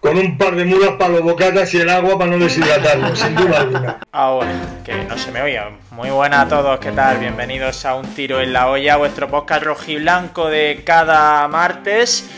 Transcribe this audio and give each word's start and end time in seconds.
con 0.00 0.16
un 0.16 0.38
par 0.38 0.56
de 0.56 0.64
mulas 0.64 0.92
para 0.98 1.10
los 1.10 1.22
bocatas 1.22 1.72
y 1.74 1.78
el 1.78 1.90
agua 1.90 2.18
para 2.18 2.30
no 2.30 2.38
deshidratarlo, 2.38 3.14
sin 3.14 3.34
duda 3.34 3.60
alguna. 3.60 4.00
Ahora, 4.10 4.50
que 4.82 5.04
no 5.04 5.16
se 5.18 5.30
me 5.30 5.42
oía. 5.42 5.68
Muy 5.90 6.08
buenas 6.08 6.46
a 6.46 6.48
todos, 6.48 6.80
¿qué 6.80 6.90
tal? 6.90 7.18
Bienvenidos 7.18 7.84
a 7.84 7.94
Un 7.94 8.06
Tiro 8.14 8.40
en 8.40 8.54
la 8.54 8.70
Olla, 8.70 8.96
vuestro 8.96 9.28
podcast 9.28 9.62
rojiblanco 9.62 10.48
de 10.48 10.82
cada 10.84 11.46
martes. 11.48 12.30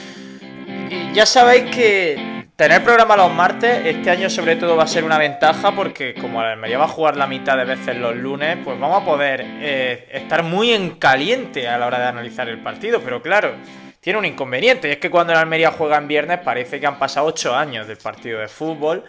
Y 0.90 1.14
ya 1.14 1.24
sabéis 1.24 1.74
que 1.74 2.46
tener 2.56 2.82
programa 2.82 3.16
los 3.16 3.32
martes 3.32 3.86
este 3.86 4.10
año 4.10 4.28
sobre 4.28 4.56
todo 4.56 4.76
va 4.76 4.82
a 4.82 4.88
ser 4.88 5.04
una 5.04 5.18
ventaja 5.18 5.72
porque 5.72 6.14
como 6.14 6.42
me 6.56 6.68
lleva 6.68 6.84
a 6.84 6.88
jugar 6.88 7.16
la 7.16 7.28
mitad 7.28 7.56
de 7.56 7.64
veces 7.64 7.96
los 7.96 8.16
lunes, 8.16 8.58
pues 8.64 8.78
vamos 8.78 9.02
a 9.02 9.04
poder 9.04 9.40
eh, 9.44 10.08
estar 10.12 10.42
muy 10.42 10.72
en 10.72 10.96
caliente 10.96 11.68
a 11.68 11.78
la 11.78 11.86
hora 11.86 12.00
de 12.00 12.06
analizar 12.06 12.48
el 12.48 12.58
partido. 12.58 13.00
Pero 13.00 13.22
claro, 13.22 13.54
tiene 14.02 14.18
un 14.18 14.24
inconveniente, 14.24 14.88
y 14.88 14.90
es 14.90 14.98
que 14.98 15.10
cuando 15.10 15.32
el 15.32 15.38
Almería 15.38 15.70
juega 15.70 15.96
en 15.96 16.08
viernes 16.08 16.40
parece 16.40 16.80
que 16.80 16.86
han 16.88 16.98
pasado 16.98 17.26
8 17.26 17.54
años 17.54 17.86
del 17.86 17.98
partido 17.98 18.40
de 18.40 18.48
fútbol. 18.48 19.04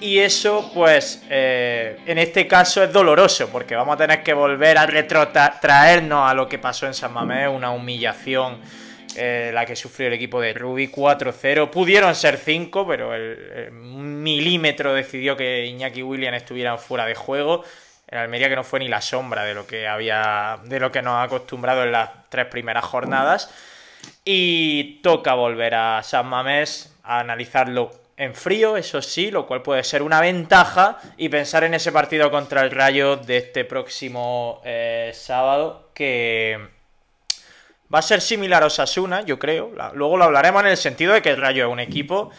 Y 0.00 0.20
eso, 0.20 0.70
pues, 0.74 1.22
eh, 1.28 1.98
en 2.06 2.16
este 2.16 2.48
caso 2.48 2.82
es 2.82 2.90
doloroso, 2.90 3.50
porque 3.50 3.76
vamos 3.76 3.94
a 3.94 3.98
tener 3.98 4.22
que 4.22 4.32
volver 4.32 4.78
a 4.78 4.86
retrotraernos 4.86 6.30
a 6.30 6.32
lo 6.32 6.48
que 6.48 6.58
pasó 6.58 6.86
en 6.86 6.94
San 6.94 7.12
Mamés, 7.12 7.50
una 7.50 7.72
humillación 7.72 8.58
eh, 9.16 9.50
la 9.52 9.66
que 9.66 9.76
sufrió 9.76 10.08
el 10.08 10.14
equipo 10.14 10.40
de 10.40 10.54
Rubi 10.54 10.88
4-0. 10.88 11.68
Pudieron 11.68 12.14
ser 12.14 12.38
5, 12.38 12.86
pero 12.86 13.14
el, 13.14 13.70
milímetro 13.70 14.94
decidió 14.94 15.36
que 15.36 15.66
Iñaki 15.66 16.02
William 16.02 16.32
estuvieran 16.32 16.78
fuera 16.78 17.04
de 17.04 17.14
juego. 17.14 17.64
El 18.08 18.18
Almería 18.18 18.48
que 18.48 18.56
no 18.56 18.64
fue 18.64 18.80
ni 18.80 18.88
la 18.88 19.02
sombra 19.02 19.44
de 19.44 19.52
lo 19.52 19.66
que 19.66 19.86
había, 19.86 20.58
de 20.64 20.80
lo 20.80 20.90
que 20.90 21.02
nos 21.02 21.12
ha 21.16 21.24
acostumbrado 21.24 21.82
en 21.84 21.92
las 21.92 22.08
tres 22.30 22.46
primeras 22.46 22.84
jornadas. 22.86 23.50
Y 24.24 25.00
toca 25.02 25.34
volver 25.34 25.74
a 25.74 26.02
San 26.02 26.26
Mamés 26.26 26.94
a 27.02 27.20
analizarlo 27.20 27.90
en 28.16 28.34
frío, 28.34 28.76
eso 28.76 29.02
sí, 29.02 29.30
lo 29.30 29.46
cual 29.46 29.62
puede 29.62 29.82
ser 29.82 30.02
una 30.02 30.20
ventaja 30.20 30.98
y 31.16 31.28
pensar 31.28 31.64
en 31.64 31.74
ese 31.74 31.90
partido 31.90 32.30
contra 32.30 32.62
el 32.62 32.70
Rayo 32.70 33.16
de 33.16 33.38
este 33.38 33.64
próximo 33.64 34.60
eh, 34.64 35.10
sábado 35.14 35.90
que 35.94 36.58
va 37.92 37.98
a 37.98 38.02
ser 38.02 38.20
similar 38.20 38.62
a 38.62 38.66
Osasuna, 38.66 39.22
yo 39.22 39.38
creo. 39.38 39.72
Luego 39.94 40.16
lo 40.16 40.24
hablaremos 40.24 40.62
en 40.62 40.68
el 40.68 40.76
sentido 40.76 41.14
de 41.14 41.22
que 41.22 41.30
el 41.30 41.36
Rayo 41.36 41.66
es 41.66 41.72
un 41.72 41.80
equipo 41.80 42.30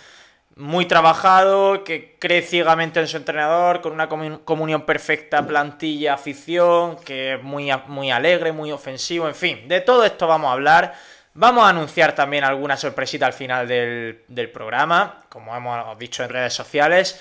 muy 0.56 0.86
trabajado, 0.86 1.84
que 1.84 2.16
cree 2.20 2.44
ciegamente 2.44 3.00
en 3.00 3.08
su 3.08 3.18
entrenador, 3.18 3.82
con 3.82 3.92
una 3.92 4.08
comunión 4.08 4.84
perfecta, 4.84 5.46
plantilla, 5.46 6.14
afición, 6.14 6.98
que 6.98 7.34
es 7.34 7.44
muy, 7.44 7.72
muy 7.88 8.12
alegre, 8.12 8.52
muy 8.52 8.72
ofensivo, 8.72 9.28
en 9.28 9.36
fin, 9.36 9.68
de 9.68 9.82
todo 9.82 10.06
esto 10.06 10.28
vamos 10.28 10.50
a 10.50 10.54
hablar. 10.54 10.94
Vamos 11.36 11.64
a 11.64 11.70
anunciar 11.70 12.14
también 12.14 12.44
alguna 12.44 12.78
sorpresita 12.78 13.26
al 13.26 13.34
final 13.34 13.68
del, 13.68 14.24
del 14.28 14.52
programa, 14.52 15.24
como 15.30 15.56
hemos 15.56 15.98
dicho 15.98 16.24
en 16.24 16.30
redes 16.30 16.54
sociales, 16.54 17.20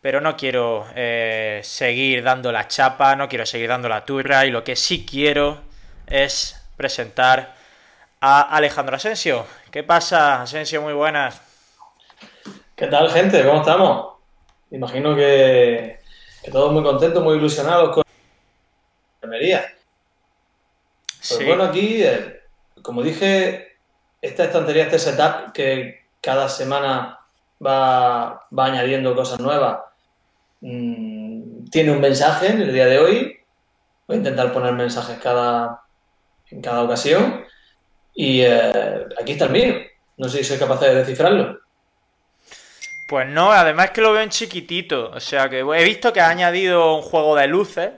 pero 0.00 0.20
no 0.20 0.36
quiero 0.36 0.86
eh, 0.94 1.60
seguir 1.64 2.22
dando 2.22 2.52
la 2.52 2.68
chapa, 2.68 3.16
no 3.16 3.28
quiero 3.28 3.44
seguir 3.44 3.68
dando 3.68 3.88
la 3.88 4.04
turra 4.04 4.46
y 4.46 4.52
lo 4.52 4.62
que 4.62 4.76
sí 4.76 5.04
quiero 5.04 5.62
es 6.06 6.62
presentar 6.76 7.56
a 8.20 8.42
Alejandro 8.42 8.94
Asensio. 8.94 9.44
¿Qué 9.72 9.82
pasa, 9.82 10.42
Asensio? 10.42 10.80
Muy 10.80 10.92
buenas. 10.92 11.42
¿Qué 12.76 12.86
tal, 12.86 13.10
gente? 13.10 13.44
¿Cómo 13.44 13.62
estamos? 13.62 14.14
Imagino 14.70 15.16
que, 15.16 15.98
que 16.44 16.50
todos 16.52 16.72
muy 16.72 16.84
contentos, 16.84 17.20
muy 17.20 17.36
ilusionados 17.36 17.96
con 17.96 18.04
la 18.06 19.26
Almería. 19.26 19.74
Pues 21.18 21.28
sí. 21.28 21.44
bueno, 21.44 21.64
aquí... 21.64 22.04
Eh, 22.04 22.39
como 22.90 23.04
dije, 23.04 23.76
esta 24.20 24.42
estantería, 24.42 24.82
este 24.82 24.98
setup 24.98 25.52
que 25.52 26.06
cada 26.20 26.48
semana 26.48 27.20
va, 27.64 28.48
va 28.50 28.66
añadiendo 28.66 29.14
cosas 29.14 29.38
nuevas, 29.38 29.78
mmm, 30.60 31.66
tiene 31.70 31.92
un 31.92 32.00
mensaje 32.00 32.48
en 32.48 32.62
el 32.62 32.72
día 32.72 32.86
de 32.86 32.98
hoy. 32.98 33.38
Voy 34.08 34.16
a 34.16 34.18
intentar 34.18 34.52
poner 34.52 34.72
mensajes 34.72 35.20
cada, 35.20 35.84
en 36.50 36.60
cada 36.60 36.82
ocasión. 36.82 37.44
Y 38.12 38.40
eh, 38.40 39.06
aquí 39.22 39.34
está 39.34 39.44
el 39.44 39.52
mío. 39.52 39.74
No 40.16 40.28
sé 40.28 40.38
si 40.38 40.44
soy 40.44 40.58
capaz 40.58 40.80
de 40.80 40.92
descifrarlo. 40.92 41.60
Pues 43.08 43.28
no, 43.28 43.52
además 43.52 43.92
que 43.92 44.00
lo 44.00 44.12
veo 44.12 44.22
en 44.22 44.30
chiquitito. 44.30 45.12
O 45.12 45.20
sea 45.20 45.48
que 45.48 45.60
he 45.60 45.84
visto 45.84 46.12
que 46.12 46.20
ha 46.20 46.28
añadido 46.28 46.96
un 46.96 47.02
juego 47.02 47.36
de 47.36 47.46
luces. 47.46 47.92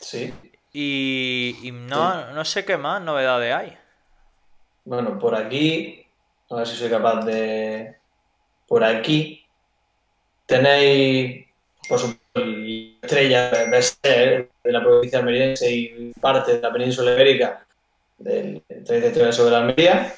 Sí. 0.00 0.32
Y, 0.76 1.56
y 1.62 1.70
no, 1.70 2.32
no, 2.32 2.44
sé 2.44 2.64
qué 2.64 2.76
más 2.76 3.00
novedades 3.00 3.54
hay. 3.54 3.78
Bueno, 4.84 5.16
por 5.20 5.36
aquí, 5.36 6.04
a 6.50 6.56
ver 6.56 6.66
si 6.66 6.74
soy 6.74 6.90
capaz 6.90 7.24
de... 7.24 7.94
Por 8.66 8.82
aquí 8.82 9.46
tenéis, 10.46 11.46
por 11.88 12.00
supuesto, 12.00 12.40
estrella 13.00 13.50
de 13.50 14.48
la 14.64 14.82
provincia 14.82 15.20
almeriense 15.20 15.70
y 15.70 16.12
parte 16.20 16.56
de 16.56 16.60
la 16.60 16.72
península 16.72 17.12
ibérica 17.12 17.64
del 18.18 18.60
33 18.66 19.32
sobre 19.32 19.52
la 19.52 19.58
Almería. 19.58 20.12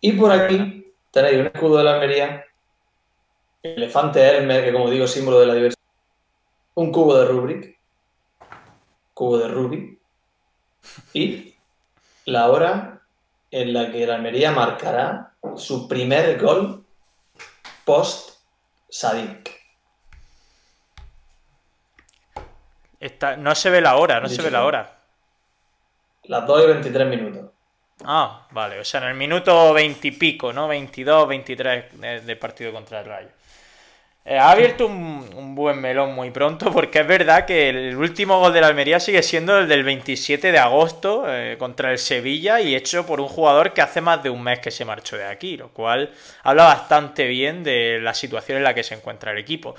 Y 0.00 0.12
por 0.12 0.30
aquí 0.30 0.92
tenéis 1.10 1.40
un 1.40 1.46
escudo 1.46 1.78
de 1.78 1.84
la 1.84 1.94
Almería, 1.94 2.44
el 3.64 3.72
elefante 3.72 4.20
Hermes, 4.20 4.62
que 4.62 4.72
como 4.72 4.88
digo, 4.88 5.08
símbolo 5.08 5.40
de 5.40 5.46
la 5.46 5.54
diversidad, 5.54 5.82
un 6.74 6.92
cubo 6.92 7.16
de 7.18 7.26
Rubrik, 7.26 7.73
cubo 9.14 9.38
de 9.38 9.48
Ruby 9.48 9.98
y 11.12 11.54
la 12.26 12.50
hora 12.50 13.00
en 13.50 13.72
la 13.72 13.90
que 13.90 14.02
el 14.02 14.10
Almería 14.10 14.50
marcará 14.50 15.32
su 15.56 15.88
primer 15.88 16.40
gol 16.40 16.84
post 17.84 18.38
Sadik. 18.88 19.50
Esta, 23.00 23.36
no 23.36 23.54
se 23.54 23.70
ve 23.70 23.80
la 23.80 23.96
hora, 23.96 24.20
no 24.20 24.28
se 24.28 24.40
ve 24.40 24.50
la 24.50 24.64
hora. 24.64 24.98
Las 26.24 26.46
2 26.46 26.64
y 26.64 26.66
23 26.68 27.06
minutos. 27.06 27.50
Ah, 28.02 28.46
vale, 28.50 28.80
o 28.80 28.84
sea, 28.84 29.02
en 29.02 29.08
el 29.08 29.14
minuto 29.14 29.72
20 29.72 30.08
y 30.08 30.10
pico, 30.12 30.52
¿no? 30.52 30.68
22, 30.68 31.28
23 31.28 32.00
del 32.00 32.26
de 32.26 32.36
partido 32.36 32.72
contra 32.72 33.00
el 33.00 33.06
Rayo. 33.06 33.28
Eh, 34.26 34.38
ha 34.38 34.52
abierto 34.52 34.86
un, 34.86 35.28
un, 35.36 35.54
buen 35.54 35.78
melón 35.82 36.14
muy 36.14 36.30
pronto 36.30 36.72
porque 36.72 37.00
es 37.00 37.06
verdad 37.06 37.44
que 37.44 37.68
el 37.68 37.94
último 37.94 38.38
gol 38.38 38.54
de 38.54 38.62
la 38.62 38.68
Almería 38.68 38.98
sigue 38.98 39.22
siendo 39.22 39.58
el 39.58 39.68
del 39.68 39.84
27 39.84 40.50
de 40.50 40.58
agosto 40.58 41.24
eh, 41.28 41.56
contra 41.58 41.92
el 41.92 41.98
Sevilla 41.98 42.58
y 42.58 42.74
hecho 42.74 43.04
por 43.04 43.20
un 43.20 43.28
jugador 43.28 43.74
que 43.74 43.82
hace 43.82 44.00
más 44.00 44.22
de 44.22 44.30
un 44.30 44.42
mes 44.42 44.60
que 44.60 44.70
se 44.70 44.86
marchó 44.86 45.18
de 45.18 45.26
aquí, 45.26 45.58
lo 45.58 45.68
cual 45.68 46.10
habla 46.42 46.64
bastante 46.64 47.26
bien 47.26 47.62
de 47.62 48.00
la 48.00 48.14
situación 48.14 48.56
en 48.56 48.64
la 48.64 48.72
que 48.72 48.82
se 48.82 48.94
encuentra 48.94 49.32
el 49.32 49.38
equipo. 49.38 49.74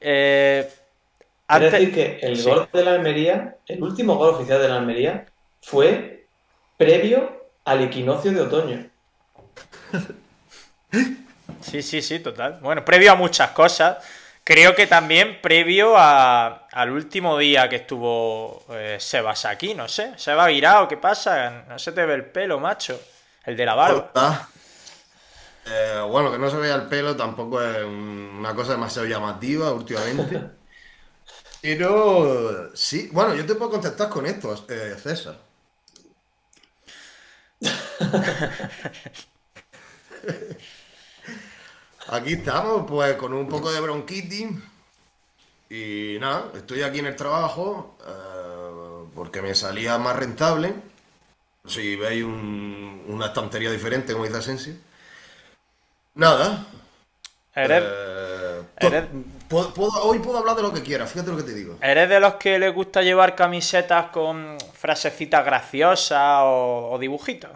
Eh, 0.00 0.68
antes... 1.46 1.72
Es 1.72 1.80
decir, 1.80 1.94
que 1.94 2.18
el 2.26 2.36
sí. 2.36 2.50
gol 2.50 2.68
de 2.72 2.84
la 2.84 2.90
Almería, 2.90 3.56
el 3.68 3.80
último 3.84 4.16
gol 4.16 4.34
oficial 4.34 4.60
de 4.60 4.68
la 4.68 4.78
Almería, 4.78 5.26
fue 5.62 6.26
previo 6.76 7.46
al 7.64 7.84
equinoccio 7.84 8.32
de 8.32 8.40
otoño. 8.40 8.86
Sí, 11.70 11.82
sí, 11.82 12.00
sí, 12.02 12.20
total. 12.20 12.58
Bueno, 12.60 12.84
previo 12.84 13.12
a 13.12 13.14
muchas 13.16 13.50
cosas. 13.50 13.98
Creo 14.44 14.74
que 14.76 14.86
también 14.86 15.40
previo 15.42 15.96
a, 15.96 16.68
al 16.70 16.90
último 16.90 17.36
día 17.36 17.68
que 17.68 17.76
estuvo 17.76 18.64
eh, 18.70 18.96
Sebas 19.00 19.44
aquí, 19.46 19.74
no 19.74 19.88
sé. 19.88 20.12
¿Se 20.16 20.32
va 20.34 20.46
virado? 20.46 20.86
¿Qué 20.86 20.96
pasa? 20.96 21.64
No 21.68 21.78
se 21.78 21.90
te 21.92 22.06
ve 22.06 22.14
el 22.14 22.26
pelo, 22.26 22.60
macho. 22.60 23.00
El 23.44 23.56
de 23.56 23.66
la 23.66 23.74
barba. 23.74 24.12
Eh, 25.66 26.00
bueno, 26.08 26.30
que 26.30 26.38
no 26.38 26.48
se 26.50 26.56
vea 26.58 26.76
el 26.76 26.86
pelo 26.88 27.16
tampoco 27.16 27.60
es 27.60 27.82
una 27.84 28.54
cosa 28.54 28.72
demasiado 28.72 29.06
llamativa 29.08 29.72
últimamente. 29.72 30.50
Pero 31.60 32.74
sí, 32.76 33.08
bueno, 33.12 33.34
yo 33.34 33.44
te 33.46 33.54
puedo 33.56 33.72
contestar 33.72 34.08
con 34.08 34.26
esto, 34.26 34.54
eh, 34.68 34.96
César. 35.02 35.36
Aquí 42.16 42.32
estamos, 42.32 42.86
pues 42.88 43.14
con 43.16 43.34
un 43.34 43.46
poco 43.46 43.70
de 43.70 43.78
bronquitis. 43.78 44.48
Y 45.68 46.16
nada, 46.18 46.50
estoy 46.54 46.82
aquí 46.82 47.00
en 47.00 47.06
el 47.06 47.16
trabajo 47.16 47.98
eh, 48.06 49.08
porque 49.14 49.42
me 49.42 49.54
salía 49.54 49.98
más 49.98 50.16
rentable. 50.16 50.74
Si 51.66 51.96
veis 51.96 52.24
un, 52.24 53.04
una 53.08 53.26
estantería 53.26 53.70
diferente, 53.70 54.14
como 54.14 54.24
dice 54.24 54.38
Asensio. 54.38 54.74
Nada. 56.14 56.64
¿Eres, 57.54 57.82
eh, 57.84 58.62
¿Eres... 58.78 59.04
Puedo, 59.48 59.74
puedo, 59.74 59.90
hoy 60.04 60.18
puedo 60.18 60.38
hablar 60.38 60.56
de 60.56 60.62
lo 60.62 60.72
que 60.72 60.82
quiera, 60.82 61.06
fíjate 61.06 61.30
lo 61.30 61.36
que 61.36 61.42
te 61.42 61.54
digo. 61.54 61.76
¿Eres 61.82 62.08
de 62.08 62.18
los 62.18 62.34
que 62.34 62.58
les 62.58 62.72
gusta 62.72 63.02
llevar 63.02 63.36
camisetas 63.36 64.06
con 64.06 64.56
frasecitas 64.72 65.44
graciosas 65.44 66.40
o, 66.42 66.90
o 66.92 66.98
dibujitos? 66.98 67.50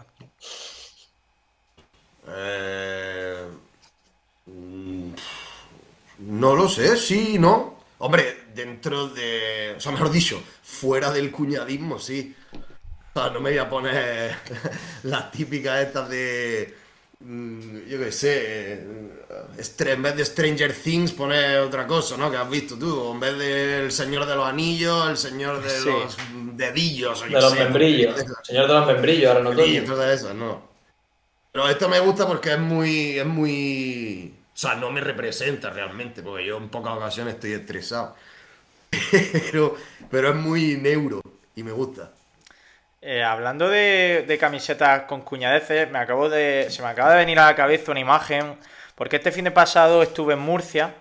Eh, 2.27 3.30
no 6.21 6.55
lo 6.55 6.69
sé, 6.69 6.97
sí, 6.97 7.37
no. 7.39 7.79
Hombre, 7.99 8.45
dentro 8.55 9.07
de. 9.09 9.75
O 9.77 9.79
sea, 9.79 9.91
mejor 9.91 10.11
dicho, 10.11 10.41
fuera 10.63 11.11
del 11.11 11.31
cuñadismo, 11.31 11.99
sí. 11.99 12.35
O 13.13 13.19
sea, 13.19 13.29
no 13.31 13.41
me 13.41 13.51
voy 13.51 13.59
a 13.59 13.69
poner 13.69 14.35
las 15.03 15.31
típicas 15.31 15.81
estas 15.87 16.09
de. 16.09 16.75
mm, 17.19 17.79
Yo 17.87 17.99
qué 17.99 18.11
sé. 18.11 18.73
eh, 18.73 19.57
En 19.79 20.01
vez 20.01 20.15
de 20.15 20.25
Stranger 20.25 20.73
Things, 20.73 21.11
poner 21.13 21.59
otra 21.59 21.85
cosa, 21.87 22.17
¿no? 22.17 22.31
Que 22.31 22.37
has 22.37 22.49
visto 22.49 22.77
tú. 22.77 22.99
O 22.99 23.13
en 23.13 23.19
vez 23.19 23.37
del 23.37 23.91
Señor 23.91 24.25
de 24.25 24.35
los 24.35 24.47
Anillos, 24.47 25.09
el 25.09 25.17
Señor 25.17 25.61
de 25.63 25.69
Sí. 25.69 25.89
los 25.89 26.17
Dedillos. 26.57 27.21
o 27.21 27.25
De 27.25 27.41
los 27.41 27.53
sé, 27.53 27.59
membrillos. 27.59 28.15
Señor 28.43 28.67
de 28.67 28.73
los 28.73 28.87
membrillos, 28.87 29.29
ahora 29.31 29.43
no 29.43 29.53
y 29.53 29.55
todo. 29.81 29.95
todas 29.95 30.19
esas, 30.21 30.35
no. 30.35 30.69
Pero 31.51 31.67
esto 31.69 31.89
me 31.89 31.99
gusta 31.99 32.27
porque 32.27 32.53
es 32.53 32.59
muy. 32.59 33.19
Es 33.19 33.25
muy. 33.25 34.33
Sea, 34.61 34.75
no 34.75 34.91
me 34.91 35.01
representa 35.01 35.71
realmente, 35.71 36.21
porque 36.21 36.45
yo 36.45 36.57
en 36.57 36.69
pocas 36.69 36.93
ocasiones 36.93 37.33
estoy 37.33 37.53
estresado. 37.53 38.15
Pero, 39.51 39.75
pero 40.11 40.29
es 40.29 40.35
muy 40.35 40.77
neuro 40.77 41.19
y 41.55 41.63
me 41.63 41.71
gusta. 41.71 42.11
Eh, 43.01 43.23
hablando 43.23 43.67
de, 43.67 44.23
de 44.27 44.37
camisetas 44.37 45.05
con 45.05 45.21
cuñadeces, 45.21 45.89
me 45.89 45.97
acabo 45.97 46.29
de, 46.29 46.67
se 46.69 46.83
me 46.83 46.89
acaba 46.89 47.09
de 47.13 47.17
venir 47.17 47.39
a 47.39 47.47
la 47.47 47.55
cabeza 47.55 47.89
una 47.89 48.01
imagen, 48.01 48.55
porque 48.93 49.15
este 49.15 49.31
fin 49.31 49.45
de 49.45 49.51
pasado 49.51 50.03
estuve 50.03 50.33
en 50.33 50.41
Murcia 50.41 50.93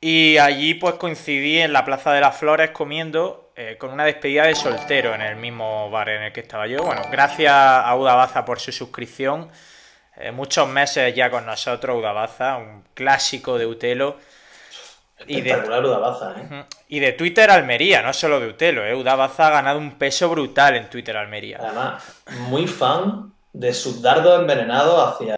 y 0.00 0.38
allí 0.38 0.74
pues 0.74 0.94
coincidí 0.94 1.60
en 1.60 1.72
la 1.72 1.84
Plaza 1.84 2.12
de 2.12 2.22
las 2.22 2.36
Flores 2.36 2.72
comiendo 2.72 3.52
eh, 3.54 3.76
con 3.78 3.92
una 3.92 4.04
despedida 4.04 4.46
de 4.46 4.56
soltero 4.56 5.14
en 5.14 5.20
el 5.20 5.36
mismo 5.36 5.90
bar 5.90 6.08
en 6.08 6.22
el 6.22 6.32
que 6.32 6.40
estaba 6.40 6.66
yo. 6.66 6.82
Bueno, 6.82 7.02
gracias 7.12 7.54
a 7.54 7.94
Udabaza 7.94 8.44
por 8.44 8.58
su 8.58 8.72
suscripción. 8.72 9.48
Eh, 10.18 10.32
muchos 10.32 10.68
meses 10.68 11.14
ya 11.14 11.30
con 11.30 11.46
nosotros, 11.46 11.98
Udabaza, 11.98 12.56
un 12.56 12.84
clásico 12.94 13.56
de 13.58 13.66
Utelo. 13.66 14.18
Y 15.26 15.40
de, 15.40 15.54
Udabaza, 15.56 16.34
¿eh? 16.40 16.64
Y 16.88 17.00
de 17.00 17.12
Twitter 17.12 17.50
Almería, 17.50 18.02
no 18.02 18.12
solo 18.12 18.40
de 18.40 18.48
Utelo, 18.48 18.84
¿eh? 18.84 18.94
Udabaza 18.94 19.48
ha 19.48 19.50
ganado 19.50 19.78
un 19.78 19.98
peso 19.98 20.28
brutal 20.28 20.76
en 20.76 20.88
Twitter 20.88 21.16
Almería. 21.16 21.58
Además, 21.58 22.02
muy 22.48 22.66
fan 22.66 23.32
de 23.52 23.74
sus 23.74 24.00
dardos 24.00 24.40
envenenados 24.40 25.14
hacia, 25.14 25.36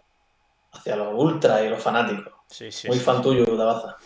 hacia 0.73 0.95
los 0.95 1.13
ultras 1.13 1.63
y 1.63 1.69
los 1.69 1.81
fanáticos. 1.81 2.33
Sí, 2.47 2.71
sí, 2.71 2.87
Muy 2.87 2.97
sí. 2.97 3.03
fan 3.03 3.21
tuyo, 3.21 3.45
Udabaza. 3.47 3.97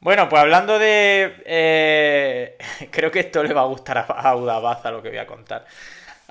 Bueno, 0.00 0.28
pues 0.28 0.42
hablando 0.42 0.78
de... 0.78 1.42
eh, 1.46 2.58
creo 2.90 3.10
que 3.10 3.20
esto 3.20 3.42
le 3.42 3.54
va 3.54 3.62
a 3.62 3.66
gustar 3.66 3.98
a, 3.98 4.02
a 4.02 4.36
Udabaza 4.36 4.90
lo 4.90 5.02
que 5.02 5.10
voy 5.10 5.18
a 5.18 5.26
contar. 5.26 5.66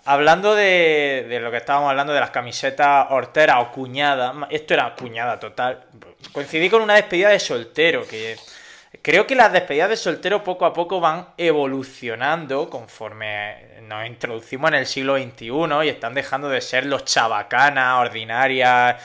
Hablando 0.05 0.55
de, 0.55 1.25
de 1.29 1.39
lo 1.39 1.51
que 1.51 1.57
estábamos 1.57 1.89
hablando 1.89 2.11
de 2.13 2.19
las 2.19 2.31
camisetas 2.31 3.07
horteras 3.11 3.57
o 3.59 3.71
cuñadas, 3.71 4.35
esto 4.49 4.73
era 4.73 4.95
cuñada 4.95 5.39
total. 5.39 5.85
Coincidí 6.31 6.69
con 6.69 6.81
una 6.81 6.95
despedida 6.95 7.29
de 7.29 7.39
soltero, 7.39 8.07
que 8.07 8.35
creo 9.01 9.27
que 9.27 9.35
las 9.35 9.53
despedidas 9.53 9.89
de 9.89 9.97
soltero 9.97 10.43
poco 10.43 10.65
a 10.65 10.73
poco 10.73 10.99
van 10.99 11.27
evolucionando 11.37 12.69
conforme 12.69 13.81
nos 13.83 14.07
introducimos 14.07 14.69
en 14.69 14.75
el 14.75 14.85
siglo 14.85 15.17
XXI 15.17 15.51
y 15.85 15.89
están 15.89 16.13
dejando 16.13 16.49
de 16.49 16.61
ser 16.61 16.85
los 16.85 17.05
chabacanas, 17.05 17.99
ordinarias 17.99 18.95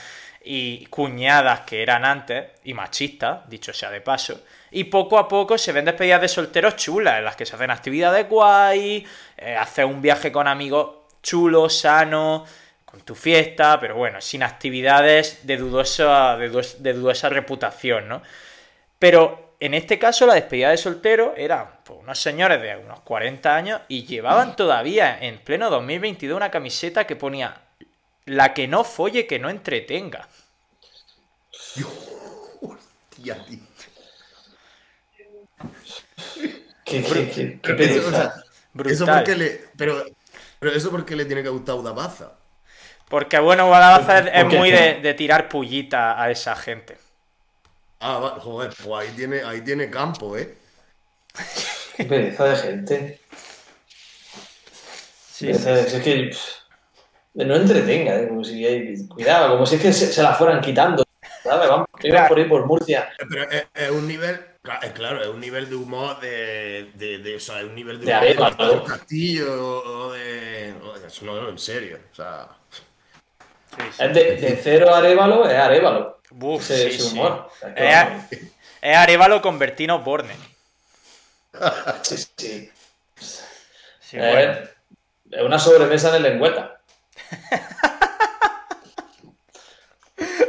y 0.49 0.85
cuñadas 0.85 1.61
que 1.61 1.81
eran 1.83 2.05
antes, 2.05 2.45
y 2.63 2.73
machistas, 2.73 3.47
dicho 3.49 3.73
sea 3.73 3.89
de 3.91 4.01
paso. 4.01 4.41
Y 4.71 4.85
poco 4.85 5.17
a 5.19 5.27
poco 5.27 5.57
se 5.57 5.71
ven 5.71 5.85
despedidas 5.85 6.21
de 6.21 6.27
solteros 6.27 6.75
chulas, 6.77 7.17
en 7.17 7.25
las 7.25 7.35
que 7.35 7.45
se 7.45 7.55
hacen 7.55 7.71
actividades 7.71 8.27
guay, 8.29 9.05
eh, 9.37 9.55
haces 9.55 9.85
un 9.85 10.01
viaje 10.01 10.31
con 10.31 10.47
amigos 10.47 10.89
chulo, 11.21 11.69
sano, 11.69 12.45
con 12.85 13.01
tu 13.01 13.15
fiesta, 13.15 13.79
pero 13.79 13.95
bueno, 13.95 14.21
sin 14.21 14.43
actividades 14.43 15.45
de 15.45 15.57
dudosa, 15.57 16.37
de, 16.37 16.49
dudosa- 16.51 16.77
de 16.77 16.93
dudosa 16.93 17.27
reputación, 17.29 18.07
¿no? 18.07 18.21
Pero 18.99 19.55
en 19.59 19.73
este 19.73 19.99
caso 19.99 20.25
la 20.25 20.35
despedida 20.35 20.69
de 20.69 20.77
soltero 20.77 21.33
eran 21.35 21.67
pues, 21.83 21.99
unos 21.99 22.19
señores 22.19 22.61
de 22.61 22.75
unos 22.77 23.01
40 23.01 23.55
años 23.55 23.81
y 23.87 24.05
llevaban 24.05 24.55
todavía 24.55 25.17
en 25.19 25.39
pleno 25.39 25.69
2022 25.69 26.35
una 26.37 26.51
camiseta 26.51 27.05
que 27.05 27.15
ponía 27.15 27.61
la 28.25 28.53
que 28.53 28.67
no 28.67 28.83
folle, 28.83 29.25
que 29.25 29.39
no 29.39 29.49
entretenga. 29.49 30.27
Tía, 33.09 33.45
tío. 33.45 33.59
¿Qué, 36.85 37.03
qué, 37.03 37.29
qué, 37.29 37.59
qué 37.61 37.71
Eso, 37.83 38.07
o 38.07 38.11
pereza. 38.11 38.11
sea, 38.11 38.33
Brutal. 38.73 38.93
eso 38.93 39.05
porque 39.05 39.35
le. 39.35 39.61
Pero, 39.77 40.05
pero 40.59 40.71
eso 40.73 40.89
porque 40.91 41.15
le 41.15 41.25
tiene 41.25 41.43
que 41.43 41.49
gustar 41.49 41.75
Udabaza. 41.75 42.33
Porque 43.09 43.39
bueno, 43.39 43.67
Guadalajara 43.67 44.29
es, 44.29 44.45
es 44.45 44.53
muy 44.57 44.71
de, 44.71 44.95
de 45.01 45.13
tirar 45.13 45.49
pullita 45.49 46.21
a 46.21 46.29
esa 46.31 46.55
gente. 46.55 46.97
Ah, 47.99 48.19
va- 48.19 48.39
joder, 48.39 48.73
pues 48.83 49.07
ahí 49.09 49.15
tiene, 49.15 49.41
ahí 49.41 49.61
tiene 49.61 49.89
campo, 49.89 50.37
¿eh? 50.37 50.55
Qué 51.95 52.03
pereza 52.05 52.45
de 52.45 52.55
gente. 52.55 53.19
Sí, 55.31 55.49
Es 55.49 55.63
que 56.03 56.29
pff, 56.31 56.39
no 57.35 57.55
entretenga, 57.55 58.15
¿eh? 58.19 58.27
como 58.27 58.43
si 58.43 58.65
hay- 58.65 59.07
cuidado, 59.07 59.53
como 59.53 59.65
si 59.65 59.75
es 59.75 59.81
que 59.81 59.93
se, 59.93 60.07
se 60.11 60.23
la 60.23 60.33
fueran 60.33 60.61
quitando. 60.61 61.03
¿Sabes? 61.47 61.69
Vamos 61.69 61.87
por 62.27 62.37
ahí 62.37 62.45
por 62.45 62.65
Murcia. 62.65 63.09
Pero 63.29 63.49
es, 63.49 63.65
es 63.73 63.89
un 63.91 64.07
nivel. 64.07 64.39
es 64.81 64.91
Claro, 64.91 65.21
es 65.21 65.27
un 65.27 65.39
nivel 65.39 65.69
de 65.69 65.75
humor 65.75 66.19
de. 66.19 66.91
de, 66.95 67.19
de- 67.19 67.35
o 67.35 67.39
sea, 67.39 67.59
es 67.59 67.65
un 67.65 67.75
nivel 67.75 67.99
de 67.99 68.05
De 68.05 68.11
humor 68.11 68.23
arena, 68.23 68.49
de 68.69 68.75
¿no? 68.75 68.83
Castillo 68.83 69.83
o 69.83 70.11
de. 70.13 70.73
o 70.83 70.93
de- 70.99 71.07
No, 71.25 71.41
no, 71.41 71.49
en 71.49 71.59
serio. 71.59 71.99
O 72.11 72.15
sea. 72.15 72.47
sí, 73.77 73.83
sí. 73.97 74.03
Es 74.03 74.13
de, 74.13 74.35
de 74.37 74.59
cero 74.61 74.93
a 74.93 74.97
Arévalo, 74.99 75.47
es 75.47 75.55
Arévalo. 75.57 76.19
Uf, 76.39 76.61
Ese 76.61 76.89
sí, 76.91 76.95
es 76.97 77.03
su 77.03 77.13
humor. 77.13 77.49
Es, 77.75 78.97
Arevalo 78.97 79.41
con 79.41 79.57
Bertino 79.59 79.99
Borne. 79.99 80.35
Sí, 82.03 82.17
sí. 82.37 82.71
Sí, 83.99 84.17
Eh, 84.17 84.31
bueno. 84.31 84.57
Es 85.31 85.41
una 85.43 85.59
sobremesa 85.59 86.15
el 86.15 86.23
lengüeta. 86.23 86.79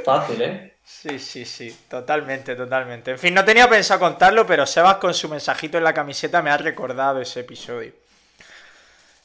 Fácil, 0.04 0.40
¿eh? 0.42 0.74
Sí, 1.00 1.20
sí, 1.20 1.44
sí, 1.44 1.84
totalmente, 1.88 2.56
totalmente. 2.56 3.12
En 3.12 3.20
fin, 3.20 3.32
no 3.32 3.44
tenía 3.44 3.70
pensado 3.70 4.00
contarlo, 4.00 4.44
pero 4.44 4.66
Sebas 4.66 4.96
con 4.96 5.14
su 5.14 5.28
mensajito 5.28 5.78
en 5.78 5.84
la 5.84 5.94
camiseta 5.94 6.42
me 6.42 6.50
ha 6.50 6.56
recordado 6.56 7.20
ese 7.20 7.40
episodio. 7.40 7.92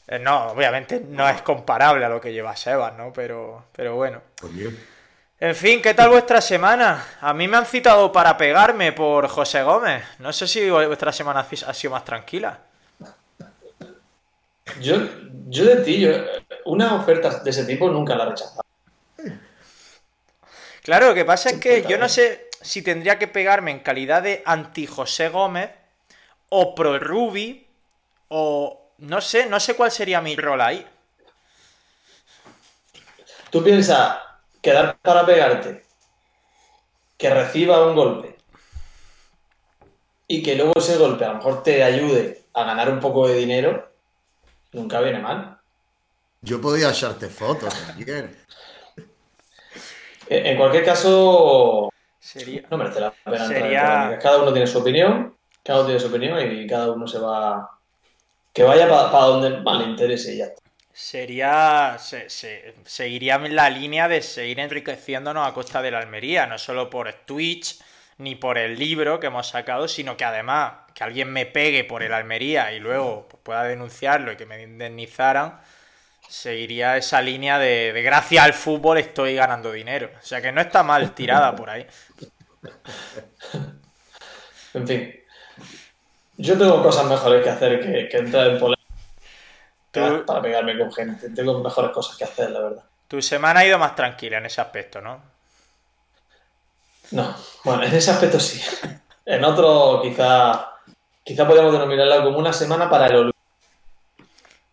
Eh, 0.08 0.20
no, 0.20 0.50
obviamente 0.50 1.00
no 1.00 1.28
es 1.28 1.42
comparable 1.42 2.06
a 2.06 2.10
lo 2.10 2.22
que 2.22 2.32
lleva 2.32 2.56
Sebas, 2.56 2.96
¿no? 2.96 3.12
Pero, 3.12 3.66
pero 3.76 3.96
bueno. 3.96 4.22
Coño. 4.40 4.70
En 5.40 5.56
fin, 5.56 5.82
¿qué 5.82 5.96
tal 5.96 6.10
vuestra 6.10 6.42
semana? 6.42 7.08
A 7.20 7.34
mí 7.34 7.48
me 7.48 7.58
han 7.58 7.66
citado 7.66 8.12
para 8.12 8.38
pegarme 8.38 8.92
por 8.92 9.28
José 9.28 9.64
Gómez. 9.64 10.04
No 10.20 10.32
sé 10.32 10.48
si 10.48 10.70
vuestra 10.70 11.12
semana 11.12 11.40
ha 11.40 11.70
ha 11.70 11.74
sido 11.74 11.92
más 11.92 12.06
tranquila. 12.06 12.60
Yo, 14.80 14.98
yo 15.48 15.66
de 15.66 15.78
ti, 15.78 16.02
yo, 16.02 16.12
una 16.66 16.94
oferta 16.94 17.40
de 17.40 17.50
ese 17.50 17.66
tipo 17.66 17.90
nunca 17.90 18.16
la 18.16 18.26
he 18.26 18.30
rechazado. 18.30 18.63
Claro, 20.84 21.08
lo 21.08 21.14
que 21.16 21.26
pasa 21.26 21.50
es 21.50 21.60
que 21.60 21.86
yo 21.88 21.98
no 21.98 22.10
sé 22.10 22.50
si 22.62 22.82
tendría 22.82 23.18
que 23.18 23.28
pegarme 23.28 23.72
en 23.72 23.80
calidad 23.80 24.22
de 24.22 24.44
anti 24.46 24.86
José 24.86 25.30
Gómez 25.30 25.72
o 26.50 26.76
pro 26.76 27.00
Ruby 27.00 27.66
o 28.28 28.92
no 28.98 29.22
sé, 29.22 29.48
no 29.48 29.60
sé 29.60 29.76
cuál 29.76 29.92
sería 29.92 30.22
mi 30.22 30.36
rol 30.36 30.60
ahí. 30.60 30.86
Tú 33.50 33.64
piensas 33.64 34.18
quedar 34.62 34.98
para 34.98 35.26
pegarte, 35.26 35.86
que 37.18 37.30
reciba 37.30 37.86
un 37.88 37.96
golpe 37.96 38.36
y 40.28 40.44
que 40.44 40.56
luego 40.56 40.74
ese 40.76 40.98
golpe 40.98 41.24
a 41.24 41.30
lo 41.30 41.36
mejor 41.36 41.64
te 41.64 41.84
ayude 41.84 42.44
a 42.54 42.64
ganar 42.64 42.90
un 42.90 43.00
poco 43.00 43.28
de 43.28 43.36
dinero, 43.36 43.92
nunca 44.74 45.00
viene 45.00 45.20
mal. 45.20 45.60
Yo 46.42 46.60
podía 46.60 46.90
echarte 46.90 47.30
fotos 47.30 47.74
también. 47.74 48.44
En 50.30 50.46
en 50.48 50.58
cualquier 50.58 50.86
caso, 50.86 51.90
Sería. 52.20 52.64
no 52.70 52.78
merece 52.78 53.00
la 53.00 53.12
pena 53.12 53.46
entrar 53.46 54.12
en. 54.14 54.20
Cada 54.20 54.42
uno 54.42 54.52
tiene 54.52 54.68
su 54.68 54.80
opinión, 54.80 55.36
cada 55.64 55.80
uno 55.80 55.88
tiene 55.88 56.00
su 56.00 56.08
opinión 56.08 56.40
y 56.60 56.68
cada 56.68 56.92
uno 56.92 57.08
se 57.08 57.20
va. 57.20 57.70
Que 58.54 58.64
vaya 58.64 58.88
para 58.88 59.26
donde 59.26 59.50
más 59.62 59.80
le 59.80 59.86
interese 59.86 60.34
y 60.34 60.38
ya 60.38 60.46
está. 60.46 60.62
Sería. 60.94 61.98
Se, 62.00 62.30
se- 62.30 62.76
seguiría 62.86 63.36
en 63.36 63.56
la 63.56 63.70
línea 63.70 64.08
de 64.08 64.22
seguir 64.22 64.60
enriqueciéndonos 64.60 65.48
a 65.48 65.54
costa 65.54 65.82
de 65.82 65.92
la 65.92 66.00
Almería, 66.00 66.46
no 66.48 66.58
solo 66.58 66.90
por 66.90 67.12
Twitch 67.26 67.80
ni 68.20 68.36
por 68.36 68.58
el 68.60 68.78
libro 68.78 69.20
que 69.20 69.28
hemos 69.28 69.48
sacado, 69.48 69.88
sino 69.88 70.16
que 70.16 70.24
además 70.24 70.74
que 70.94 71.04
alguien 71.04 71.34
me 71.34 71.48
pegue 71.48 71.84
por 71.84 72.04
el 72.04 72.14
Almería 72.14 72.72
y 72.74 72.80
luego 72.80 73.28
pues, 73.28 73.42
pueda 73.42 73.64
denunciarlo 73.64 74.32
y 74.32 74.36
que 74.38 74.46
me 74.46 74.62
indemnizaran, 74.62 75.60
seguiría 76.34 76.98
esa 76.98 77.22
línea 77.22 77.60
de, 77.60 77.94
de 77.94 78.02
gracias 78.02 78.44
al 78.44 78.54
fútbol 78.54 78.98
estoy 78.98 79.36
ganando 79.36 79.72
dinero. 79.72 80.10
O 80.20 80.26
sea 80.26 80.42
que 80.42 80.52
no 80.52 80.62
está 80.62 80.82
mal 80.82 81.14
tirada 81.14 81.56
por 81.56 81.70
ahí. 81.70 81.86
En 84.74 84.88
fin. 84.88 85.14
Yo 86.38 86.58
tengo 86.58 86.82
cosas 86.82 87.06
mejores 87.06 87.44
que 87.44 87.50
hacer 87.52 87.80
que, 87.80 88.10
que 88.10 88.18
entrar 88.18 88.48
en 88.48 88.58
polémica 88.60 88.82
Tú- 89.92 90.26
para 90.26 90.42
pegarme 90.42 90.76
con 90.80 90.92
gente. 90.92 91.30
Tengo 91.30 91.60
mejores 91.60 91.92
cosas 91.92 92.18
que 92.18 92.24
hacer, 92.24 92.50
la 92.50 92.60
verdad. 92.60 92.84
Tu 93.08 93.22
semana 93.22 93.60
ha 93.60 93.66
ido 93.68 93.78
más 93.78 93.96
tranquila 93.96 94.40
en 94.40 94.48
ese 94.48 94.62
aspecto, 94.62 95.00
¿no? 95.00 95.22
No, 97.12 97.36
bueno, 97.64 97.84
en 97.84 97.94
ese 97.94 98.10
aspecto 98.10 98.40
sí. 98.40 98.60
En 99.28 99.44
otro 99.46 100.02
quizá, 100.02 100.72
quizá 101.24 101.46
podríamos 101.46 101.74
denominarlo 101.74 102.24
como 102.24 102.40
una 102.40 102.52
semana 102.52 102.90
para 102.90 103.06
el 103.06 103.16
olvido. 103.16 103.34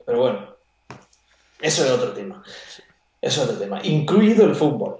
Pero 0.06 0.18
bueno, 0.18 0.56
eso 1.60 1.84
es 1.84 1.90
otro 1.90 2.12
tema. 2.12 2.42
Eso 3.20 3.42
es 3.42 3.48
otro 3.48 3.58
tema. 3.58 3.80
Incluido 3.84 4.44
el 4.46 4.54
fútbol. 4.54 4.98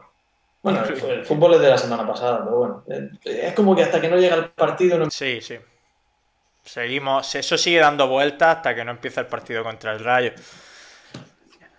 Bueno, 0.62 0.85
el, 0.85 1.11
el 1.11 1.25
fútbol 1.25 1.55
es 1.55 1.61
de 1.61 1.71
la 1.71 1.79
semana 1.79 2.07
pasada, 2.07 2.45
pero 2.45 2.57
bueno. 2.59 2.85
Es 3.25 3.55
como 3.55 3.75
que 3.75 3.83
hasta 3.83 4.00
que 4.00 4.09
no 4.09 4.17
llega 4.17 4.37
el 4.37 4.50
partido 4.50 4.99
no 4.99 5.11
Sí, 5.11 5.40
sí. 5.40 5.57
Seguimos, 6.62 7.35
eso 7.35 7.57
sigue 7.57 7.81
dando 7.81 8.07
vueltas 8.09 8.57
hasta 8.59 8.75
que 8.75 8.85
no 8.85 8.90
empieza 8.90 9.23
el 9.23 9.26
partido 9.26 9.64
contra 9.64 9.93
el 9.93 10.05
Rayo. 10.05 10.33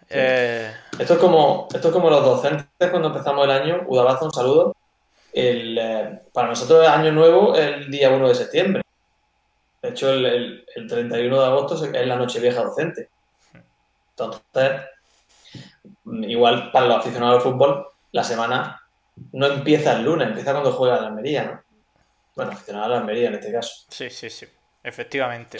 Eh, 0.09 0.73
Esto 0.99 1.13
es 1.13 1.19
como, 1.19 1.67
esto 1.73 1.87
es 1.87 1.93
como 1.93 2.09
los 2.09 2.23
docentes 2.25 2.67
cuando 2.89 3.09
empezamos 3.09 3.45
el 3.45 3.51
año. 3.51 3.83
Udabazo, 3.87 4.25
un 4.25 4.33
saludo. 4.33 4.75
El, 5.31 5.77
eh, 5.77 6.19
para 6.33 6.49
nosotros 6.49 6.81
el 6.85 6.91
año 6.91 7.11
nuevo 7.11 7.55
es 7.55 7.61
el 7.67 7.91
día 7.91 8.09
1 8.09 8.27
de 8.27 8.35
septiembre. 8.35 8.81
De 9.81 9.89
hecho, 9.89 10.11
el, 10.11 10.25
el- 10.25 10.65
el 10.75 10.87
31 10.87 11.39
de 11.39 11.45
agosto 11.45 11.85
es 11.85 12.07
la 12.07 12.15
noche 12.15 12.39
vieja 12.39 12.63
docente. 12.63 13.09
Entonces, 14.25 14.81
igual 16.27 16.71
para 16.71 16.87
los 16.87 16.97
aficionados 16.97 17.37
al 17.37 17.41
fútbol, 17.51 17.87
la 18.11 18.23
semana 18.23 18.81
no 19.33 19.47
empieza 19.47 19.93
el 19.93 20.03
lunes, 20.03 20.27
empieza 20.29 20.51
cuando 20.51 20.71
juega 20.73 20.99
la 21.01 21.07
Almería, 21.07 21.43
¿no? 21.43 21.61
Bueno, 22.35 22.51
aficionado 22.51 22.85
a 22.85 22.89
la 22.89 22.97
Almería 22.99 23.27
en 23.29 23.35
este 23.35 23.51
caso. 23.51 23.85
sí, 23.89 24.09
sí, 24.09 24.29
sí. 24.29 24.45
Efectivamente. 24.83 25.59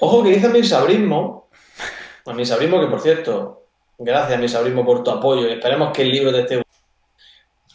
Ojo 0.00 0.22
que 0.22 0.30
dice 0.30 0.48
mi 0.48 0.62
sabrismo, 0.62 1.48
a 2.26 2.32
mi 2.32 2.44
sabrismo 2.46 2.80
que 2.80 2.86
por 2.86 3.00
cierto, 3.00 3.64
gracias 3.98 4.38
mi 4.40 4.48
sabrismo 4.48 4.84
por 4.84 5.02
tu 5.02 5.10
apoyo 5.10 5.48
y 5.48 5.52
esperemos 5.52 5.92
que 5.92 6.02
el 6.02 6.10
libro 6.10 6.32
te 6.32 6.40
esté 6.40 6.56
gustando. 6.56 6.70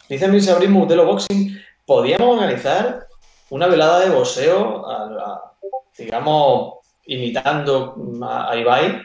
Dice 0.08 0.28
mi 0.28 0.40
sabrismo 0.40 0.82
Utelo 0.84 1.04
Boxing, 1.04 1.60
podíamos 1.84 2.36
organizar 2.36 3.06
una 3.50 3.66
velada 3.66 4.00
de 4.00 4.10
boxeo, 4.10 4.86
a- 4.88 5.04
a- 5.04 5.52
digamos, 5.98 6.78
imitando 7.06 7.94
a, 8.22 8.50
a 8.50 8.56
Ibai, 8.56 9.02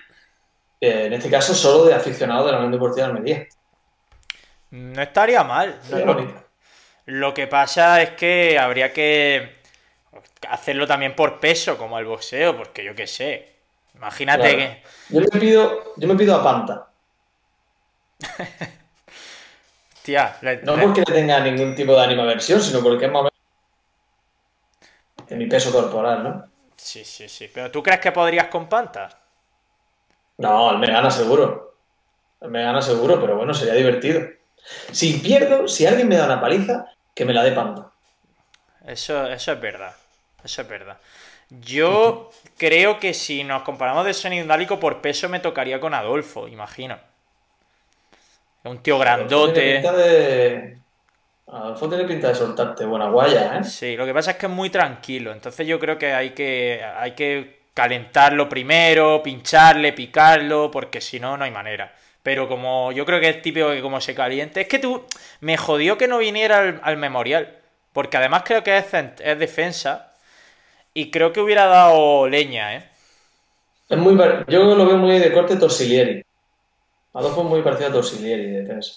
en 0.81 1.13
este 1.13 1.29
caso 1.29 1.53
solo 1.53 1.85
de 1.85 1.93
aficionados 1.93 2.47
de 2.47 2.51
la 2.53 2.57
Unión 2.57 2.71
Deportiva 2.71 3.07
de 3.07 3.13
Almería. 3.13 3.47
No 4.71 5.01
estaría 5.01 5.43
mal. 5.43 5.79
No, 5.91 6.17
lo, 7.05 7.33
que 7.33 7.47
pasa 7.47 8.01
es 8.01 8.11
que 8.11 8.57
habría 8.57 8.91
que 8.93 9.57
hacerlo 10.49 10.87
también 10.87 11.15
por 11.15 11.39
peso, 11.39 11.77
como 11.77 11.99
el 11.99 12.05
boxeo, 12.05 12.57
porque 12.57 12.83
yo 12.83 12.95
qué 12.95 13.05
sé. 13.05 13.55
Imagínate 13.95 14.55
Claro. 14.55 14.57
que. 14.57 14.83
Yo 15.09 15.19
me 15.21 15.39
pido, 15.39 15.93
yo 15.97 16.07
me 16.07 16.15
pido 16.15 16.35
a 16.35 16.43
Panta, 16.43 16.87
Tía, 20.03 20.35
le- 20.41 20.61
no 20.63 20.75
le- 20.75 20.83
porque 20.83 21.03
le 21.07 21.13
tenga 21.13 21.39
ningún 21.41 21.75
tipo 21.75 21.93
de 21.93 22.01
animaversión, 22.03 22.59
sino 22.61 22.81
porque 22.81 23.05
es 23.05 23.11
más 23.11 23.27
de 25.27 25.35
mi 25.35 25.47
peso 25.47 25.71
corporal, 25.71 26.23
¿no? 26.23 26.51
Sí, 26.75 27.03
sí, 27.05 27.29
sí. 27.29 27.49
Pero 27.53 27.69
¿tú 27.71 27.83
crees 27.83 27.99
que 27.99 28.11
podrías 28.11 28.47
con 28.47 28.67
Pantas? 28.67 29.15
No, 30.41 30.71
él 30.71 30.77
me 30.79 30.87
gana 30.87 31.11
seguro. 31.11 31.75
Él 32.41 32.49
me 32.49 32.63
gana 32.63 32.81
seguro, 32.81 33.19
pero 33.21 33.35
bueno, 33.37 33.53
sería 33.53 33.73
divertido. 33.73 34.21
Si 34.91 35.13
pierdo, 35.19 35.67
si 35.67 35.85
alguien 35.85 36.07
me 36.07 36.17
da 36.17 36.25
una 36.25 36.41
paliza, 36.41 36.85
que 37.13 37.25
me 37.25 37.33
la 37.33 37.43
dé 37.43 37.51
Panta. 37.51 37.91
Eso, 38.85 39.27
eso 39.27 39.51
es 39.51 39.61
verdad. 39.61 39.95
Eso 40.43 40.61
es 40.61 40.67
verdad. 40.67 40.97
Yo 41.49 42.31
creo 42.57 42.99
que 42.99 43.13
si 43.13 43.43
nos 43.43 43.63
comparamos 43.63 44.05
de 44.05 44.13
sonido 44.13 44.41
indálico 44.43 44.79
por 44.79 45.01
peso 45.01 45.29
me 45.29 45.39
tocaría 45.39 45.79
con 45.79 45.93
Adolfo, 45.93 46.47
imagino. 46.47 46.97
Un 48.63 48.81
tío 48.83 48.97
Tiene 48.97 48.99
grandote. 48.99 49.73
pinta 49.73 49.91
de... 49.93 50.77
Adolfo 51.47 51.89
tiene 51.89 52.05
pinta 52.05 52.29
de 52.29 52.35
soltarte 52.35 52.85
buena 52.85 53.09
guaya, 53.09 53.57
¿eh? 53.59 53.63
Sí, 53.63 53.95
lo 53.97 54.05
que 54.05 54.13
pasa 54.13 54.31
es 54.31 54.37
que 54.37 54.45
es 54.47 54.51
muy 54.51 54.69
tranquilo. 54.69 55.31
Entonces 55.31 55.67
yo 55.67 55.79
creo 55.79 55.97
que 55.97 56.13
hay 56.13 56.31
que, 56.31 56.83
hay 56.83 57.11
que 57.13 57.60
calentarlo 57.73 58.49
primero, 58.49 59.21
pincharle, 59.23 59.93
picarlo, 59.93 60.71
porque 60.71 61.01
si 61.01 61.19
no, 61.19 61.37
no 61.37 61.43
hay 61.45 61.51
manera. 61.51 61.93
Pero 62.23 62.47
como 62.47 62.91
yo 62.91 63.05
creo 63.05 63.19
que 63.19 63.29
es 63.29 63.41
típico 63.41 63.69
que 63.71 63.81
como 63.81 63.99
se 64.01 64.13
caliente. 64.15 64.61
Es 64.61 64.67
que 64.67 64.79
tú. 64.79 65.05
Me 65.39 65.57
jodió 65.57 65.97
que 65.97 66.07
no 66.07 66.19
viniera 66.19 66.59
al, 66.59 66.79
al 66.83 66.97
memorial. 66.97 67.57
Porque 67.93 68.17
además 68.17 68.43
creo 68.45 68.63
que 68.63 68.77
es, 68.77 68.91
defensa. 69.39 70.11
Y 70.93 71.11
creo 71.11 71.33
que 71.33 71.41
hubiera 71.41 71.65
dado 71.67 72.27
leña, 72.27 72.75
¿eh? 72.75 72.89
Es 73.89 73.97
muy... 73.97 74.17
Yo 74.47 74.63
lo 74.75 74.85
veo 74.85 74.97
muy 74.97 75.19
de 75.19 75.31
corte 75.33 75.55
Torsilieri. 75.57 76.23
Adolfo 77.13 77.41
es 77.41 77.47
muy 77.47 77.61
parecido 77.61 77.89
a 77.89 77.93
Torsilieri 77.93 78.47
de 78.51 78.61
defensa. 78.61 78.93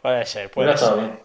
Puede 0.00 0.26
ser, 0.26 0.50
puede 0.50 0.74
estado 0.74 0.96
ser. 0.96 0.96
bien. 0.96 1.20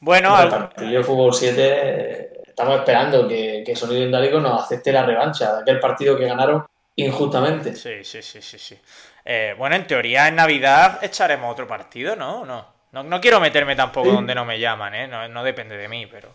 Bueno, 0.00 0.28
el 0.30 0.34
al- 0.34 0.48
partido 0.48 0.90
de 0.90 1.04
fútbol 1.04 1.32
7 1.34 1.62
eh, 1.62 2.31
estamos 2.52 2.78
esperando 2.78 3.26
que, 3.26 3.62
que 3.64 3.74
Sonido 3.74 4.40
nos 4.40 4.62
acepte 4.62 4.92
la 4.92 5.04
revancha 5.04 5.56
de 5.56 5.62
aquel 5.62 5.80
partido 5.80 6.16
que 6.16 6.26
ganaron 6.26 6.64
injustamente. 6.96 7.74
sí, 7.74 8.04
sí, 8.04 8.22
sí, 8.22 8.42
sí, 8.42 8.58
sí. 8.58 8.78
Eh, 9.24 9.54
bueno, 9.56 9.74
en 9.76 9.86
teoría 9.86 10.28
en 10.28 10.36
Navidad 10.36 11.02
echaremos 11.02 11.50
otro 11.50 11.66
partido, 11.66 12.14
¿no? 12.14 12.44
No, 12.44 12.66
no, 12.92 13.02
no 13.02 13.20
quiero 13.20 13.40
meterme 13.40 13.74
tampoco 13.74 14.08
Sí. 14.08 14.14
donde 14.14 14.34
no 14.34 14.44
me 14.44 14.60
llaman, 14.60 14.94
¿eh? 14.94 15.08
No, 15.08 15.26
no 15.28 15.42
depende 15.42 15.76
de 15.76 15.88
mí, 15.88 16.06
pero... 16.06 16.28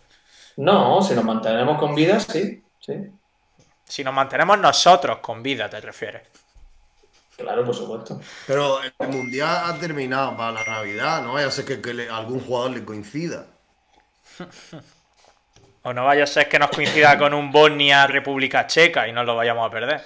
No, 0.58 1.02
si 1.04 1.14
nos 1.14 1.24
mantenemos 1.24 1.78
con 1.78 1.94
vida, 1.94 2.20
sí, 2.20 2.64
sí. 2.80 2.94
Si 3.86 4.04
nos 4.04 4.14
mantenemos 4.14 4.58
nosotros 4.58 5.20
con 5.20 5.44
vida, 5.44 5.70
te 5.70 5.80
refieres. 5.80 6.24
Claro, 7.38 7.64
por 7.64 7.76
supuesto. 7.76 8.20
Pero 8.48 8.80
el 8.82 9.08
mundial 9.10 9.62
ha 9.66 9.74
terminado 9.80 10.36
para 10.36 10.54
la 10.54 10.64
Navidad, 10.64 11.22
no 11.22 11.34
vaya 11.34 11.48
a 11.48 11.52
ser 11.52 11.66
que, 11.66 11.80
que 11.80 11.94
le- 11.94 12.10
algún 12.10 12.40
jugador 12.40 12.72
le 12.72 12.84
coincida. 12.84 13.46
O 15.88 15.94
no 15.94 16.04
vaya 16.04 16.26
a 16.26 16.28
ser 16.28 16.50
que 16.50 16.60
nos 16.60 16.70
coincida 16.70 17.18
con 17.18 17.34
un 17.34 17.50
Bosnia-República 17.50 18.68
Checa 18.68 19.08
y 19.08 19.14
no 19.14 19.24
lo 19.24 19.38
vayamos 19.38 19.66
a 19.66 19.72
perder. 19.72 20.02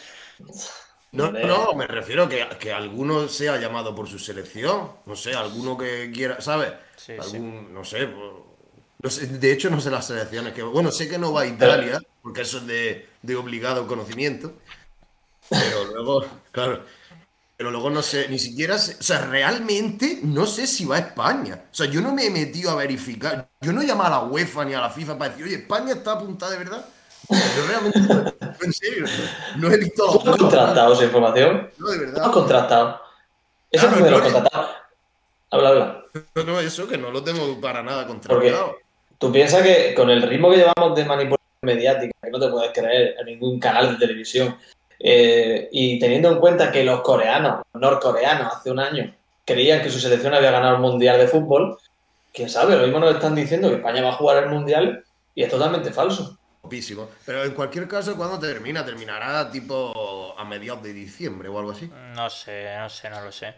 No, 1.11 1.31
no, 1.31 1.73
me 1.73 1.87
refiero 1.87 2.29
que, 2.29 2.47
que 2.59 2.71
alguno 2.71 3.27
sea 3.27 3.57
llamado 3.57 3.95
por 3.95 4.07
su 4.07 4.19
selección. 4.19 4.91
No 5.07 5.15
sé, 5.15 5.33
alguno 5.33 5.75
que 5.75 6.11
quiera, 6.13 6.39
¿sabes? 6.39 6.71
Sí, 6.95 7.13
Algún, 7.19 7.73
no 7.73 7.83
sé, 7.83 8.05
pues, 8.05 8.31
no 9.01 9.09
sé, 9.09 9.25
De 9.25 9.51
hecho, 9.51 9.71
no 9.71 9.81
sé 9.81 9.89
las 9.89 10.05
selecciones 10.05 10.53
que. 10.53 10.61
Bueno, 10.61 10.91
sé 10.91 11.09
que 11.09 11.17
no 11.17 11.33
va 11.33 11.41
a 11.41 11.47
Italia, 11.47 11.99
porque 12.21 12.41
eso 12.41 12.59
es 12.59 12.67
de, 12.67 13.09
de 13.23 13.35
obligado 13.35 13.87
conocimiento. 13.87 14.53
Pero 15.49 15.85
luego, 15.85 16.25
claro. 16.51 16.85
Pero 17.61 17.69
luego 17.69 17.91
no 17.91 18.01
sé, 18.01 18.27
ni 18.27 18.39
siquiera 18.39 18.79
sé. 18.79 18.97
O 18.99 19.03
sea, 19.03 19.19
realmente 19.27 20.17
no 20.23 20.47
sé 20.47 20.65
si 20.65 20.83
va 20.83 20.95
a 20.95 20.99
España. 20.99 21.65
O 21.71 21.75
sea, 21.75 21.85
yo 21.85 22.01
no 22.01 22.11
me 22.11 22.25
he 22.25 22.31
metido 22.31 22.71
a 22.71 22.75
verificar. 22.75 23.49
Yo 23.61 23.71
no 23.71 23.83
he 23.83 23.85
llamado 23.85 24.15
a 24.15 24.17
la 24.21 24.23
UEFA 24.25 24.65
ni 24.65 24.73
a 24.73 24.81
la 24.81 24.89
FIFA 24.89 25.15
para 25.15 25.29
decir, 25.29 25.45
oye, 25.45 25.55
España 25.57 25.93
está 25.93 26.13
apuntada 26.13 26.53
de 26.53 26.57
verdad. 26.57 26.83
Yo 27.29 27.67
realmente, 27.67 27.99
no, 27.99 28.33
en 28.63 28.73
serio, 28.73 29.05
no 29.57 29.71
he 29.71 29.77
visto 29.77 30.05
los 30.07 30.13
¿Tú 30.13 30.17
has 30.17 30.23
juegos. 30.23 30.39
contrastado 30.39 30.93
esa 30.95 31.03
información? 31.03 31.69
No, 31.77 31.87
de 31.89 31.97
¿Tú 31.97 32.01
has 32.03 32.13
verdad. 32.13 32.31
contrastado? 32.31 33.01
Ese 33.69 33.85
Claro, 33.85 33.97
fue 33.99 34.05
de 34.05 34.11
los 34.11 34.19
yo- 34.27 34.33
contratados. 34.33 34.69
Habla, 35.51 35.69
habla. 35.69 36.03
No, 36.33 36.43
no, 36.43 36.59
eso 36.61 36.87
que 36.87 36.97
no 36.97 37.11
lo 37.11 37.23
tengo 37.23 37.61
para 37.61 37.83
nada 37.83 38.07
Porque 38.07 38.27
controlado. 38.27 38.77
tú 39.19 39.31
piensas 39.31 39.61
que 39.61 39.93
con 39.93 40.09
el 40.09 40.23
ritmo 40.23 40.49
que 40.49 40.57
llevamos 40.57 40.95
de 40.97 41.05
manipulación 41.05 41.37
mediática, 41.61 42.11
que 42.23 42.31
no 42.31 42.39
te 42.39 42.47
puedes 42.47 42.71
creer 42.73 43.17
en 43.19 43.25
ningún 43.27 43.59
canal 43.59 43.91
de 43.91 43.97
televisión, 44.03 44.57
eh, 45.03 45.69
y 45.71 45.99
teniendo 45.99 46.31
en 46.31 46.39
cuenta 46.39 46.71
que 46.71 46.83
los 46.83 47.01
coreanos, 47.01 47.61
los 47.73 47.81
norcoreanos, 47.81 48.53
hace 48.53 48.71
un 48.71 48.79
año 48.79 49.13
creían 49.45 49.81
que 49.81 49.89
su 49.89 49.99
selección 49.99 50.33
había 50.33 50.51
ganado 50.51 50.75
el 50.75 50.81
Mundial 50.81 51.17
de 51.17 51.27
Fútbol, 51.27 51.77
quién 52.33 52.49
sabe, 52.49 52.77
lo 52.77 52.83
mismo 52.83 52.99
nos 52.99 53.15
están 53.15 53.35
diciendo 53.35 53.69
que 53.69 53.75
España 53.75 54.01
va 54.01 54.09
a 54.09 54.13
jugar 54.13 54.43
el 54.43 54.49
Mundial 54.49 55.03
y 55.33 55.43
es 55.43 55.49
totalmente 55.49 55.91
falso. 55.91 56.37
Pero 57.25 57.43
en 57.43 57.53
cualquier 57.53 57.87
caso, 57.87 58.15
¿cuándo 58.15 58.39
termina? 58.39 58.85
Terminará 58.85 59.49
tipo 59.49 60.35
a 60.37 60.45
mediados 60.45 60.83
de 60.83 60.93
diciembre 60.93 61.49
o 61.49 61.57
algo 61.57 61.71
así. 61.71 61.91
No 62.15 62.29
sé, 62.29 62.75
no 62.77 62.89
sé, 62.89 63.09
no 63.09 63.21
lo 63.21 63.31
sé. 63.31 63.55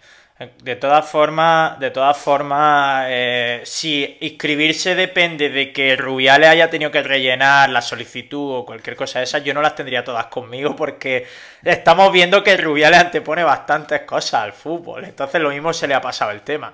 De 0.62 0.76
todas 0.76 1.10
formas, 1.10 1.80
de 1.80 1.92
todas 1.92 2.18
formas, 2.18 3.06
eh, 3.10 3.62
si 3.66 4.18
inscribirse 4.22 4.96
depende 4.96 5.50
de 5.50 5.72
que 5.72 5.96
Rubiales 5.96 6.50
haya 6.50 6.70
tenido 6.70 6.92
que 6.92 7.04
rellenar 7.04 7.70
la 7.70 7.82
solicitud 7.82 8.58
o 8.58 8.66
cualquier 8.66 8.96
cosa 8.96 9.20
de 9.20 9.26
esas, 9.26 9.44
yo 9.44 9.54
no 9.54 9.62
las 9.62 9.76
tendría 9.76 10.04
todas 10.04 10.28
conmigo 10.28 10.76
porque 10.76 11.26
estamos 11.64 12.12
viendo 12.12 12.44
que 12.44 12.58
Rubiales 12.58 13.00
antepone 13.00 13.44
bastantes 13.44 14.02
cosas 14.02 14.42
al 14.42 14.54
fútbol. 14.54 15.06
Entonces 15.06 15.42
lo 15.42 15.50
mismo 15.50 15.74
se 15.74 15.88
le 15.88 15.94
ha 15.94 16.02
pasado 16.02 16.32
el 16.32 16.42
tema. 16.42 16.74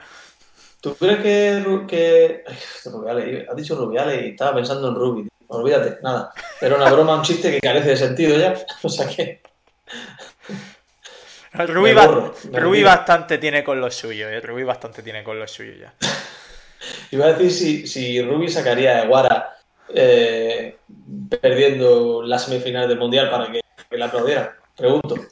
¿Tú 0.82 0.96
crees 0.96 1.18
que... 1.20 1.86
Que... 1.88 2.44
Este 2.48 2.90
Rubiales, 2.90 3.50
has 3.50 3.56
dicho 3.56 3.76
Rubiales 3.76 4.24
y 4.24 4.30
estaba 4.30 4.56
pensando 4.56 4.90
en 4.90 4.96
Rubi. 4.96 5.30
Olvídate, 5.48 5.98
nada. 6.02 6.32
Era 6.62 6.76
una 6.76 6.92
broma, 6.92 7.16
un 7.16 7.24
chiste 7.24 7.52
que 7.52 7.60
carece 7.60 7.90
de 7.90 7.98
sentido 7.98 8.38
ya. 8.38 8.54
O 8.84 8.90
sea 8.90 9.08
que... 9.08 9.42
Borro, 11.94 12.34
retiro. 12.80 12.90
bastante 12.90 13.38
tiene 13.38 13.64
con 13.64 13.82
lo 13.82 13.90
suyo, 13.92 14.30
eh. 14.30 14.40
Rubi 14.40 14.64
bastante 14.64 15.02
tiene 15.02 15.24
con 15.24 15.40
lo 15.40 15.48
suyo 15.48 15.74
ya. 15.74 15.94
Iba 17.12 17.26
a 17.26 17.34
decir 17.34 17.52
si, 17.52 17.88
si 17.88 18.22
Rubi 18.22 18.48
sacaría 18.50 19.02
a 19.02 19.06
Guara 19.06 19.58
eh, 19.94 20.78
perdiendo 21.42 22.24
la 22.24 22.40
semifinal 22.40 22.88
del 22.88 23.00
Mundial 23.00 23.30
para 23.30 23.52
que, 23.52 23.62
que 23.90 23.98
la 23.98 24.06
aplaudieran. 24.06 24.52
Pregunto. 24.76 25.16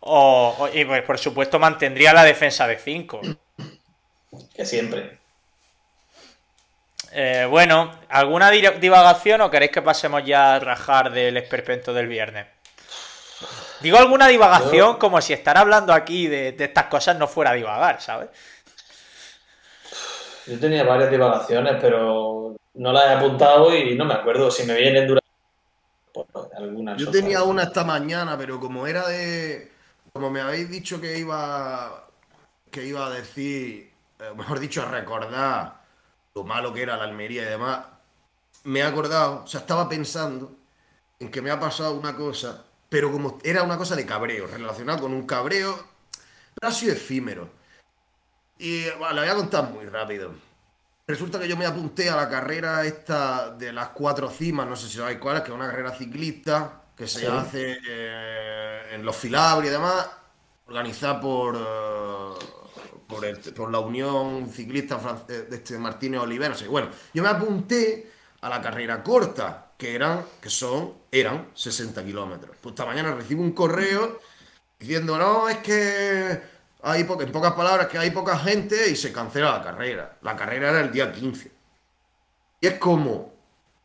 o, 0.00 0.56
o- 0.58 0.68
y 0.72 0.84
pues, 0.84 1.02
por 1.02 1.18
supuesto 1.18 1.58
mantendría 1.58 2.12
la 2.12 2.24
defensa 2.24 2.66
de 2.66 2.76
5. 2.76 3.20
Que 4.54 4.64
siempre. 4.64 5.18
Eh, 7.12 7.46
bueno, 7.50 7.92
¿alguna 8.08 8.50
di- 8.50 8.62
divagación 8.80 9.40
o 9.40 9.50
queréis 9.50 9.72
que 9.72 9.82
pasemos 9.82 10.24
ya 10.24 10.54
a 10.54 10.60
rajar 10.60 11.10
del 11.10 11.36
esperpento 11.38 11.92
del 11.92 12.06
viernes? 12.06 12.46
Digo 13.80 13.98
alguna 13.98 14.28
divagación 14.28 14.92
Yo- 14.94 14.98
como 14.98 15.20
si 15.20 15.32
estar 15.32 15.56
hablando 15.56 15.92
aquí 15.92 16.26
de, 16.28 16.52
de 16.52 16.64
estas 16.64 16.84
cosas 16.86 17.16
no 17.16 17.26
fuera 17.28 17.50
a 17.52 17.54
divagar, 17.54 18.00
¿sabes? 18.00 18.28
Yo 20.46 20.58
tenía 20.58 20.84
varias 20.84 21.10
divagaciones, 21.10 21.76
pero 21.80 22.56
no 22.74 22.92
las 22.92 23.06
he 23.06 23.14
apuntado 23.14 23.74
y 23.74 23.94
no 23.96 24.04
me 24.04 24.14
acuerdo 24.14 24.50
si 24.50 24.64
me 24.64 24.74
vienen 24.74 25.06
durante. 25.06 25.28
Pues, 26.12 26.26
algunas 26.56 26.98
Yo 26.98 27.10
tenía 27.10 27.42
una 27.42 27.64
esta 27.64 27.84
mañana, 27.84 28.36
pero 28.36 28.58
como 28.58 28.86
era 28.86 29.06
de. 29.08 29.70
Como 30.12 30.30
me 30.30 30.40
habéis 30.40 30.68
dicho 30.70 31.00
que 31.00 31.18
iba. 31.18 32.06
Que 32.70 32.84
iba 32.84 33.06
a 33.06 33.10
decir. 33.10 33.92
eh, 34.18 34.32
mejor 34.36 34.58
dicho, 34.58 34.82
a 34.82 34.86
recordar 34.86 35.74
lo 36.34 36.44
malo 36.44 36.72
que 36.72 36.82
era 36.82 36.96
la 36.96 37.04
Almería 37.04 37.42
y 37.42 37.46
demás. 37.46 37.80
Me 38.64 38.80
he 38.80 38.82
acordado, 38.82 39.42
o 39.44 39.46
sea, 39.46 39.60
estaba 39.60 39.88
pensando 39.88 40.52
en 41.18 41.30
que 41.30 41.40
me 41.42 41.50
ha 41.50 41.58
pasado 41.60 41.94
una 41.94 42.14
cosa, 42.16 42.64
pero 42.90 43.10
como 43.10 43.38
era 43.42 43.62
una 43.62 43.78
cosa 43.78 43.96
de 43.96 44.04
cabreo, 44.04 44.46
relacionada 44.46 45.00
con 45.00 45.12
un 45.12 45.26
cabreo, 45.26 45.74
pero 46.54 46.68
ha 46.68 46.74
sido 46.74 46.92
efímero. 46.92 47.48
Y 48.58 48.82
bueno, 48.98 49.14
lo 49.14 49.20
voy 49.22 49.30
a 49.30 49.34
contar 49.36 49.64
muy 49.70 49.86
rápido. 49.86 50.32
Resulta 51.06 51.40
que 51.40 51.48
yo 51.48 51.56
me 51.56 51.64
apunté 51.66 52.10
a 52.10 52.16
la 52.16 52.28
carrera 52.28 52.84
esta 52.84 53.50
de 53.50 53.72
las 53.72 53.88
cuatro 53.88 54.28
cimas, 54.28 54.68
no 54.68 54.76
sé 54.76 54.86
si 54.88 54.98
sabéis 54.98 55.18
cuál 55.18 55.38
es, 55.38 55.42
que 55.42 55.48
es 55.48 55.54
una 55.54 55.66
carrera 55.70 55.92
ciclista 55.96 56.82
que 56.96 57.08
se 57.08 57.20
Sí. 57.20 57.26
hace 57.26 57.78
eh, 57.88 58.82
en 58.92 59.04
los 59.04 59.16
Filabri 59.16 59.68
y 59.68 59.70
demás, 59.70 60.08
organizada 60.66 61.20
por, 61.20 61.56
eh, 61.56 62.44
por, 63.08 63.24
el- 63.24 63.38
por 63.54 63.70
la 63.72 63.78
Unión 63.80 64.48
Ciclista 64.52 64.98
Fran- 65.00 65.24
eh, 65.28 65.46
de 65.48 65.56
este 65.56 65.78
Martínez 65.78 66.20
Oliver, 66.20 66.50
no 66.50 66.56
sé. 66.56 66.68
Bueno, 66.68 66.88
yo 67.14 67.22
me 67.22 67.28
apunté 67.28 68.12
a 68.42 68.48
la 68.48 68.60
carrera 68.60 69.02
corta, 69.02 69.69
que 69.80 69.94
eran, 69.94 70.26
que 70.42 70.50
son, 70.50 70.92
eran 71.10 71.48
60 71.54 72.04
kilómetros. 72.04 72.54
Pues 72.60 72.74
esta 72.74 72.84
mañana 72.84 73.14
recibo 73.14 73.42
un 73.42 73.52
correo 73.52 74.20
diciendo, 74.78 75.16
no, 75.16 75.48
es 75.48 75.56
que 75.58 76.40
hay 76.82 77.04
po- 77.04 77.20
en 77.20 77.32
pocas 77.32 77.52
palabras, 77.54 77.86
que 77.88 77.96
hay 77.96 78.10
poca 78.10 78.38
gente 78.38 78.90
y 78.90 78.94
se 78.94 79.10
cancela 79.10 79.52
la 79.56 79.62
carrera. 79.64 80.18
La 80.20 80.36
carrera 80.36 80.68
era 80.68 80.80
el 80.82 80.92
día 80.92 81.10
15. 81.10 81.50
Y 82.60 82.66
es 82.66 82.74
como, 82.78 83.32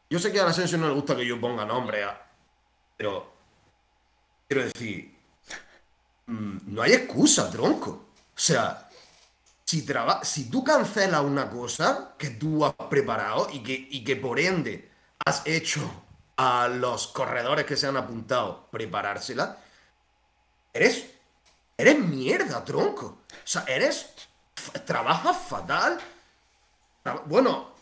yo 0.09 0.19
sé 0.19 0.33
que 0.33 0.39
a 0.41 0.43
la 0.43 0.49
Asensio 0.49 0.77
no 0.77 0.89
le 0.89 0.93
gusta 0.95 1.15
que 1.15 1.25
yo 1.25 1.39
ponga 1.39 1.63
nombre, 1.65 2.03
a- 2.03 2.21
pero 2.97 3.31
quiero 4.49 4.65
decir, 4.65 5.15
mm, 6.27 6.57
no 6.73 6.81
hay 6.81 6.91
excusa, 6.91 7.49
tronco. 7.49 7.89
O 7.89 8.39
sea, 8.39 8.89
si, 9.63 9.85
traba- 9.85 10.25
si 10.25 10.49
tú 10.49 10.61
cancelas 10.61 11.21
una 11.21 11.49
cosa 11.49 12.15
que 12.17 12.31
tú 12.31 12.65
has 12.65 12.73
preparado 12.89 13.47
y 13.53 13.63
que, 13.63 13.87
y 13.91 14.03
que 14.03 14.17
por 14.17 14.39
ende 14.41 14.91
has 15.25 15.41
hecho 15.45 15.81
a 16.37 16.67
los 16.67 17.07
corredores 17.07 17.65
que 17.65 17.75
se 17.75 17.87
han 17.87 17.97
apuntado 17.97 18.67
preparársela, 18.71 19.57
eres, 20.71 21.05
eres 21.77 21.99
mierda, 21.99 22.63
tronco. 22.63 23.05
O 23.05 23.47
sea, 23.47 23.63
eres, 23.67 24.09
trabajas 24.85 25.37
fatal. 25.37 25.99
Bueno, 27.25 27.73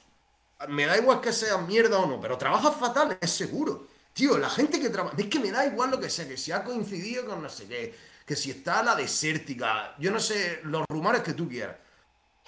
me 0.69 0.85
da 0.85 0.97
igual 0.97 1.19
que 1.19 1.33
sea 1.33 1.57
mierda 1.57 1.99
o 1.99 2.07
no, 2.07 2.21
pero 2.21 2.37
trabajas 2.37 2.75
fatal, 2.75 3.17
es 3.19 3.31
seguro. 3.31 3.87
Tío, 4.13 4.37
la 4.37 4.49
gente 4.49 4.79
que 4.79 4.89
trabaja. 4.89 5.15
Es 5.17 5.27
que 5.27 5.39
me 5.39 5.51
da 5.51 5.65
igual 5.65 5.91
lo 5.91 5.99
que 5.99 6.09
sea, 6.09 6.27
que 6.27 6.37
si 6.37 6.51
ha 6.51 6.63
coincidido 6.63 7.25
con 7.25 7.41
no 7.41 7.49
sé 7.49 7.65
qué, 7.65 7.93
que 8.25 8.35
si 8.35 8.51
está 8.51 8.83
la 8.83 8.95
desértica, 8.95 9.95
yo 9.97 10.11
no 10.11 10.19
sé, 10.19 10.61
los 10.63 10.85
rumores 10.87 11.23
que 11.23 11.33
tú 11.33 11.49
quieras. 11.49 11.75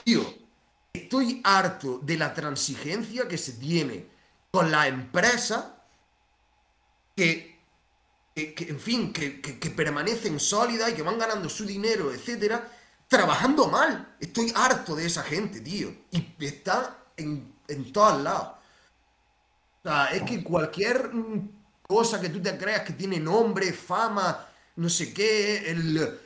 Tío, 0.04 0.24
estoy 0.94 1.42
harto 1.44 2.00
de 2.02 2.18
la 2.18 2.34
transigencia 2.34 3.28
que 3.28 3.38
se 3.38 3.54
tiene 3.54 4.15
con 4.56 4.72
la 4.72 4.88
empresa 4.88 5.76
que, 7.14 7.60
que- 8.34 8.68
en 8.70 8.80
fin, 8.80 9.12
que, 9.12 9.42
que- 9.42 9.70
permanecen 9.70 10.40
sólidas 10.40 10.92
y 10.92 10.94
que 10.94 11.02
van 11.02 11.20
ganando 11.20 11.50
su 11.50 11.66
dinero, 11.66 12.14
etcétera, 12.14 12.72
trabajando 13.10 13.68
mal. 13.68 14.16
Estoy 14.18 14.54
harto 14.56 14.96
de 14.96 15.08
esa 15.08 15.24
gente, 15.24 15.60
tío. 15.60 15.94
Y 16.12 16.34
está 16.46 16.98
en, 17.18 17.54
en 17.68 17.92
todos 17.92 18.22
lados. 18.22 18.48
O 19.84 19.90
sea, 19.90 20.06
es 20.14 20.24
que 20.24 20.42
cualquier 20.42 21.12
cosa 21.86 22.22
que 22.22 22.30
tú 22.30 22.42
te 22.42 22.58
creas 22.58 22.84
que 22.84 22.94
tiene 22.94 23.20
nombre, 23.20 23.74
fama, 23.74 24.48
no 24.78 24.88
sé 24.88 25.14
qué, 25.14 25.70
el, 25.70 26.18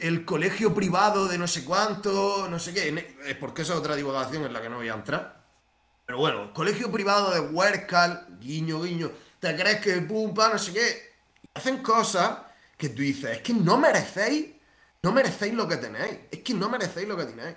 el 0.00 0.24
colegio 0.24 0.74
privado 0.74 1.28
de 1.28 1.36
no 1.36 1.46
sé 1.46 1.62
cuánto, 1.66 2.48
no 2.48 2.58
sé 2.58 2.72
qué, 2.72 3.36
porque 3.38 3.62
esa 3.62 3.74
es 3.74 3.78
otra 3.80 3.96
divulgación 3.96 4.44
en 4.46 4.52
la 4.54 4.62
que 4.62 4.70
no 4.70 4.76
voy 4.78 4.88
a 4.88 4.94
entrar. 4.94 5.39
Pero 6.10 6.18
bueno, 6.18 6.52
colegio 6.52 6.90
privado 6.90 7.30
de 7.30 7.38
Huércal, 7.38 8.26
guiño, 8.40 8.82
guiño, 8.82 9.12
te 9.38 9.54
crees 9.54 9.80
que 9.80 9.92
pum, 10.00 10.34
pa, 10.34 10.48
no 10.48 10.58
sé 10.58 10.72
qué. 10.72 11.12
Hacen 11.54 11.84
cosas 11.84 12.36
que 12.76 12.88
tú 12.88 13.02
dices, 13.02 13.30
es 13.30 13.38
que 13.42 13.52
no 13.52 13.78
merecéis, 13.78 14.48
no 15.04 15.12
merecéis 15.12 15.54
lo 15.54 15.68
que 15.68 15.76
tenéis, 15.76 16.18
es 16.28 16.40
que 16.40 16.52
no 16.52 16.68
merecéis 16.68 17.06
lo 17.06 17.16
que 17.16 17.26
tenéis. 17.26 17.56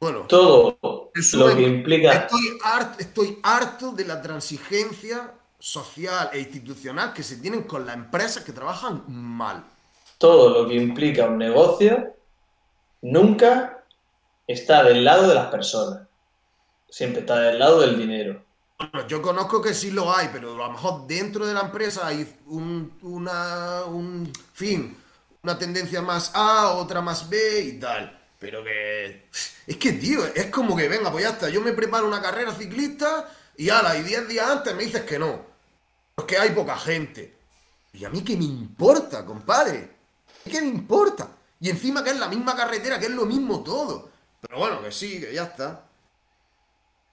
Bueno, 0.00 0.20
Todo 0.28 0.78
lo 0.80 1.56
que 1.56 1.62
implica. 1.62 2.10
Estoy 2.10 2.58
harto, 2.64 3.00
estoy 3.00 3.38
harto 3.42 3.92
de 3.92 4.06
la 4.06 4.22
transigencia 4.22 5.34
social 5.58 6.30
e 6.32 6.38
institucional 6.38 7.12
que 7.12 7.22
se 7.22 7.36
tienen 7.36 7.64
con 7.64 7.84
las 7.84 7.96
empresas 7.96 8.44
que 8.44 8.52
trabajan 8.52 9.04
mal. 9.08 9.62
todo 10.16 10.62
lo 10.62 10.66
que 10.66 10.74
implica 10.74 11.26
un 11.26 11.36
negocio 11.36 12.16
nunca 13.02 13.84
está 14.46 14.84
del 14.84 15.04
lado 15.04 15.28
de 15.28 15.34
las 15.34 15.50
personas. 15.50 16.08
Siempre 16.90 17.20
está 17.20 17.38
del 17.40 17.58
lado 17.58 17.80
del 17.80 17.96
dinero. 17.96 18.44
Bueno, 18.78 19.06
yo 19.06 19.22
conozco 19.22 19.60
que 19.60 19.74
sí 19.74 19.90
lo 19.90 20.14
hay, 20.14 20.28
pero 20.32 20.54
a 20.54 20.68
lo 20.68 20.72
mejor 20.72 21.06
dentro 21.06 21.46
de 21.46 21.54
la 21.54 21.60
empresa 21.60 22.06
hay 22.06 22.26
un, 22.46 22.98
una, 23.02 23.84
un 23.84 24.32
fin, 24.54 24.96
una 25.42 25.58
tendencia 25.58 26.02
más 26.02 26.32
A, 26.34 26.72
otra 26.72 27.00
más 27.00 27.28
B 27.28 27.60
y 27.60 27.78
tal. 27.78 28.18
Pero 28.38 28.64
que... 28.64 29.28
Es 29.66 29.76
que, 29.76 29.92
tío, 29.92 30.24
es 30.34 30.46
como 30.46 30.74
que, 30.74 30.88
venga, 30.88 31.12
pues 31.12 31.24
ya 31.24 31.30
está, 31.30 31.50
yo 31.50 31.60
me 31.60 31.72
preparo 31.72 32.08
una 32.08 32.22
carrera 32.22 32.54
ciclista 32.54 33.28
y 33.56 33.68
ala, 33.68 33.96
y 33.98 34.02
10 34.02 34.28
días 34.28 34.48
antes 34.48 34.74
me 34.74 34.84
dices 34.84 35.02
que 35.02 35.18
no. 35.18 35.44
Porque 36.14 36.38
hay 36.38 36.50
poca 36.50 36.76
gente. 36.78 37.36
¿Y 37.92 38.04
a 38.04 38.10
mí 38.10 38.22
qué 38.22 38.36
me 38.36 38.44
importa, 38.44 39.24
compadre? 39.24 39.90
¿Qué 40.50 40.60
me 40.62 40.68
importa? 40.68 41.28
Y 41.60 41.68
encima 41.68 42.02
que 42.02 42.10
es 42.10 42.18
la 42.18 42.28
misma 42.28 42.56
carretera, 42.56 42.98
que 42.98 43.06
es 43.06 43.12
lo 43.12 43.26
mismo 43.26 43.62
todo. 43.62 44.08
Pero 44.40 44.58
bueno, 44.58 44.82
que 44.82 44.90
sí, 44.90 45.20
que 45.20 45.34
ya 45.34 45.44
está. 45.44 45.89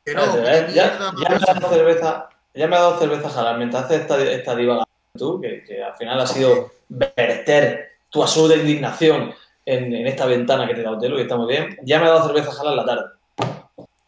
Que 0.07 0.15
no, 0.15 0.23
Espérate, 0.23 0.67
que 0.67 0.73
ya, 0.73 1.11
me 1.17 1.35
ha 1.35 1.37
dado 1.37 1.69
cerveza, 1.69 2.29
ya 2.53 2.67
me 2.67 2.77
ha 2.77 2.79
dado 2.79 2.97
cerveza 2.97 3.29
jalar 3.29 3.57
mientras 3.57 3.83
haces 3.83 4.03
esta, 4.03 4.23
esta 4.23 4.55
divagación 4.55 4.87
tú, 5.17 5.41
que, 5.41 5.65
que 5.65 5.83
al 5.83 5.95
final 5.95 6.21
ha 6.21 6.25
sido 6.25 6.71
verter 6.87 7.97
tu 8.09 8.23
absoluta 8.23 8.55
indignación 8.55 9.35
en, 9.65 9.93
en 9.93 10.07
esta 10.07 10.25
ventana 10.25 10.65
que 10.65 10.75
te 10.75 10.81
da 10.81 10.91
Otelo, 10.91 11.17
que 11.17 11.23
está 11.23 11.35
muy 11.35 11.53
bien. 11.53 11.77
Ya 11.83 11.99
me 11.99 12.05
ha 12.05 12.11
dado 12.11 12.27
cerveza 12.27 12.53
jalar 12.53 12.75
la 12.75 12.85
tarde. 12.85 13.03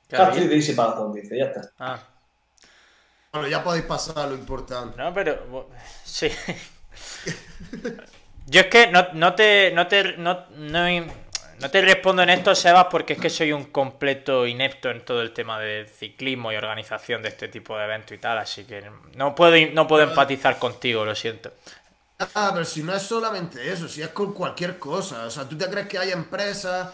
Y 0.09 0.37
bien. 0.37 0.49
Daisy 0.49 0.71
Parazón, 0.71 1.11
dice, 1.11 1.37
ya 1.37 1.47
está. 1.47 1.69
Ah, 1.79 1.99
Bueno, 3.33 3.49
ya 3.49 3.61
podéis 3.61 3.83
pasar 3.83 4.19
a 4.19 4.27
lo 4.27 4.35
importante. 4.35 4.95
no, 4.97 5.13
pero. 5.13 5.67
Sí. 6.05 6.31
Yo 8.47 8.61
es 8.61 8.67
que 8.67 8.87
no, 8.87 9.05
no 9.15 9.35
te. 9.35 9.73
No 9.73 9.85
te. 9.87 10.15
No, 10.15 10.45
no, 10.55 10.87
no 11.59 11.69
te 11.69 11.81
respondo 11.81 12.23
en 12.23 12.29
esto, 12.29 12.55
Sebas, 12.55 12.87
porque 12.89 13.13
es 13.13 13.19
que 13.19 13.29
soy 13.29 13.51
un 13.51 13.65
completo 13.65 14.47
inepto 14.47 14.89
en 14.89 15.03
todo 15.03 15.21
el 15.21 15.33
tema 15.33 15.59
de 15.59 15.87
ciclismo 15.87 16.51
y 16.51 16.55
organización 16.55 17.21
de 17.21 17.29
este 17.29 17.47
tipo 17.47 17.77
de 17.77 17.85
eventos 17.85 18.11
y 18.13 18.17
tal, 18.17 18.37
así 18.37 18.63
que 18.63 18.89
no 19.15 19.35
puedo, 19.35 19.55
no 19.73 19.87
puedo 19.87 20.03
empatizar 20.03 20.57
contigo, 20.57 21.05
lo 21.05 21.15
siento. 21.15 21.51
Ah, 22.35 22.51
pero 22.53 22.65
si 22.65 22.83
no 22.83 22.93
es 22.93 23.01
solamente 23.03 23.71
eso, 23.71 23.87
si 23.87 24.01
es 24.01 24.09
con 24.09 24.33
cualquier 24.33 24.77
cosa. 24.77 25.25
O 25.25 25.31
sea, 25.31 25.47
tú 25.47 25.57
te 25.57 25.69
crees 25.69 25.87
que 25.87 25.97
hay 25.97 26.11
empresas 26.11 26.89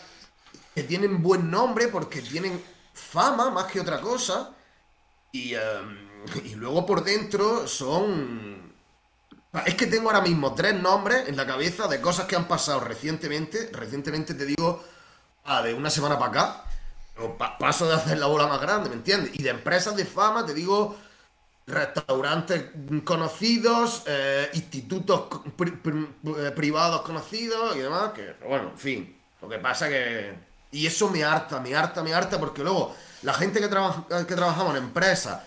que 0.74 0.84
tienen 0.84 1.22
buen 1.22 1.50
nombre 1.50 1.88
porque 1.88 2.22
tienen 2.22 2.62
fama 2.94 3.50
más 3.50 3.66
que 3.66 3.80
otra 3.80 4.00
cosa. 4.00 4.54
Y, 5.32 5.56
em, 5.56 5.98
y 6.46 6.56
luego 6.56 6.86
por 6.86 7.04
dentro 7.04 7.68
son... 7.68 8.65
Es 9.66 9.76
que 9.76 9.88
tengo 9.88 10.10
ahora 10.10 10.22
mismo 10.22 10.54
tres 10.54 10.74
nombres 10.76 11.28
en 11.28 11.38
la 11.38 11.46
cabeza 11.46 11.88
de 11.88 12.02
cosas 12.02 12.26
que 12.26 12.36
han 12.36 12.48
pasado 12.48 12.80
recientemente. 12.82 13.70
Recientemente 13.72 14.34
te 14.34 14.46
digo, 14.46 14.84
ah, 15.46 15.62
de 15.62 15.74
una 15.74 15.90
semana 15.90 16.18
para 16.20 16.32
acá. 16.32 16.64
Paso 17.60 17.88
de 17.88 17.94
hacer 17.94 18.18
la 18.18 18.26
bola 18.26 18.48
más 18.48 18.60
grande, 18.60 18.90
¿me 18.90 18.96
entiendes? 18.96 19.32
Y 19.34 19.44
de 19.44 19.50
empresas 19.50 19.96
de 19.96 20.06
fama 20.06 20.46
te 20.46 20.54
digo 20.54 20.98
restaurantes 21.68 22.66
conocidos, 23.04 24.04
eh, 24.06 24.50
institutos 24.54 25.24
eh, 25.44 26.52
privados 26.56 27.02
conocidos 27.02 27.76
y 27.76 27.80
demás, 27.80 28.12
que 28.12 28.36
bueno, 28.46 28.70
en 28.70 28.78
fin, 28.78 29.18
lo 29.42 29.50
que 29.50 29.58
pasa 29.58 29.90
que... 29.90 30.34
Y 30.72 30.86
eso 30.86 31.10
me 31.10 31.24
harta, 31.24 31.60
me 31.62 31.74
harta, 31.74 32.04
me 32.04 32.14
harta, 32.14 32.38
porque 32.38 32.62
luego 32.62 32.94
la 33.22 33.34
gente 33.34 33.62
que, 33.62 33.68
trabaja, 33.68 34.06
que 34.28 34.36
trabajamos 34.36 34.76
en 34.76 34.84
empresas 34.84 35.42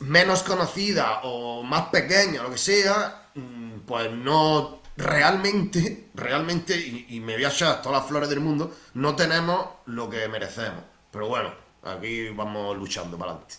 menos 0.00 0.42
conocida 0.42 1.20
o 1.22 1.62
más 1.62 1.88
pequeña, 1.88 2.42
lo 2.42 2.50
que 2.50 2.58
sea, 2.58 3.28
mm, 3.34 3.80
pues 3.86 4.10
no 4.12 4.80
realmente, 4.96 6.08
realmente, 6.14 6.76
y, 6.76 7.20
me 7.20 7.34
voy 7.34 7.44
a 7.44 7.48
echar 7.48 7.80
todas 7.82 8.00
las 8.00 8.08
flores 8.08 8.28
del 8.28 8.40
mundo, 8.40 8.74
no 8.94 9.14
tenemos 9.14 9.66
lo 9.86 10.10
que 10.10 10.26
merecemos. 10.28 10.82
Pero 11.10 11.28
bueno, 11.28 11.52
aquí 11.84 12.28
vamos 12.30 12.76
luchando 12.76 13.16
para 13.16 13.32
adelante. 13.32 13.54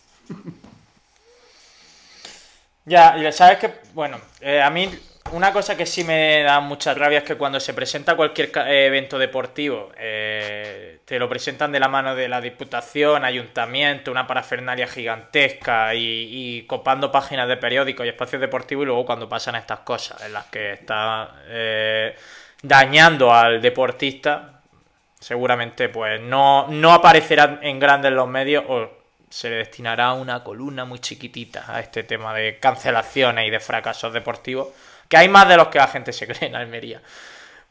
Ya, 2.86 3.16
y 3.18 3.32
sabes 3.32 3.60
que, 3.60 3.74
bueno, 3.94 4.20
eh, 4.42 4.62
a 4.62 4.70
mí 4.72 4.90
una 5.32 5.54
cosa 5.54 5.76
que 5.76 5.86
sí 5.86 6.04
me 6.04 6.44
da 6.44 6.60
mucha 6.60 6.94
rabia 6.94 7.20
es 7.20 7.24
que 7.24 7.36
cuando 7.36 7.60
se 7.60 7.74
presenta 7.74 8.16
cualquier 8.16 8.52
eh, 8.58 8.88
evento 8.88 9.18
deportivo, 9.18 9.92
eh, 9.98 11.00
te 11.06 11.20
lo 11.20 11.30
presentan 11.30 11.72
de 11.72 11.80
la 11.80 11.88
mano 11.88 12.16
de 12.16 12.28
la 12.28 12.42
Diputación, 12.42 13.24
Ayuntamiento, 13.24 14.12
una 14.12 14.28
parafernalia 14.28 14.88
gigantesca 14.88 15.94
y, 15.96 16.64
copando 16.68 17.12
páginas 17.12 17.48
de 17.48 17.58
periódicos 17.58 18.06
y 18.06 18.10
espacios 18.10 18.42
deportivos 18.42 18.84
y 18.84 18.88
luego 18.88 19.06
cuando 19.06 19.28
pasan 19.28 19.56
estas 19.56 19.80
cosas 19.80 20.22
en 20.24 20.34
las 20.34 20.46
que 20.46 20.74
está 20.74 21.36
eh, 21.48 22.16
dañando 22.62 23.34
al 23.34 23.62
deportista, 23.62 24.62
seguramente 25.20 25.90
pues 25.90 26.22
no, 26.22 26.68
no 26.68 26.94
aparecerá 26.94 27.60
en 27.62 27.80
grandes 27.80 28.12
los 28.12 28.28
medios 28.28 28.64
o 28.68 28.90
se 29.30 29.50
le 29.50 29.58
destinará 29.58 30.14
una 30.14 30.44
columna 30.44 30.86
muy 30.86 31.00
chiquitita 31.00 31.66
a 31.68 31.80
este 31.80 32.04
tema 32.04 32.34
de 32.34 32.58
cancelaciones 32.60 33.48
y 33.48 33.52
de 33.52 33.60
fracasos 33.60 34.12
deportivos 34.12 34.70
que 35.10 35.18
hay 35.18 35.28
más 35.28 35.50
de 35.50 35.58
los 35.58 35.68
que 35.68 35.80
la 35.80 35.88
gente 35.88 36.14
se 36.14 36.28
cree 36.28 36.48
en 36.48 36.56
Almería. 36.56 37.02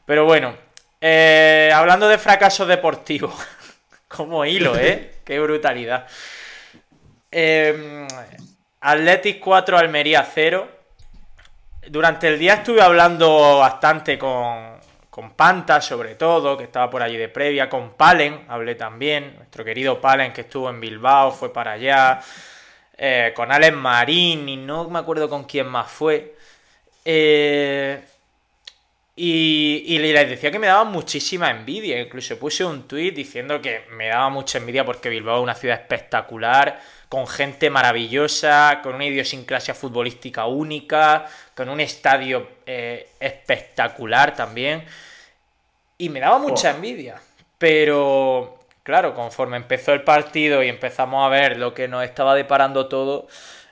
Pero 0.05 0.25
bueno, 0.25 0.55
eh, 1.01 1.71
hablando 1.73 2.07
de 2.07 2.17
fracaso 2.17 2.65
deportivo, 2.65 3.33
como 4.07 4.45
hilo, 4.45 4.77
¿eh? 4.77 5.15
Qué 5.25 5.39
brutalidad. 5.39 6.05
Eh, 7.31 8.05
Athletic 8.81 9.39
4, 9.39 9.77
Almería 9.77 10.27
0. 10.31 10.69
Durante 11.87 12.27
el 12.27 12.37
día 12.37 12.55
estuve 12.55 12.81
hablando 12.81 13.59
bastante 13.59 14.19
con, 14.19 14.79
con 15.09 15.31
Panta, 15.31 15.81
sobre 15.81 16.15
todo, 16.15 16.57
que 16.57 16.65
estaba 16.65 16.89
por 16.89 17.01
allí 17.01 17.17
de 17.17 17.29
previa, 17.29 17.69
con 17.69 17.91
Palen, 17.91 18.45
hablé 18.47 18.75
también, 18.75 19.35
nuestro 19.37 19.63
querido 19.63 20.01
Palen 20.01 20.33
que 20.33 20.41
estuvo 20.41 20.69
en 20.69 20.79
Bilbao, 20.79 21.31
fue 21.31 21.51
para 21.51 21.73
allá, 21.73 22.21
eh, 22.97 23.33
con 23.35 23.51
Alex 23.51 23.75
Marín 23.75 24.49
y 24.49 24.57
no 24.57 24.89
me 24.89 24.99
acuerdo 24.99 25.29
con 25.29 25.45
quién 25.45 25.67
más 25.67 25.89
fue. 25.89 26.35
Eh, 27.05 28.01
y, 29.21 29.97
les 29.99 30.29
decía 30.29 30.49
que 30.49 30.59
me 30.59 30.67
daba 30.67 30.85
muchísima 30.85 31.51
envidia. 31.51 31.99
Incluso 31.99 32.39
puse 32.39 32.63
un 32.63 32.87
tuit 32.87 33.13
diciendo 33.13 33.61
que 33.61 33.81
me 33.91 34.07
daba 34.07 34.29
mucha 34.29 34.59
envidia 34.59 34.85
porque 34.85 35.09
Bilbao 35.09 35.39
es 35.39 35.43
una 35.43 35.55
ciudad 35.55 35.77
espectacular, 35.81 36.79
con 37.09 37.27
gente 37.27 37.69
maravillosa, 37.69 38.79
con 38.81 38.95
una 38.95 39.05
idiosincrasia 39.05 39.73
futbolística 39.73 40.45
única, 40.45 41.25
con 41.53 41.67
un 41.67 41.81
estadio 41.81 42.47
eh, 42.65 43.09
espectacular 43.19 44.33
también. 44.35 44.85
Y 45.97 46.07
me 46.07 46.21
daba 46.21 46.39
mucha 46.39 46.71
oh. 46.71 46.75
envidia. 46.75 47.21
Pero, 47.57 48.57
claro, 48.83 49.13
conforme 49.15 49.57
empezó 49.57 49.91
el 49.91 50.03
partido 50.03 50.63
y 50.63 50.69
empezamos 50.69 51.25
a 51.25 51.29
ver 51.29 51.57
lo 51.57 51.73
que 51.73 51.89
nos 51.89 52.05
estaba 52.05 52.35
deparando 52.35 52.87
todo, 52.87 53.27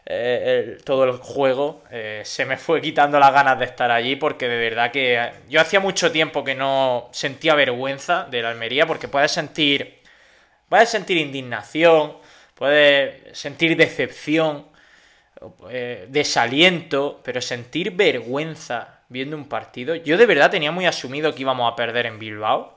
eh, 0.10 0.78
todo 0.86 1.04
el 1.04 1.12
juego, 1.18 1.84
eh, 1.92 2.22
se 2.24 2.46
me 2.46 2.56
fue 2.56 2.80
quitando 2.80 3.20
las 3.20 3.34
ganas 3.34 3.60
de 3.60 3.66
estar 3.66 3.92
allí 3.92 4.16
porque 4.16 4.48
de 4.48 4.58
verdad 4.58 4.90
que 4.90 5.32
yo 5.50 5.60
hacía 5.60 5.82
mucho 5.82 6.14
tiempo 6.14 6.46
que 6.46 6.56
no 6.56 7.10
sentía 7.12 7.56
vergüenza 7.56 8.26
de 8.32 8.42
la 8.42 8.52
Almería 8.52 8.88
porque 8.88 9.10
puedes 9.10 9.34
sentir, 9.34 10.00
puedes 10.70 10.88
sentir 10.88 11.18
indignación, 11.18 12.14
puedes 12.56 13.38
sentir 13.38 13.76
decepción, 13.76 14.68
eh, 15.70 16.06
desaliento, 16.08 17.20
pero 17.22 17.42
sentir 17.42 17.92
vergüenza 17.92 19.02
viendo 19.10 19.36
un 19.36 19.50
partido, 19.50 19.94
yo 19.96 20.18
de 20.18 20.26
verdad 20.26 20.52
tenía 20.52 20.72
muy 20.72 20.86
asumido 20.86 21.36
que 21.36 21.42
íbamos 21.42 21.70
a 21.70 21.76
perder 21.76 22.06
en 22.06 22.18
Bilbao 22.18 22.77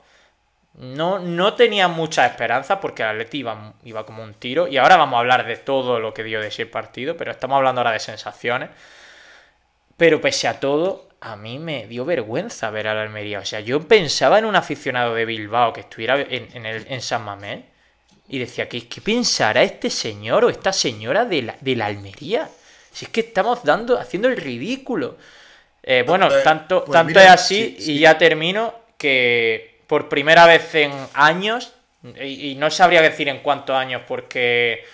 no, 0.75 1.19
no 1.19 1.53
tenía 1.53 1.87
mucha 1.87 2.25
esperanza 2.25 2.79
porque 2.79 3.03
el 3.03 3.09
Atleti 3.09 3.39
iba, 3.39 3.73
iba 3.83 4.05
como 4.05 4.23
un 4.23 4.33
tiro. 4.33 4.67
Y 4.67 4.77
ahora 4.77 4.97
vamos 4.97 5.17
a 5.17 5.19
hablar 5.19 5.45
de 5.45 5.57
todo 5.57 5.99
lo 5.99 6.13
que 6.13 6.23
dio 6.23 6.39
de 6.39 6.47
ese 6.47 6.65
partido, 6.65 7.17
pero 7.17 7.31
estamos 7.31 7.57
hablando 7.57 7.81
ahora 7.81 7.91
de 7.91 7.99
sensaciones. 7.99 8.69
Pero 9.97 10.21
pese 10.21 10.47
a 10.47 10.59
todo, 10.59 11.09
a 11.19 11.35
mí 11.35 11.59
me 11.59 11.87
dio 11.87 12.05
vergüenza 12.05 12.69
ver 12.69 12.87
a 12.87 12.95
la 12.95 13.03
Almería. 13.03 13.39
O 13.39 13.45
sea, 13.45 13.59
yo 13.59 13.87
pensaba 13.87 14.39
en 14.39 14.45
un 14.45 14.55
aficionado 14.55 15.13
de 15.13 15.25
Bilbao 15.25 15.73
que 15.73 15.81
estuviera 15.81 16.19
en, 16.19 16.65
el, 16.65 16.87
en 16.87 17.01
San 17.01 17.23
Mamés 17.23 17.65
y 18.27 18.39
decía, 18.39 18.67
¿qué, 18.69 18.87
¿qué, 18.87 19.01
pensará 19.01 19.61
este 19.61 19.89
señor 19.89 20.45
o 20.45 20.49
esta 20.49 20.71
señora 20.71 21.25
de 21.25 21.41
la, 21.41 21.57
de 21.59 21.75
la 21.75 21.87
Almería? 21.87 22.49
Si 22.91 23.05
es 23.05 23.11
que 23.11 23.21
estamos 23.21 23.63
dando, 23.63 23.99
haciendo 23.99 24.29
el 24.29 24.37
ridículo. 24.37 25.17
Eh, 25.83 26.03
bueno, 26.07 26.29
tanto, 26.43 26.85
pues 26.85 26.93
tanto 26.93 27.19
es 27.19 27.29
así, 27.29 27.75
y 27.79 27.99
ya 27.99 28.17
termino, 28.17 28.73
que 28.97 29.70
por 29.91 30.07
primera 30.07 30.45
vez 30.45 30.73
en 30.75 30.93
años, 31.15 31.73
y, 32.17 32.55
no 32.55 32.71
sabría 32.71 33.01
decir 33.01 33.27
en 33.27 33.39
cuántos 33.39 33.75
años 33.75 34.03
porque 34.07 34.85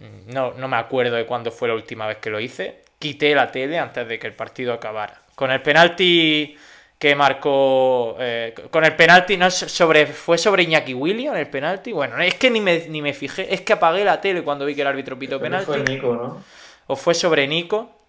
no, 0.00 0.52
no 0.54 0.66
me 0.66 0.76
acuerdo 0.78 1.14
de 1.14 1.24
cuándo 1.26 1.52
fue 1.52 1.68
la 1.68 1.74
última 1.74 2.08
vez 2.08 2.16
que 2.16 2.30
lo 2.30 2.40
hice, 2.40 2.82
quité 2.98 3.36
la 3.36 3.52
tele 3.52 3.78
antes 3.78 4.08
de 4.08 4.18
que 4.18 4.26
el 4.26 4.32
partido 4.32 4.72
acabara. 4.72 5.22
Con 5.36 5.52
el 5.52 5.62
penalti 5.62 6.58
que 6.98 7.14
marcó. 7.14 8.16
Eh, 8.18 8.52
con 8.68 8.84
el 8.84 8.96
penalti, 8.96 9.36
no 9.36 9.48
sobre. 9.48 10.06
Fue 10.06 10.38
sobre 10.38 10.64
Iñaki 10.64 10.92
William 10.92 11.36
el 11.36 11.46
penalti. 11.46 11.92
Bueno, 11.92 12.20
es 12.20 12.34
que 12.34 12.50
ni 12.50 12.60
me, 12.60 12.88
ni 12.88 13.00
me 13.00 13.14
fijé. 13.14 13.54
Es 13.54 13.60
que 13.60 13.74
apagué 13.74 14.04
la 14.04 14.20
tele 14.20 14.42
cuando 14.42 14.66
vi 14.66 14.74
que 14.74 14.80
el 14.80 14.88
árbitro 14.88 15.16
pitó 15.16 15.38
penalti. 15.38 15.66
Fue 15.66 15.84
Nico, 15.84 16.16
¿no? 16.16 16.42
O 16.88 16.96
fue 16.96 17.14
sobre 17.14 17.46
Nico. 17.46 18.00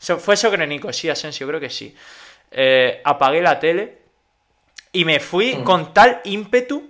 Fue 0.00 0.36
sobre 0.36 0.66
Nico, 0.66 0.92
sí, 0.92 1.08
Asensio, 1.08 1.46
creo 1.46 1.60
que 1.60 1.70
sí. 1.70 1.94
Eh, 2.50 3.00
apagué 3.04 3.40
la 3.40 3.60
tele 3.60 4.01
y 4.92 5.04
me 5.04 5.18
fui 5.18 5.56
mm. 5.56 5.64
con 5.64 5.94
tal 5.94 6.20
ímpetu 6.24 6.88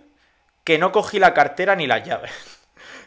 que 0.64 0.78
no 0.78 0.92
cogí 0.92 1.18
la 1.18 1.32
cartera 1.32 1.74
ni 1.76 1.86
las 1.86 2.04
llaves. 2.04 2.32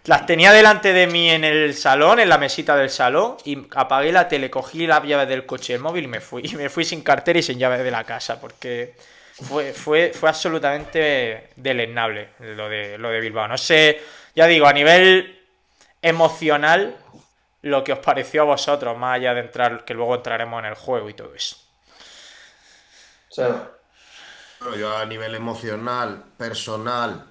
Las 0.05 0.27
tenía 0.27 0.51
delante 0.51 0.93
de 0.93 1.07
mí 1.07 1.31
en 1.31 1.43
el 1.43 1.73
salón, 1.73 2.19
en 2.19 2.29
la 2.29 2.37
mesita 2.37 2.75
del 2.75 2.91
salón, 2.91 3.37
y 3.43 3.65
apagué 3.75 4.11
la 4.11 4.27
tele, 4.27 4.51
cogí 4.51 4.85
las 4.85 5.03
llaves 5.03 5.27
del 5.27 5.47
coche 5.47 5.73
el 5.73 5.79
móvil 5.79 6.03
y 6.03 6.07
me 6.07 6.21
fui. 6.21 6.43
Y 6.45 6.55
me 6.55 6.69
fui 6.69 6.85
sin 6.85 7.01
cartera 7.01 7.39
y 7.39 7.41
sin 7.41 7.57
llaves 7.57 7.83
de 7.83 7.89
la 7.89 8.03
casa, 8.03 8.39
porque 8.39 8.95
fue, 9.33 9.73
fue, 9.73 10.11
fue 10.13 10.29
absolutamente 10.29 11.49
deleznable 11.55 12.29
lo 12.37 12.69
de, 12.69 12.99
lo 12.99 13.09
de 13.09 13.19
Bilbao. 13.19 13.47
No 13.47 13.57
sé, 13.57 13.99
ya 14.35 14.45
digo, 14.45 14.67
a 14.67 14.73
nivel 14.73 15.41
emocional, 16.03 16.95
lo 17.63 17.83
que 17.83 17.93
os 17.93 17.99
pareció 17.99 18.43
a 18.43 18.45
vosotros, 18.45 18.95
más 18.95 19.15
allá 19.15 19.33
de 19.33 19.41
entrar, 19.41 19.85
que 19.85 19.95
luego 19.95 20.13
entraremos 20.13 20.59
en 20.59 20.65
el 20.65 20.75
juego 20.75 21.09
y 21.09 21.15
todo 21.15 21.33
eso. 21.33 21.57
O 23.31 23.33
yo 24.77 24.97
a 24.97 25.05
nivel 25.05 25.35
emocional, 25.35 26.23
personal, 26.37 27.25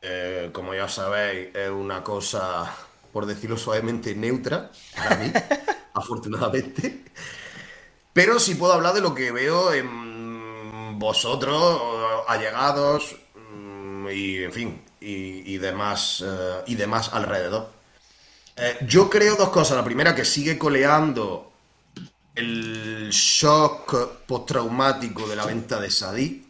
eh, 0.00 0.50
como 0.52 0.74
ya 0.74 0.88
sabéis, 0.88 1.54
es 1.54 1.70
una 1.70 2.02
cosa, 2.02 2.74
por 3.12 3.26
decirlo 3.26 3.56
suavemente, 3.56 4.14
neutra 4.14 4.70
para 4.96 5.16
mí, 5.16 5.32
afortunadamente. 5.94 7.04
Pero 8.12 8.38
sí 8.38 8.54
puedo 8.54 8.72
hablar 8.72 8.94
de 8.94 9.00
lo 9.00 9.14
que 9.14 9.32
veo 9.32 9.72
en 9.72 10.98
vosotros, 10.98 11.80
allegados, 12.28 13.16
mm, 13.34 14.08
y 14.08 14.42
en 14.44 14.52
fin, 14.52 14.84
y, 15.00 15.58
demás, 15.58 16.22
eh, 16.26 16.62
y 16.66 16.74
demás 16.74 17.10
alrededor. 17.12 17.70
Eh, 18.56 18.78
yo 18.86 19.08
creo 19.08 19.36
dos 19.36 19.48
cosas. 19.48 19.76
La 19.76 19.84
primera, 19.84 20.14
que 20.14 20.24
sigue 20.24 20.58
coleando 20.58 21.51
el 22.34 23.10
shock 23.10 24.24
postraumático 24.26 25.28
de 25.28 25.36
la 25.36 25.46
venta 25.46 25.80
de 25.80 25.90
Sadí, 25.90 26.46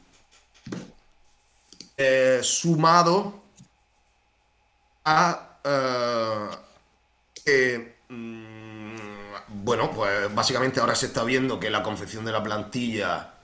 eh, 1.97 2.41
sumado 2.43 3.43
a 5.05 5.49
eh, 7.45 7.97
mm, 8.09 8.83
bueno, 9.49 9.91
pues 9.91 10.35
básicamente 10.35 10.81
ahora 10.81 10.95
se 10.95 11.07
está 11.07 11.25
viendo 11.25 11.59
que 11.59 11.71
la 11.71 11.83
confección 11.83 12.25
de 12.25 12.33
la 12.33 12.43
plantilla 12.43 13.35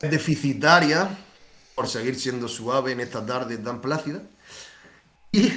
es 0.00 0.10
deficitaria, 0.10 1.08
por 1.74 1.88
seguir 1.88 2.18
siendo 2.18 2.48
suave 2.48 2.92
en 2.92 3.00
esta 3.00 3.24
tarde 3.24 3.58
tan 3.58 3.80
plácida. 3.80 4.22
Y, 5.32 5.52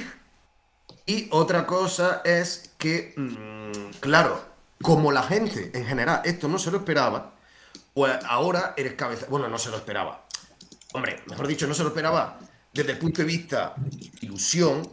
y 1.08 1.26
otra 1.30 1.66
cosa 1.66 2.20
es 2.22 2.74
que 2.76 3.14
mm, 3.16 3.98
claro, 3.98 4.44
como 4.82 5.10
la 5.10 5.22
gente 5.22 5.70
en 5.72 5.86
general 5.86 6.20
esto 6.22 6.48
no 6.48 6.58
se 6.58 6.70
lo 6.70 6.76
esperaba, 6.76 7.32
pues 7.94 8.22
ahora 8.26 8.74
eres 8.76 8.92
cabeza. 8.92 9.24
Bueno, 9.30 9.48
no 9.48 9.56
se 9.56 9.70
lo 9.70 9.78
esperaba. 9.78 10.26
Hombre, 10.92 11.22
mejor 11.26 11.46
dicho, 11.46 11.66
no 11.66 11.72
se 11.72 11.82
lo 11.82 11.88
esperaba 11.88 12.38
desde 12.74 12.92
el 12.92 12.98
punto 12.98 13.22
de 13.22 13.26
vista 13.26 13.74
ilusión. 14.20 14.86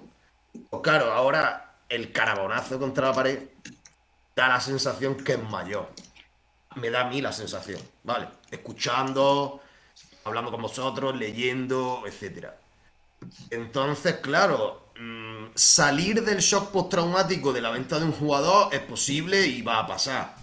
Pues 0.69 0.81
claro, 0.81 1.11
ahora 1.11 1.79
el 1.89 2.13
carabonazo 2.13 2.79
contra 2.79 3.09
la 3.09 3.13
pared 3.13 3.49
da 4.33 4.47
la 4.47 4.61
sensación 4.61 5.17
que 5.17 5.33
es 5.33 5.43
mayor. 5.43 5.91
Me 6.75 6.91
da 6.91 7.01
a 7.01 7.09
mí 7.09 7.19
la 7.19 7.33
sensación, 7.33 7.81
¿vale? 8.03 8.29
Escuchando, 8.49 9.59
hablando 10.23 10.49
con 10.49 10.61
vosotros, 10.61 11.13
leyendo, 11.17 12.03
etcétera. 12.05 12.57
Entonces, 13.49 14.15
claro, 14.21 14.84
mm, 14.99 15.45
salir 15.55 16.23
del 16.23 16.39
shock 16.39 16.71
postraumático 16.71 17.53
de 17.53 17.61
la 17.61 17.71
venta 17.71 17.99
de 17.99 18.05
un 18.05 18.11
jugador 18.11 18.73
es 18.73 18.81
posible 18.81 19.45
y 19.45 19.61
va 19.61 19.79
a 19.79 19.87
pasar. 19.87 20.35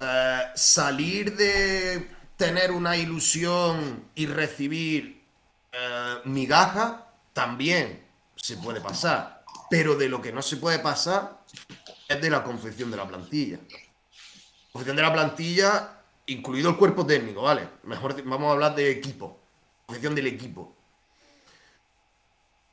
Eh, 0.00 0.42
salir 0.54 1.36
de 1.36 2.08
tener 2.36 2.70
una 2.70 2.96
ilusión 2.96 4.04
y 4.14 4.26
recibir 4.26 5.24
eh, 5.72 6.14
migaja 6.24 7.06
también 7.32 8.04
se 8.36 8.56
puede 8.56 8.80
pasar. 8.80 9.44
Pero 9.70 9.96
de 9.96 10.08
lo 10.08 10.22
que 10.22 10.32
no 10.32 10.40
se 10.40 10.56
puede 10.56 10.78
pasar 10.78 11.44
es 12.08 12.20
de 12.20 12.30
la 12.30 12.42
confección 12.42 12.90
de 12.90 12.96
la 12.96 13.06
plantilla. 13.06 13.58
Confección 14.72 14.96
de 14.96 15.02
la 15.02 15.12
plantilla, 15.12 16.02
incluido 16.26 16.70
el 16.70 16.76
cuerpo 16.76 17.04
técnico, 17.04 17.42
¿vale? 17.42 17.68
Mejor 17.82 18.22
vamos 18.24 18.48
a 18.48 18.52
hablar 18.52 18.74
de 18.74 18.90
equipo. 18.90 19.40
Confección 19.86 20.14
del 20.14 20.28
equipo. 20.28 20.77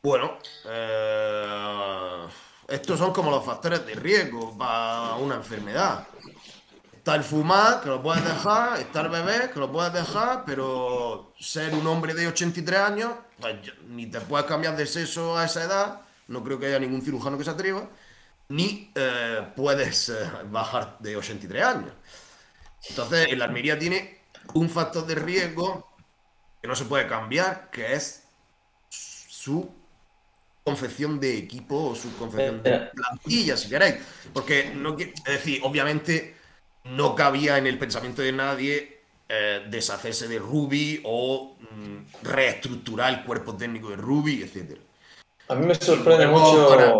Bueno, 0.05 0.37
eh, 0.65 2.27
estos 2.67 2.99
son 2.99 3.11
como 3.11 3.31
los 3.31 3.43
factores 3.43 3.83
de 3.87 3.95
riesgo 3.95 4.55
para 4.55 5.15
una 5.15 5.33
enfermedad. 5.33 6.05
Está 6.93 7.15
el 7.15 7.23
fumar, 7.23 7.81
que 7.81 7.89
lo 7.89 8.03
puedes 8.03 8.23
dejar, 8.23 8.79
está 8.79 9.01
el 9.01 9.09
bebé, 9.09 9.49
que 9.51 9.59
lo 9.59 9.71
puedes 9.71 9.91
dejar, 9.91 10.43
pero 10.45 11.33
ser 11.39 11.73
un 11.73 11.87
hombre 11.87 12.13
de 12.13 12.27
83 12.27 12.79
años, 12.79 13.13
pues 13.39 13.55
ni 13.87 14.05
te 14.05 14.21
puedes 14.21 14.45
cambiar 14.45 14.77
de 14.77 14.85
sexo 14.85 15.35
a 15.39 15.45
esa 15.45 15.63
edad, 15.63 16.01
no 16.27 16.43
creo 16.43 16.59
que 16.59 16.67
haya 16.67 16.77
ningún 16.77 17.01
cirujano 17.01 17.35
que 17.35 17.43
se 17.43 17.49
atreva, 17.49 17.89
ni 18.49 18.91
eh, 18.93 19.53
puedes 19.55 20.09
eh, 20.09 20.29
bajar 20.51 20.97
de 20.99 21.17
83 21.17 21.63
años. 21.63 21.93
Entonces, 22.89 23.25
el 23.31 23.41
Almería 23.41 23.79
tiene 23.79 24.19
un 24.53 24.69
factor 24.69 25.07
de 25.07 25.15
riesgo 25.15 25.95
que 26.61 26.67
no 26.67 26.75
se 26.75 26.85
puede 26.85 27.07
cambiar, 27.07 27.71
que 27.71 27.95
es 27.95 28.21
su 28.87 29.83
confección 30.75 31.19
de 31.19 31.37
equipo 31.37 31.91
o 31.91 31.95
su 31.95 32.15
confección 32.17 32.63
de 32.63 32.73
Eh, 32.73 32.89
plantilla, 32.95 33.55
si 33.55 33.69
queréis. 33.69 33.95
Porque, 34.33 34.71
no, 34.75 34.97
es 34.97 35.23
decir, 35.23 35.61
obviamente 35.63 36.35
no 36.85 37.13
cabía 37.15 37.57
en 37.59 37.67
el 37.67 37.77
pensamiento 37.77 38.23
de 38.23 38.31
nadie 38.31 39.01
eh, 39.29 39.63
deshacerse 39.69 40.27
de 40.27 40.39
Ruby 40.39 41.01
o 41.05 41.55
mm, 41.59 42.23
reestructurar 42.25 43.13
el 43.13 43.23
cuerpo 43.23 43.55
técnico 43.55 43.89
de 43.91 43.95
Ruby, 43.97 44.41
etcétera. 44.41 44.81
A 45.49 45.55
mí 45.55 45.67
me 45.67 45.75
sorprende 45.75 46.25
Luego, 46.25 46.39
mucho. 46.51 46.67
para- 46.69 46.93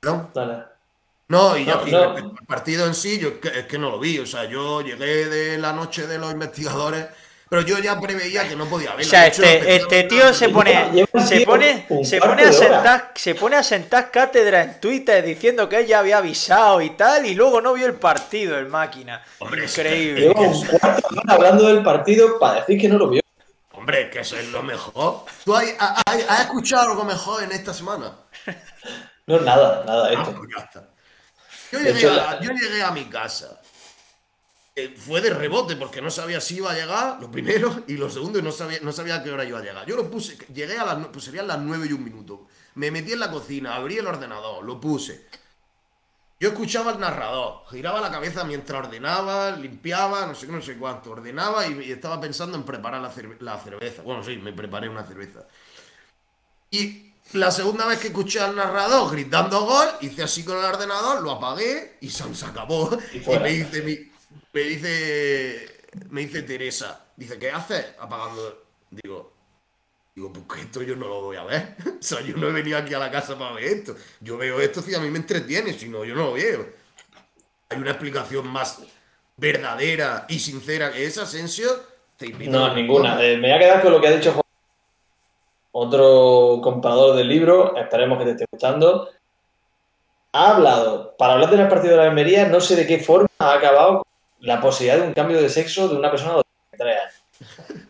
¿Perdón? 0.00 0.30
Dale. 0.32 0.62
No, 1.28 1.56
y, 1.58 1.64
No, 1.64 1.86
y 1.86 1.90
no. 1.90 2.04
respecto 2.14 2.36
al 2.40 2.46
partido 2.46 2.86
en 2.86 2.94
sí, 2.94 3.18
yo 3.18 3.28
es 3.30 3.34
que, 3.38 3.48
es 3.48 3.66
que 3.66 3.78
no 3.78 3.90
lo 3.90 3.98
vi. 3.98 4.18
O 4.20 4.26
sea, 4.26 4.44
yo 4.44 4.80
llegué 4.80 5.26
de 5.28 5.58
la 5.58 5.72
noche 5.72 6.06
de 6.06 6.18
los 6.18 6.32
investigadores, 6.32 7.06
pero 7.48 7.62
yo 7.62 7.78
ya 7.78 7.98
preveía 8.00 8.46
que 8.48 8.54
no 8.56 8.66
podía 8.66 8.92
O 8.94 8.96
ver. 8.96 9.04
sea, 9.06 9.26
este, 9.26 9.76
este 9.76 10.04
tío 10.04 10.32
se 10.34 10.48
pone, 10.50 11.06
se 11.26 11.40
pone, 11.46 11.86
se 12.04 12.18
pone 12.20 12.42
a 12.44 12.52
sentar, 12.52 13.12
se 13.14 13.34
pone 13.34 13.56
a 13.56 13.62
sentar 13.62 14.10
cátedra 14.10 14.62
en 14.62 14.80
Twitter 14.80 15.24
diciendo 15.24 15.68
que 15.68 15.76
él 15.80 15.86
ya 15.86 16.00
había 16.00 16.18
avisado 16.18 16.80
y 16.82 16.90
tal, 16.90 17.24
y 17.26 17.34
luego 17.34 17.60
no 17.60 17.72
vio 17.72 17.86
el 17.86 17.94
partido, 17.94 18.58
el 18.58 18.66
máquina. 18.68 19.22
Hombre, 19.38 19.64
Increíble. 19.64 20.20
Lleva 20.28 20.40
un 20.40 20.66
cuarto 20.66 21.08
de 21.14 21.20
hablando 21.32 21.66
del 21.68 21.82
partido 21.82 22.38
para 22.38 22.60
decir 22.60 22.80
que 22.80 22.88
no 22.88 22.98
lo 22.98 23.08
vio. 23.08 23.22
Hombre, 23.72 24.10
que 24.10 24.20
eso 24.20 24.36
es 24.36 24.48
lo 24.48 24.62
mejor. 24.62 25.24
¿Tú 25.44 25.54
has, 25.54 25.64
has- 25.78 26.24
has 26.28 26.40
escuchado 26.40 26.90
algo 26.90 27.04
mejor 27.04 27.42
en 27.44 27.52
esta 27.52 27.72
semana? 27.72 28.12
No, 29.26 29.38
nada, 29.40 29.84
nada, 29.84 30.08
Ah, 30.08 30.12
esto. 30.14 30.34
pues 30.38 30.48
ya 30.56 30.64
está. 30.64 30.88
Yo 31.70 31.78
De 31.80 31.84
llegué, 31.92 31.98
hecho, 31.98 32.10
a, 32.12 32.16
la- 32.16 32.40
yo 32.40 32.50
llegué 32.50 32.82
a 32.82 32.90
mi 32.92 33.04
casa. 33.10 33.60
Eh, 34.80 34.94
fue 34.96 35.20
de 35.20 35.30
rebote 35.30 35.74
porque 35.76 36.00
no 36.00 36.08
sabía 36.10 36.40
si 36.40 36.56
iba 36.56 36.70
a 36.70 36.74
llegar, 36.74 37.18
lo 37.20 37.30
primero, 37.30 37.82
y 37.88 37.94
lo 37.94 38.08
segundo, 38.08 38.40
no 38.40 38.52
sabía, 38.52 38.78
no 38.80 38.92
sabía 38.92 39.16
a 39.16 39.22
qué 39.24 39.30
hora 39.32 39.44
iba 39.44 39.58
a 39.58 39.62
llegar. 39.62 39.84
Yo 39.86 39.96
lo 39.96 40.08
puse, 40.08 40.38
llegué 40.54 40.78
a 40.78 40.84
las, 40.84 41.06
pues 41.08 41.24
serían 41.24 41.48
las 41.48 41.58
9 41.58 41.86
y 41.90 41.92
un 41.92 42.04
minuto. 42.04 42.46
Me 42.76 42.90
metí 42.92 43.12
en 43.12 43.20
la 43.20 43.30
cocina, 43.30 43.74
abrí 43.74 43.96
el 43.98 44.06
ordenador, 44.06 44.64
lo 44.64 44.80
puse. 44.80 45.26
Yo 46.40 46.50
escuchaba 46.50 46.92
al 46.92 47.00
narrador, 47.00 47.64
giraba 47.68 48.00
la 48.00 48.12
cabeza 48.12 48.44
mientras 48.44 48.86
ordenaba, 48.86 49.50
limpiaba, 49.50 50.24
no 50.26 50.36
sé 50.36 50.46
qué, 50.46 50.52
no 50.52 50.62
sé 50.62 50.76
cuánto, 50.78 51.10
ordenaba 51.10 51.66
y, 51.66 51.80
y 51.86 51.90
estaba 51.90 52.20
pensando 52.20 52.56
en 52.56 52.62
preparar 52.62 53.00
la, 53.02 53.12
cerve- 53.12 53.38
la 53.40 53.58
cerveza. 53.58 54.02
Bueno, 54.02 54.22
sí, 54.22 54.36
me 54.36 54.52
preparé 54.52 54.88
una 54.88 55.02
cerveza. 55.02 55.46
Y 56.70 57.12
la 57.32 57.50
segunda 57.50 57.86
vez 57.86 57.98
que 57.98 58.08
escuché 58.08 58.40
al 58.40 58.54
narrador 58.54 59.10
gritando 59.10 59.60
gol, 59.62 59.88
hice 60.00 60.22
así 60.22 60.44
con 60.44 60.58
el 60.58 60.64
ordenador, 60.64 61.22
lo 61.22 61.32
apagué 61.32 61.96
y 62.00 62.10
se, 62.10 62.22
acabó. 62.46 62.96
Y 63.12 63.18
Y, 63.18 63.38
me 63.40 63.50
dice, 63.50 63.82
mi- 63.82 64.12
me 64.52 64.60
dice, 64.60 65.80
me 66.10 66.22
dice 66.22 66.42
Teresa, 66.42 67.06
dice, 67.16 67.38
¿qué 67.38 67.50
haces 67.50 67.94
apagando? 67.98 68.64
Digo, 68.90 69.32
digo, 70.14 70.32
pues 70.32 70.44
que 70.54 70.60
esto 70.66 70.82
yo 70.82 70.96
no 70.96 71.08
lo 71.08 71.22
voy 71.22 71.36
a 71.36 71.44
ver. 71.44 71.76
O 71.98 72.02
sea, 72.02 72.20
yo 72.20 72.36
no 72.36 72.48
he 72.48 72.52
venido 72.52 72.78
aquí 72.78 72.94
a 72.94 72.98
la 72.98 73.10
casa 73.10 73.38
para 73.38 73.52
ver 73.54 73.64
esto. 73.64 73.96
Yo 74.20 74.36
veo 74.36 74.60
esto 74.60 74.80
si 74.82 74.94
a 74.94 75.00
mí 75.00 75.10
me 75.10 75.18
entretiene, 75.18 75.72
si 75.72 75.88
no, 75.88 76.04
yo 76.04 76.14
no 76.14 76.26
lo 76.26 76.32
veo. 76.34 76.66
Hay 77.70 77.78
una 77.78 77.90
explicación 77.90 78.46
más 78.48 78.80
verdadera 79.36 80.24
y 80.28 80.38
sincera 80.38 80.92
que 80.92 81.04
esa, 81.04 81.22
Asensio. 81.22 81.68
Te 82.16 82.26
invito 82.26 82.50
No, 82.50 82.66
a- 82.66 82.74
ninguna. 82.74 83.22
Eh, 83.22 83.36
me 83.36 83.48
voy 83.48 83.56
a 83.56 83.58
quedar 83.58 83.82
con 83.82 83.92
lo 83.92 84.00
que 84.00 84.08
ha 84.08 84.12
dicho 84.12 84.32
Juan. 84.32 84.42
Otro 85.72 86.60
comprador 86.62 87.16
del 87.16 87.28
libro, 87.28 87.76
esperemos 87.76 88.18
que 88.18 88.24
te 88.24 88.30
esté 88.32 88.44
gustando. 88.50 89.08
Ha 90.32 90.54
hablado, 90.56 91.14
para 91.16 91.34
hablar 91.34 91.50
del 91.50 91.68
partido 91.68 91.92
de 91.92 91.98
la 92.02 92.08
Almería, 92.08 92.48
no 92.48 92.60
sé 92.60 92.74
de 92.76 92.86
qué 92.86 92.98
forma 92.98 93.28
ha 93.38 93.54
acabado 93.54 94.04
la 94.40 94.60
posibilidad 94.60 95.02
de 95.02 95.08
un 95.08 95.14
cambio 95.14 95.40
de 95.40 95.48
sexo 95.48 95.88
de 95.88 95.96
una 95.96 96.10
persona 96.10 96.34
de 96.36 96.42
23 96.72 97.00
años. 97.00 97.14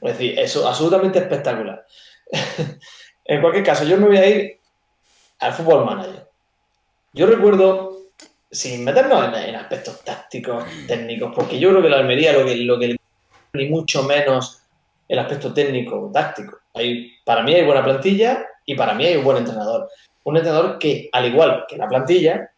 Es 0.01 0.19
decir, 0.19 0.39
eso 0.39 0.67
absolutamente 0.67 1.19
espectacular. 1.19 1.85
en 3.25 3.41
cualquier 3.41 3.65
caso, 3.65 3.85
yo 3.85 3.97
me 3.97 4.07
voy 4.07 4.17
a 4.17 4.27
ir 4.27 4.61
al 5.41 5.53
fútbol 5.53 5.85
manager. 5.85 6.29
Yo 7.13 7.27
recuerdo, 7.27 7.99
sin 8.51 8.85
meternos 8.85 9.25
en, 9.27 9.35
en 9.35 9.57
aspectos 9.57 10.03
tácticos, 10.05 10.65
técnicos, 10.87 11.33
porque 11.35 11.59
yo 11.59 11.71
creo 11.71 11.83
que 11.83 11.89
la 11.89 11.99
Almería 11.99 12.33
lo 12.33 12.45
que, 12.45 12.57
lo 12.57 12.79
que 12.79 12.97
ni 13.55 13.69
mucho 13.69 14.03
menos 14.03 14.63
el 15.09 15.19
aspecto 15.19 15.53
técnico 15.53 16.01
o 16.01 16.13
táctico. 16.13 16.59
Hay, 16.75 17.13
para 17.25 17.43
mí 17.43 17.55
hay 17.55 17.65
buena 17.65 17.83
plantilla 17.83 18.47
y 18.65 18.75
para 18.75 18.95
mí 18.95 19.07
hay 19.07 19.17
un 19.17 19.25
buen 19.25 19.39
entrenador. 19.39 19.89
Un 20.25 20.37
entrenador 20.37 20.79
que, 20.79 21.09
al 21.13 21.27
igual 21.27 21.65
que 21.67 21.79
la 21.79 21.89
plantilla, 21.89 22.51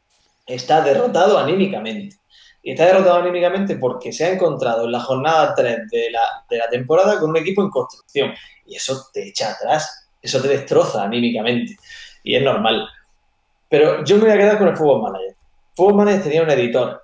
está 0.46 0.80
derrotado 0.82 1.38
anímicamente. 1.38 2.16
Y 2.62 2.72
está 2.72 2.86
derrotado 2.86 3.16
anímicamente 3.16 3.76
porque 3.76 4.12
se 4.12 4.24
ha 4.24 4.32
encontrado 4.32 4.84
en 4.84 4.92
la 4.92 5.00
jornada 5.00 5.54
3 5.54 5.88
de 5.90 6.10
la, 6.10 6.44
de 6.48 6.58
la 6.58 6.68
temporada 6.68 7.18
con 7.18 7.30
un 7.30 7.36
equipo 7.36 7.62
en 7.62 7.70
construcción. 7.70 8.32
Y 8.66 8.76
eso 8.76 9.06
te 9.12 9.28
echa 9.28 9.52
atrás, 9.52 10.08
eso 10.20 10.40
te 10.40 10.48
destroza 10.48 11.02
anímicamente. 11.02 11.76
Y 12.22 12.36
es 12.36 12.42
normal. 12.42 12.86
Pero 13.68 14.04
yo 14.04 14.16
me 14.16 14.22
voy 14.22 14.32
a 14.32 14.38
quedar 14.38 14.58
con 14.58 14.68
el 14.68 14.76
Fútbol 14.76 15.02
Manager. 15.02 15.36
Fútbol 15.74 15.94
Manager 15.94 16.22
tenía 16.22 16.42
un 16.42 16.50
editor 16.50 17.02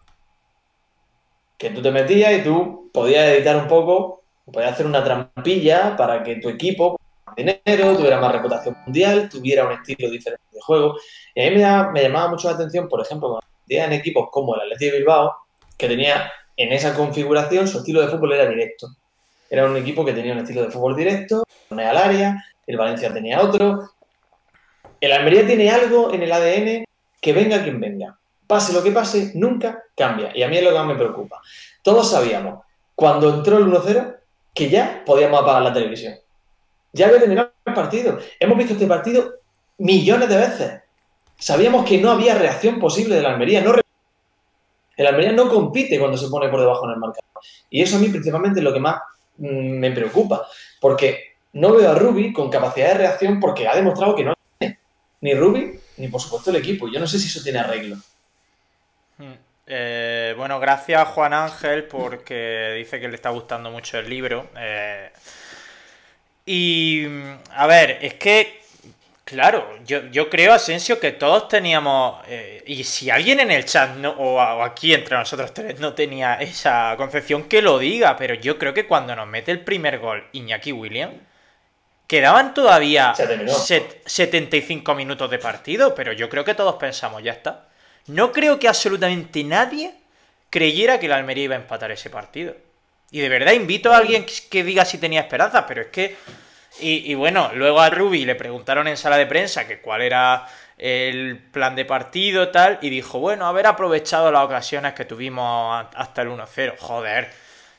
que 1.57 1.71
tú 1.71 1.81
te 1.81 1.91
metías 1.91 2.33
y 2.33 2.43
tú 2.43 2.91
podías 2.93 3.29
editar 3.29 3.57
un 3.57 3.69
poco, 3.69 4.25
podías 4.53 4.73
hacer 4.73 4.85
una 4.85 5.03
trampilla 5.03 5.97
para 5.97 6.23
que 6.23 6.37
tu 6.37 6.49
equipo 6.51 6.99
dinero, 7.37 7.97
tuviera 7.97 8.21
más 8.21 8.33
reputación 8.33 8.77
mundial, 8.85 9.29
tuviera 9.29 9.67
un 9.67 9.73
estilo 9.73 10.11
diferente 10.11 10.45
de 10.53 10.61
juego. 10.61 10.97
Y 11.35 11.43
a 11.43 11.51
mí 11.51 11.93
me, 11.93 12.03
llamaba 12.03 12.29
mucho 12.29 12.49
la 12.49 12.55
atención, 12.55 12.89
por 12.89 13.01
ejemplo, 13.01 13.29
cuando 13.29 13.47
en 13.69 13.93
equipos 13.93 14.29
como 14.31 14.55
el 14.55 14.63
Athletic 14.63 14.93
de 14.93 14.99
Bilbao, 14.99 15.35
que 15.77 15.89
tenía 15.89 16.31
en 16.57 16.73
esa 16.73 16.95
configuración 16.95 17.69
su 17.69 17.79
estilo 17.79 18.01
de 18.01 18.09
fútbol 18.09 18.33
era 18.33 18.49
directo. 18.49 18.89
Era 19.49 19.67
un 19.67 19.77
equipo 19.77 20.05
que 20.05 20.13
tenía 20.13 20.33
un 20.33 20.41
estilo 20.41 20.63
de 20.63 20.71
fútbol 20.71 20.97
directo, 20.97 21.45
ponía 21.69 21.91
al 21.91 21.97
área, 21.97 22.45
el 22.67 22.77
Valencia 22.77 23.13
tenía 23.13 23.41
otro. 23.41 23.91
El 25.01 25.13
Almería 25.13 25.47
tiene 25.47 25.71
algo 25.71 26.13
en 26.13 26.23
el 26.23 26.33
ADN 26.33 26.85
que 27.21 27.33
venga 27.33 27.63
quien 27.63 27.81
venga. 27.81 28.19
Pase 28.47 28.73
lo 28.73 28.83
que 28.83 28.93
pase, 28.93 29.33
nunca 29.35 29.83
cambia. 29.97 30.31
Y 30.35 30.43
a 30.43 30.49
mí 30.49 30.57
es 30.57 30.65
lo 30.65 30.71
que 30.71 30.77
más 30.77 30.87
me 30.87 30.95
preocupa. 30.95 31.41
Todos 31.83 32.11
sabíamos, 32.11 32.65
cuando 32.95 33.35
entró 33.35 33.59
el 33.59 33.67
1-0, 33.67 34.17
que 34.55 34.71
ya 34.71 35.03
podíamos 35.05 35.43
apagar 35.43 35.63
la 35.63 35.73
televisión. 35.73 36.15
Ya 36.93 37.07
había 37.07 37.21
terminado 37.21 37.53
el 37.65 37.75
partido. 37.75 38.19
Hemos 38.41 38.57
visto 38.57 38.73
este 38.73 38.87
partido 38.87 39.35
millones 39.79 40.29
de 40.29 40.37
veces. 40.37 40.81
Sabíamos 41.39 41.87
que 41.87 41.99
no 41.99 42.11
había 42.11 42.35
reacción 42.35 42.79
posible 42.79 43.17
de 43.17 43.23
la 43.23 43.31
Almería. 43.33 43.61
No 43.61 43.73
el 44.97 45.07
Almería 45.07 45.33
no 45.33 45.49
compite 45.49 45.99
cuando 45.99 46.17
se 46.17 46.29
pone 46.29 46.49
por 46.49 46.61
debajo 46.61 46.87
en 46.87 46.93
el 46.93 46.99
marcador. 46.99 47.25
Y 47.71 47.83
eso 47.83 47.97
a 47.97 47.99
mí 47.99 48.09
principalmente 48.09 48.61
es 48.61 48.65
lo 48.65 48.73
que 48.73 48.81
más 48.81 49.01
mm, 49.37 49.79
me 49.79 49.91
preocupa. 49.91 50.47
Porque 50.81 51.37
no 51.53 51.75
veo 51.75 51.91
a 51.91 51.95
Rubi 51.95 52.33
con 52.33 52.51
capacidad 52.51 52.89
de 52.89 52.99
reacción 52.99 53.41
porque 53.41 53.69
ha 53.69 53.75
demostrado 53.75 54.17
que 54.17 54.25
no 54.25 54.35
tiene. 54.59 54.79
Ni 55.21 55.35
Rubi, 55.35 55.79
ni 55.99 56.09
por 56.09 56.21
supuesto 56.21 56.51
el 56.51 56.57
equipo. 56.57 56.89
Yo 56.89 57.01
no 57.01 57.07
sé 57.07 57.19
si 57.19 57.29
eso 57.29 57.43
tiene 57.43 57.59
arreglo. 57.59 57.97
Mm. 59.19 59.33
Eh, 59.69 60.35
bueno, 60.37 60.61
gracias 60.61 61.09
Juan 61.09 61.33
Ángel 61.33 61.85
porque 61.85 62.75
dice 62.79 63.01
que 63.01 63.09
le 63.09 63.17
está 63.17 63.31
gustando 63.31 63.71
mucho 63.71 63.99
el 63.99 64.09
libro. 64.09 64.49
Eh, 64.57 65.11
y 66.47 67.05
mm, 67.09 67.39
a 67.51 67.67
ver, 67.67 67.99
es 68.01 68.15
que, 68.15 68.61
claro, 69.27 69.79
yo, 69.85 70.07
yo 70.11 70.31
creo, 70.31 70.55
Asensio, 70.55 70.99
que 71.01 71.13
todos 71.13 71.49
teníamos, 71.49 72.23
eh, 72.29 72.63
y 72.67 72.85
si 72.85 73.11
alguien 73.11 73.41
en 73.41 73.51
el 73.51 73.65
chat 73.67 73.97
no, 73.97 74.11
o, 74.13 74.41
aquí 74.63 74.95
entre 74.95 75.17
nosotros 75.19 75.53
tres 75.53 75.79
no 75.81 75.93
tenía 75.95 76.37
esa 76.37 76.95
concepción, 76.97 77.45
que 77.49 77.61
lo 77.63 77.79
diga, 77.79 78.17
pero 78.17 78.35
yo 78.35 78.59
creo 78.59 78.73
que 78.75 78.87
cuando 78.87 79.15
nos 79.17 79.27
mete 79.29 79.53
el 79.53 79.61
primer 79.63 79.99
gol 79.99 80.25
Iñaki 80.33 80.73
William, 80.73 81.13
Quedaban 82.07 82.55
todavía 82.55 83.15
set- 83.67 84.03
75 84.07 84.95
minutos 84.95 85.31
de 85.31 85.39
partido, 85.39 85.95
pero 85.95 86.13
yo 86.13 86.29
creo 86.29 86.45
que 86.45 86.55
todos 86.55 86.77
pensamos, 86.77 87.23
ya 87.23 87.33
está. 87.33 87.69
No 88.07 88.33
creo 88.33 88.59
que 88.61 88.69
absolutamente 88.69 89.43
nadie 89.45 89.93
creyera 90.51 91.01
que 91.01 91.09
la 91.09 91.17
Almería 91.17 91.45
iba 91.45 91.57
a 91.57 91.59
empatar 91.59 91.91
ese 91.91 92.11
partido. 92.11 92.55
Y 93.11 93.21
de 93.21 93.29
verdad 93.29 93.53
invito 93.55 93.93
a 93.93 93.97
alguien 93.99 94.25
que 94.51 94.65
diga 94.65 94.85
si 94.85 94.99
tenía 94.99 95.21
esperanzas, 95.23 95.65
pero 95.69 95.83
es 95.83 95.89
que... 95.89 96.17
Y, 96.79 97.15
bueno, 97.15 97.51
luego 97.55 97.81
a 97.81 97.89
Rubi 97.89 98.25
le 98.27 98.35
preguntaron 98.35 98.87
en 98.87 98.97
sala 98.99 99.17
de 99.17 99.27
prensa 99.27 99.67
que 99.67 99.81
cuál 99.81 100.03
era 100.03 100.47
el 100.77 101.39
plan 101.39 101.75
de 101.75 101.87
partido 101.87 102.51
tal, 102.51 102.79
y 102.83 102.91
dijo, 102.91 103.19
bueno, 103.19 103.47
haber 103.47 103.67
aprovechado 103.67 104.31
las 104.31 104.45
ocasiones 104.45 104.93
que 104.93 105.07
tuvimos 105.07 105.87
hasta 105.95 106.21
el 106.23 106.29
1-0. 106.29 106.75
Joder, 106.79 107.31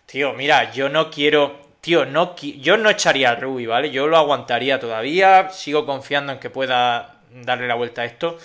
tío, 0.06 0.34
mira, 0.34 0.72
yo 0.72 0.90
no 0.90 1.12
quiero... 1.12 1.68
Tío, 1.80 2.06
no, 2.06 2.36
qui- 2.36 2.60
yo 2.60 2.76
no 2.76 2.90
echaría 2.90 3.30
a 3.30 3.36
Rubi, 3.36 3.66
¿vale? 3.68 3.92
Yo 3.92 4.08
lo 4.08 4.18
aguantaría 4.18 4.80
todavía, 4.80 5.50
sigo 5.52 5.86
confiando 5.86 6.34
en 6.34 6.40
que 6.40 6.50
pueda 6.50 7.18
darle 7.32 7.68
la 7.68 7.76
vuelta 7.76 8.02
a 8.02 8.06
esto, 8.06 8.38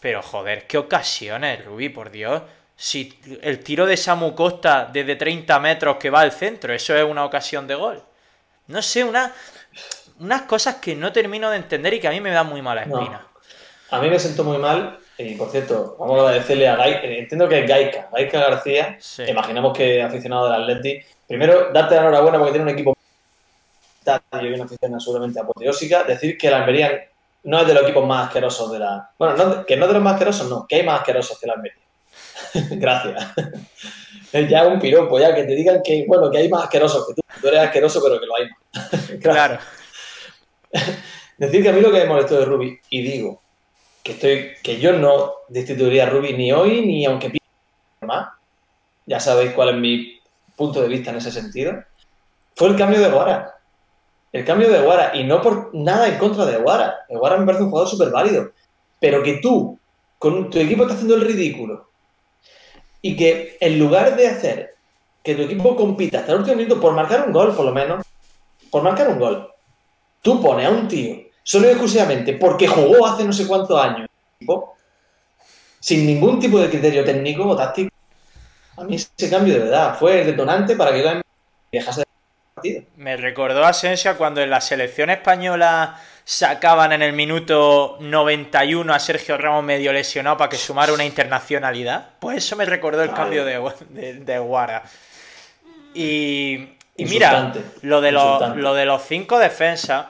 pero 0.00 0.22
joder, 0.22 0.66
qué 0.66 0.78
ocasiones, 0.78 1.64
Rubi, 1.64 1.88
por 1.88 2.10
Dios. 2.10 2.42
Si 2.76 3.18
el 3.42 3.58
tiro 3.62 3.86
de 3.86 3.96
Samu 3.96 4.34
Costa 4.34 4.88
desde 4.90 5.16
30 5.16 5.58
metros 5.58 5.96
que 5.96 6.10
va 6.10 6.20
al 6.20 6.32
centro, 6.32 6.72
eso 6.72 6.96
es 6.96 7.04
una 7.04 7.24
ocasión 7.24 7.66
de 7.66 7.74
gol. 7.74 8.02
No 8.68 8.80
sé, 8.82 9.04
una, 9.04 9.32
unas 10.20 10.42
cosas 10.42 10.76
que 10.76 10.94
no 10.94 11.12
termino 11.12 11.50
de 11.50 11.56
entender 11.58 11.94
y 11.94 12.00
que 12.00 12.08
a 12.08 12.10
mí 12.10 12.20
me 12.20 12.30
dan 12.30 12.46
muy 12.48 12.62
mala 12.62 12.84
No. 12.86 12.98
espina. 13.00 13.26
A 13.90 14.00
mí 14.00 14.10
me 14.10 14.18
sentó 14.18 14.42
muy 14.44 14.58
mal, 14.58 14.98
y 15.18 15.34
por 15.36 15.50
cierto, 15.50 15.96
vamos 15.98 16.18
a 16.18 16.22
agradecerle 16.22 16.68
a 16.68 16.74
Gaika, 16.76 17.02
entiendo 17.04 17.48
que 17.48 17.60
es 17.60 17.68
Gaika, 17.68 18.08
Gaika 18.12 18.40
García, 18.40 18.96
Sí. 18.98 19.22
imaginamos 19.28 19.76
que 19.76 20.00
es 20.00 20.04
aficionado 20.04 20.50
del 20.50 20.62
Atleti. 20.62 21.00
Primero, 21.28 21.70
darte 21.72 21.94
la 21.94 22.00
enhorabuena 22.02 22.38
porque 22.38 22.52
tiene 22.52 22.64
un 22.64 22.70
equipo 22.70 22.94
y 24.40 24.46
una 24.52 24.64
afición 24.64 24.94
absolutamente 24.94 25.40
apoteósica. 25.40 26.04
Decir 26.04 26.38
que 26.38 26.46
el 26.48 26.54
Almería 26.54 27.08
no 27.44 27.60
es 27.60 27.66
de 27.66 27.74
los 27.74 27.82
equipos 27.82 28.06
más 28.06 28.26
asquerosos 28.26 28.70
de 28.72 28.78
la... 28.78 29.10
Bueno, 29.18 29.36
no- 29.36 29.66
que 29.66 29.76
no 29.76 29.86
de 29.88 29.94
los 29.94 30.02
más 30.02 30.14
asquerosos, 30.14 30.48
no, 30.48 30.64
que 30.68 30.76
hay 30.76 30.82
más 30.84 31.00
asquerosos 31.00 31.38
que 31.38 31.46
el 31.46 31.52
Almería. 31.52 31.82
Gracias. 32.70 33.24
Es 34.32 34.48
ya 34.48 34.64
un 34.66 34.78
piropo, 34.80 35.18
ya 35.18 35.34
que 35.34 35.44
te 35.44 35.54
digan 35.54 35.80
que, 35.82 36.04
bueno, 36.06 36.30
que 36.30 36.38
hay 36.38 36.48
más 36.48 36.64
asquerosos 36.64 37.06
que 37.06 37.14
tú. 37.14 37.22
Tú 37.40 37.48
eres 37.48 37.60
asqueroso, 37.60 38.00
pero 38.02 38.18
que 38.20 38.26
lo 38.26 38.36
hay 38.36 38.48
más. 38.48 38.90
Claro. 39.20 39.58
Decir 41.38 41.62
que 41.62 41.68
a 41.68 41.72
mí 41.72 41.80
lo 41.80 41.92
que 41.92 42.00
me 42.00 42.06
molestó 42.06 42.38
de 42.38 42.46
Ruby, 42.46 42.80
y 42.90 43.02
digo 43.02 43.42
que 44.02 44.12
estoy 44.12 44.52
que 44.62 44.78
yo 44.78 44.92
no 44.92 45.32
destituiría 45.48 46.04
a 46.04 46.10
Ruby 46.10 46.32
ni 46.34 46.52
hoy 46.52 46.86
ni 46.86 47.04
aunque 47.04 47.30
pida 47.30 47.42
más, 48.02 48.28
ya 49.04 49.18
sabéis 49.18 49.52
cuál 49.52 49.70
es 49.70 49.76
mi 49.76 50.20
punto 50.54 50.80
de 50.80 50.88
vista 50.88 51.10
en 51.10 51.16
ese 51.16 51.32
sentido, 51.32 51.74
fue 52.54 52.68
el 52.68 52.76
cambio 52.76 53.00
de 53.00 53.10
Guara. 53.10 53.58
El 54.32 54.44
cambio 54.44 54.70
de 54.70 54.80
Guara, 54.80 55.14
y 55.14 55.24
no 55.24 55.42
por 55.42 55.74
nada 55.74 56.08
en 56.08 56.18
contra 56.18 56.46
de 56.46 56.58
Guara. 56.58 57.04
Guara 57.08 57.36
me 57.36 57.46
parece 57.46 57.64
un 57.64 57.70
jugador 57.70 57.88
súper 57.88 58.10
válido. 58.10 58.52
Pero 58.98 59.22
que 59.22 59.34
tú, 59.42 59.78
con 60.18 60.50
tu 60.50 60.58
equipo, 60.58 60.82
estás 60.82 60.96
haciendo 60.96 61.16
el 61.16 61.22
ridículo. 61.22 61.88
Y 63.02 63.16
que 63.16 63.56
en 63.60 63.78
lugar 63.78 64.16
de 64.16 64.28
hacer 64.28 64.74
que 65.22 65.34
tu 65.34 65.42
equipo 65.42 65.76
compita 65.76 66.20
hasta 66.20 66.32
el 66.32 66.38
último 66.38 66.56
minuto 66.56 66.80
por 66.80 66.94
marcar 66.94 67.26
un 67.26 67.32
gol, 67.32 67.54
por 67.54 67.64
lo 67.64 67.72
menos, 67.72 68.04
por 68.70 68.82
marcar 68.82 69.08
un 69.08 69.18
gol, 69.18 69.50
tú 70.22 70.40
pones 70.42 70.66
a 70.66 70.70
un 70.70 70.88
tío 70.88 71.16
solo 71.42 71.66
y 71.66 71.70
exclusivamente 71.70 72.34
porque 72.34 72.66
jugó 72.66 73.06
hace 73.06 73.24
no 73.24 73.32
sé 73.32 73.46
cuántos 73.46 73.80
años 73.80 74.08
sin 75.86 76.04
ningún 76.04 76.40
tipo 76.40 76.58
de 76.58 76.68
criterio 76.68 77.04
técnico 77.04 77.46
o 77.46 77.56
táctico, 77.56 77.90
a 78.76 78.82
mí 78.82 78.96
ese 78.96 79.30
cambio 79.30 79.54
de 79.54 79.60
verdad 79.60 79.96
fue 79.96 80.20
el 80.22 80.26
detonante 80.26 80.74
para 80.74 80.92
que 80.92 81.00
yo 81.00 81.20
dejase 81.70 82.00
de 82.00 82.06
partido. 82.52 82.82
Me 82.96 83.16
recordó 83.16 83.64
a 83.64 83.68
Asensio 83.68 84.16
cuando 84.18 84.40
en 84.40 84.50
la 84.50 84.60
selección 84.60 85.10
española 85.10 86.00
sacaban 86.24 86.92
en 86.92 87.02
el 87.02 87.12
minuto 87.12 87.98
91 88.00 88.92
a 88.92 88.98
Sergio 88.98 89.38
Ramos 89.38 89.62
medio 89.62 89.92
lesionado 89.92 90.36
para 90.36 90.50
que 90.50 90.56
sumara 90.56 90.92
una 90.92 91.04
internacionalidad. 91.04 92.10
Pues 92.18 92.38
eso 92.38 92.56
me 92.56 92.64
recordó 92.64 93.02
el 93.02 93.10
Vale. 93.10 93.20
cambio 93.20 93.44
de, 93.44 93.72
de, 93.90 94.14
de 94.14 94.38
Guara. 94.40 94.82
Y, 95.94 96.75
y 96.98 97.04
mira, 97.10 97.30
lo 97.82 98.00
de, 98.00 98.12
los, 98.12 98.24
lo 98.56 98.74
de 98.74 98.86
los 98.86 99.02
cinco 99.02 99.38
defensas, 99.38 100.06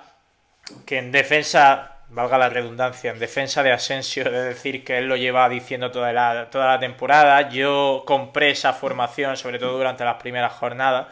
que 0.84 0.98
en 0.98 1.12
defensa, 1.12 1.92
valga 2.08 2.38
la 2.38 2.48
redundancia, 2.48 3.10
en 3.10 3.18
defensa 3.18 3.62
de 3.62 3.72
Asensio, 3.72 4.24
de 4.24 4.42
decir 4.42 4.84
que 4.84 4.98
él 4.98 5.06
lo 5.06 5.16
lleva 5.16 5.48
diciendo 5.48 5.90
toda 5.90 6.12
la, 6.12 6.48
toda 6.50 6.66
la 6.66 6.78
temporada, 6.78 7.48
yo 7.48 8.04
compré 8.06 8.50
esa 8.50 8.72
formación, 8.72 9.36
sobre 9.36 9.58
todo 9.58 9.76
durante 9.76 10.04
las 10.04 10.16
primeras 10.16 10.52
jornadas. 10.52 11.06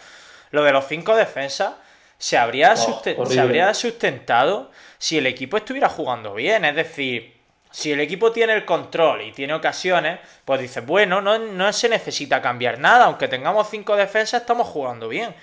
Lo 0.51 0.63
de 0.63 0.73
los 0.73 0.87
cinco 0.87 1.17
defensas 1.17 1.75
se 2.19 2.39
habría, 2.39 2.73
Oh, 2.73 2.77
susten- 2.77 3.17
se 3.27 3.41
habría 3.41 3.75
sustentado 3.75 4.71
si 4.99 5.19
el 5.19 5.27
equipo 5.27 5.57
estuviera 5.57 5.89
jugando 5.89 6.35
bien. 6.35 6.65
Es 6.65 6.77
decir, 6.77 7.35
si 7.73 7.91
el 7.91 7.99
equipo 8.01 8.31
tiene 8.31 8.53
el 8.55 8.65
control 8.65 9.23
y 9.23 9.33
tiene 9.33 9.53
ocasiones, 9.55 10.21
pues 10.45 10.61
dices, 10.61 10.87
bueno, 10.87 11.21
no, 11.21 11.39
no 11.39 11.73
se 11.73 11.89
necesita 11.89 12.41
cambiar 12.41 12.79
nada. 12.79 13.07
Aunque 13.07 13.27
tengamos 13.27 13.69
cinco 13.69 13.97
defensas, 13.97 14.43
estamos 14.43 14.69
jugando 14.69 15.09
bien. 15.09 15.35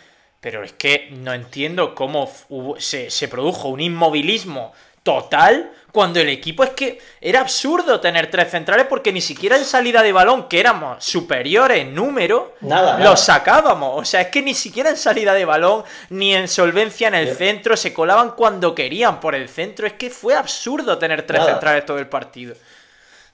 Pero 0.42 0.64
es 0.64 0.74
que 0.74 1.08
no 1.12 1.34
entiendo 1.34 1.96
cómo 1.96 2.30
hubo- 2.50 2.80
se, 2.80 3.10
se 3.10 3.28
produjo 3.30 3.70
un 3.70 3.80
inmovilismo 3.80 4.74
total 5.04 5.72
cuando 5.92 6.20
el 6.20 6.30
equipo 6.30 6.64
es 6.64 6.70
que 6.72 7.00
era 7.20 7.42
absurdo 7.42 8.00
tener 8.00 8.30
tres 8.32 8.50
centrales 8.52 8.86
porque 8.88 9.12
ni 9.12 9.20
siquiera 9.20 9.58
en 9.58 9.66
salida 9.66 10.02
de 10.04 10.12
balón, 10.14 10.48
que 10.48 10.60
éramos 10.60 11.04
superiores 11.04 11.80
en 11.80 11.94
número, 11.94 12.56
Nada, 12.62 12.98
nada. 12.98 13.10
los 13.10 13.20
sacábamos. 13.20 14.00
O 14.02 14.06
sea, 14.06 14.22
es 14.22 14.28
que 14.28 14.42
ni 14.42 14.54
siquiera 14.54 14.90
en 14.90 14.98
salida 14.98 15.34
de 15.34 15.44
balón 15.46 15.84
ni 16.10 16.34
en 16.34 16.48
solvencia 16.48 17.08
en 17.10 17.16
el 17.16 17.36
centro 17.36 17.76
se 17.76 17.94
colaban 17.94 18.32
cuando 18.32 18.74
querían 18.74 19.20
por 19.20 19.36
el 19.36 19.50
centro. 19.50 19.86
Es 19.86 19.94
que 19.94 20.10
fue 20.10 20.34
absurdo 20.36 20.98
tener 20.98 21.24
tres 21.28 21.40
Nada. 21.42 21.52
centrales 21.54 21.86
todo 21.86 22.00
el 22.00 22.08
partido. 22.08 22.56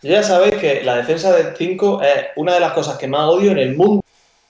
Yo 0.01 0.11
ya 0.11 0.23
sabéis 0.23 0.55
que 0.55 0.83
la 0.83 0.95
defensa 0.97 1.31
de 1.35 1.55
5 1.55 2.01
es 2.01 2.25
una 2.37 2.53
de 2.55 2.59
las 2.59 2.71
cosas 2.73 2.97
que 2.97 3.07
más 3.07 3.27
odio 3.27 3.51
en 3.51 3.59
el 3.59 3.75
mundo. 3.75 4.03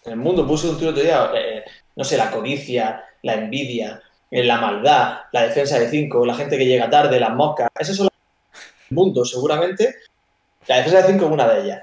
En 0.05 0.13
el 0.13 0.17
mundo 0.19 0.47
puse 0.47 0.69
un 0.69 0.77
tiro 0.77 0.91
otro 0.91 1.03
día, 1.03 1.29
eh, 1.35 1.65
no 1.97 2.03
sé, 2.03 2.15
la 2.15 2.29
codicia, 2.31 3.03
la 3.23 3.33
envidia, 3.33 4.01
eh, 4.29 4.43
la 4.43 4.61
maldad, 4.61 5.21
la 5.31 5.43
defensa 5.43 5.79
de 5.79 5.89
5, 5.89 6.25
la 6.25 6.35
gente 6.35 6.57
que 6.57 6.65
llega 6.65 6.89
tarde, 6.89 7.19
las 7.19 7.33
moscas. 7.33 7.69
Esas 7.77 7.97
son 7.97 8.07
del 8.07 8.95
mundo, 8.95 9.25
seguramente. 9.25 9.95
La 10.67 10.77
defensa 10.77 11.01
de 11.01 11.13
5 11.13 11.25
es 11.25 11.31
una 11.31 11.47
de 11.47 11.61
ellas. 11.63 11.81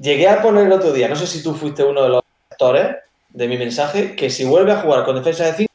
Llegué 0.00 0.28
a 0.28 0.40
poner 0.40 0.66
el 0.66 0.72
otro 0.72 0.92
día, 0.92 1.06
no 1.06 1.16
sé 1.16 1.26
si 1.26 1.42
tú 1.42 1.54
fuiste 1.54 1.84
uno 1.84 2.02
de 2.02 2.08
los 2.08 2.22
lectores 2.50 2.96
de 3.28 3.46
mi 3.46 3.58
mensaje, 3.58 4.16
que 4.16 4.30
si 4.30 4.44
vuelve 4.44 4.72
a 4.72 4.80
jugar 4.80 5.04
con 5.04 5.16
defensa 5.16 5.44
de 5.44 5.52
5, 5.52 5.72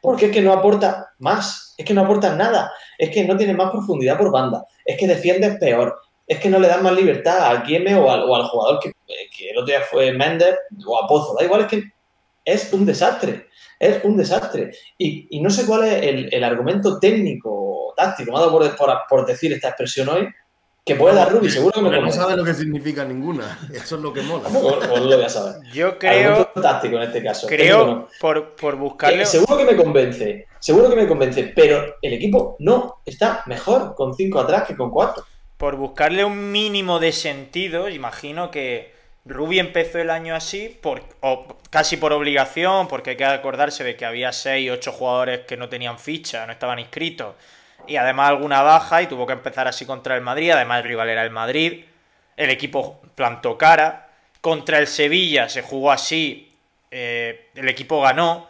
porque 0.00 0.26
es 0.26 0.32
que 0.32 0.40
no 0.40 0.52
aporta 0.52 1.12
más, 1.18 1.74
es 1.76 1.84
que 1.84 1.92
no 1.92 2.02
aporta 2.02 2.34
nada, 2.34 2.72
es 2.96 3.10
que 3.10 3.24
no 3.24 3.36
tiene 3.36 3.52
más 3.52 3.70
profundidad 3.70 4.16
por 4.16 4.30
banda, 4.30 4.64
es 4.84 4.96
que 4.96 5.06
defiendes 5.06 5.58
peor, 5.58 6.00
es 6.26 6.38
que 6.38 6.48
no 6.48 6.58
le 6.58 6.68
das 6.68 6.80
más 6.80 6.94
libertad 6.94 7.44
al 7.44 7.64
Kieme 7.64 7.94
o 7.96 8.10
al, 8.10 8.22
o 8.22 8.34
al 8.34 8.44
jugador 8.44 8.80
que, 8.80 8.92
que 9.40 9.50
el 9.50 9.58
otro 9.58 9.66
día 9.74 9.80
fue 9.82 10.12
Méndez 10.12 10.54
o 10.86 11.02
a 11.02 11.06
Pozo, 11.08 11.34
da 11.38 11.44
igual, 11.44 11.62
es 11.62 11.66
que 11.68 11.82
es 12.44 12.72
un 12.72 12.84
desastre, 12.86 13.48
es 13.78 14.02
un 14.04 14.16
desastre. 14.16 14.70
Y, 14.98 15.26
y 15.30 15.40
no 15.40 15.50
sé 15.50 15.66
cuál 15.66 15.84
es 15.84 16.02
el, 16.02 16.32
el 16.34 16.44
argumento 16.44 16.98
técnico 16.98 17.50
o 17.52 17.94
táctico, 17.96 18.32
me 18.32 18.38
ha 18.38 18.40
dado 18.40 18.52
por, 18.52 18.76
por- 18.76 18.98
por 19.08 19.26
decir 19.26 19.52
esta 19.52 19.68
expresión 19.68 20.08
hoy, 20.08 20.28
que 20.84 20.94
puede 20.96 21.14
dar 21.14 21.30
Rubi, 21.30 21.50
seguro 21.50 21.74
que 21.74 21.90
me 21.90 22.00
no 22.00 22.10
sabe 22.10 22.36
lo 22.36 22.42
que 22.44 22.54
significa 22.54 23.04
ninguna. 23.04 23.58
Eso 23.72 23.96
es 23.96 24.02
lo 24.02 24.12
que 24.12 24.22
mola. 24.22 24.44
Tampoco 24.44 24.78
os 24.78 25.00
lo 25.02 25.16
voy 25.16 25.24
a 25.24 25.28
saber. 25.28 25.56
Yo 25.72 25.98
creo, 25.98 26.30
Argumento 26.30 26.60
táctico 26.62 26.96
en 26.96 27.02
este 27.02 27.22
caso. 27.22 27.46
creo 27.46 27.86
no. 27.86 28.08
por, 28.18 28.56
por 28.56 28.76
buscarle... 28.76 29.26
seguro 29.26 29.58
que 29.58 29.64
me 29.66 29.76
convence, 29.76 30.46
seguro 30.58 30.88
que 30.88 30.96
me 30.96 31.06
convence, 31.06 31.52
pero 31.54 31.96
el 32.00 32.12
equipo 32.14 32.56
no 32.60 33.02
está 33.04 33.42
mejor 33.46 33.94
con 33.94 34.14
5 34.14 34.40
atrás 34.40 34.64
que 34.66 34.74
con 34.76 34.90
4. 34.90 35.22
por 35.58 35.76
buscarle 35.76 36.24
un 36.24 36.50
mínimo 36.50 36.98
de 36.98 37.12
sentido, 37.12 37.88
imagino 37.90 38.50
que 38.50 38.98
Rubi 39.24 39.58
empezó 39.58 39.98
el 39.98 40.10
año 40.10 40.34
así, 40.34 40.68
por, 40.80 41.02
o 41.20 41.58
casi 41.68 41.96
por 41.96 42.12
obligación, 42.12 42.88
porque 42.88 43.10
hay 43.10 43.16
que 43.16 43.24
acordarse 43.24 43.84
de 43.84 43.96
que 43.96 44.06
había 44.06 44.32
6, 44.32 44.70
8 44.70 44.92
jugadores 44.92 45.40
que 45.40 45.56
no 45.56 45.68
tenían 45.68 45.98
ficha, 45.98 46.46
no 46.46 46.52
estaban 46.52 46.78
inscritos, 46.78 47.34
y 47.86 47.96
además 47.96 48.30
alguna 48.30 48.62
baja, 48.62 49.02
y 49.02 49.06
tuvo 49.06 49.26
que 49.26 49.34
empezar 49.34 49.68
así 49.68 49.84
contra 49.84 50.16
el 50.16 50.22
Madrid, 50.22 50.50
además 50.50 50.78
el 50.78 50.88
rival 50.88 51.08
era 51.10 51.22
el 51.22 51.30
Madrid, 51.30 51.84
el 52.36 52.50
equipo 52.50 53.02
plantó 53.14 53.58
cara, 53.58 54.08
contra 54.40 54.78
el 54.78 54.86
Sevilla 54.86 55.48
se 55.48 55.62
jugó 55.62 55.92
así, 55.92 56.52
eh, 56.90 57.50
el 57.54 57.68
equipo 57.68 58.00
ganó, 58.00 58.48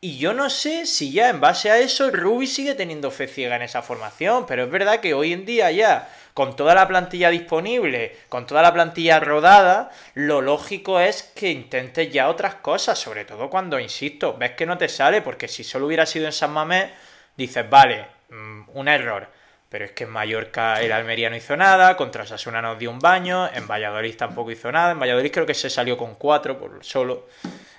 y 0.00 0.18
yo 0.18 0.34
no 0.34 0.50
sé 0.50 0.84
si 0.86 1.12
ya 1.12 1.28
en 1.28 1.40
base 1.40 1.70
a 1.70 1.78
eso 1.78 2.10
Rubi 2.10 2.48
sigue 2.48 2.74
teniendo 2.74 3.12
fe 3.12 3.28
ciega 3.28 3.54
en 3.54 3.62
esa 3.62 3.82
formación, 3.82 4.46
pero 4.46 4.64
es 4.64 4.70
verdad 4.70 4.98
que 4.98 5.14
hoy 5.14 5.32
en 5.32 5.44
día 5.44 5.70
ya, 5.70 6.08
con 6.34 6.56
toda 6.56 6.74
la 6.74 6.88
plantilla 6.88 7.30
disponible, 7.30 8.16
con 8.28 8.46
toda 8.46 8.62
la 8.62 8.72
plantilla 8.72 9.20
rodada, 9.20 9.90
lo 10.14 10.40
lógico 10.40 10.98
es 11.00 11.22
que 11.22 11.50
intentes 11.50 12.10
ya 12.10 12.28
otras 12.28 12.54
cosas, 12.56 12.98
sobre 12.98 13.24
todo 13.24 13.50
cuando, 13.50 13.78
insisto, 13.78 14.34
ves 14.38 14.52
que 14.52 14.66
no 14.66 14.78
te 14.78 14.88
sale, 14.88 15.20
porque 15.22 15.48
si 15.48 15.62
solo 15.64 15.86
hubiera 15.86 16.06
sido 16.06 16.26
en 16.26 16.32
San 16.32 16.52
Mamés, 16.52 16.90
dices, 17.36 17.68
vale, 17.68 18.06
mm, 18.30 18.62
un 18.74 18.88
error. 18.88 19.28
Pero 19.68 19.86
es 19.86 19.92
que 19.92 20.04
en 20.04 20.10
Mallorca 20.10 20.80
el 20.82 20.92
Almería 20.92 21.30
no 21.30 21.36
hizo 21.36 21.56
nada, 21.56 21.96
contra 21.96 22.24
Osasuna 22.24 22.60
nos 22.60 22.78
dio 22.78 22.90
un 22.90 22.98
baño, 22.98 23.48
en 23.52 23.66
Valladolid 23.66 24.14
tampoco 24.16 24.50
hizo 24.50 24.70
nada, 24.70 24.92
en 24.92 25.00
Valladolid 25.00 25.30
creo 25.32 25.46
que 25.46 25.54
se 25.54 25.70
salió 25.70 25.96
con 25.96 26.14
cuatro 26.16 26.58
por 26.58 26.84
solo. 26.84 27.26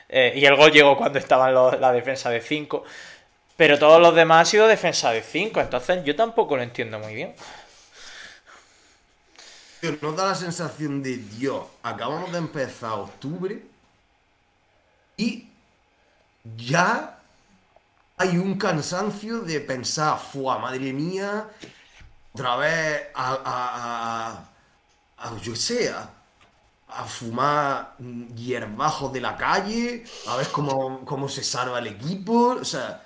Eh, 0.10 0.34
y 0.36 0.46
el 0.46 0.56
gol 0.56 0.72
llegó 0.72 0.98
cuando 0.98 1.20
estaban 1.20 1.54
los- 1.54 1.80
la 1.80 1.92
defensa 1.92 2.30
de 2.30 2.42
5. 2.42 2.84
Pero 3.56 3.78
todos 3.78 4.02
los 4.02 4.16
demás 4.16 4.40
han 4.40 4.46
sido 4.48 4.68
defensa 4.68 5.12
de 5.12 5.22
5, 5.22 5.62
entonces 5.62 6.04
yo 6.04 6.16
tampoco 6.16 6.56
lo 6.58 6.64
entiendo 6.64 6.98
muy 7.00 7.14
bien. 7.14 7.36
Nos 9.84 10.16
da 10.16 10.28
la 10.28 10.36
sensación 10.36 11.04
de 11.04 11.18
Dios. 11.18 11.66
Acabamos 11.84 12.32
de 12.32 12.38
empezar 12.38 12.92
octubre 12.94 13.62
y 15.18 15.50
ya 16.56 17.20
hay 18.16 18.38
un 18.38 18.58
cansancio 18.58 19.42
de 19.42 19.60
pensar, 19.60 20.18
¡fua, 20.20 20.58
madre 20.58 20.94
mía! 20.94 21.50
Otra 22.34 22.56
vez 22.56 23.08
a, 23.14 24.48
a, 25.18 25.28
a, 25.30 25.38
yo 25.42 25.54
sé, 25.54 25.90
a, 25.90 27.04
fumar 27.06 27.98
hierbajos 28.36 29.12
de 29.12 29.20
la 29.20 29.36
calle, 29.36 30.06
a 30.28 30.38
ver 30.38 30.48
cómo, 30.48 31.04
cómo 31.04 31.28
se 31.28 31.44
salva 31.44 31.80
el 31.80 31.88
equipo. 31.88 32.56
O 32.62 32.64
sea, 32.66 33.06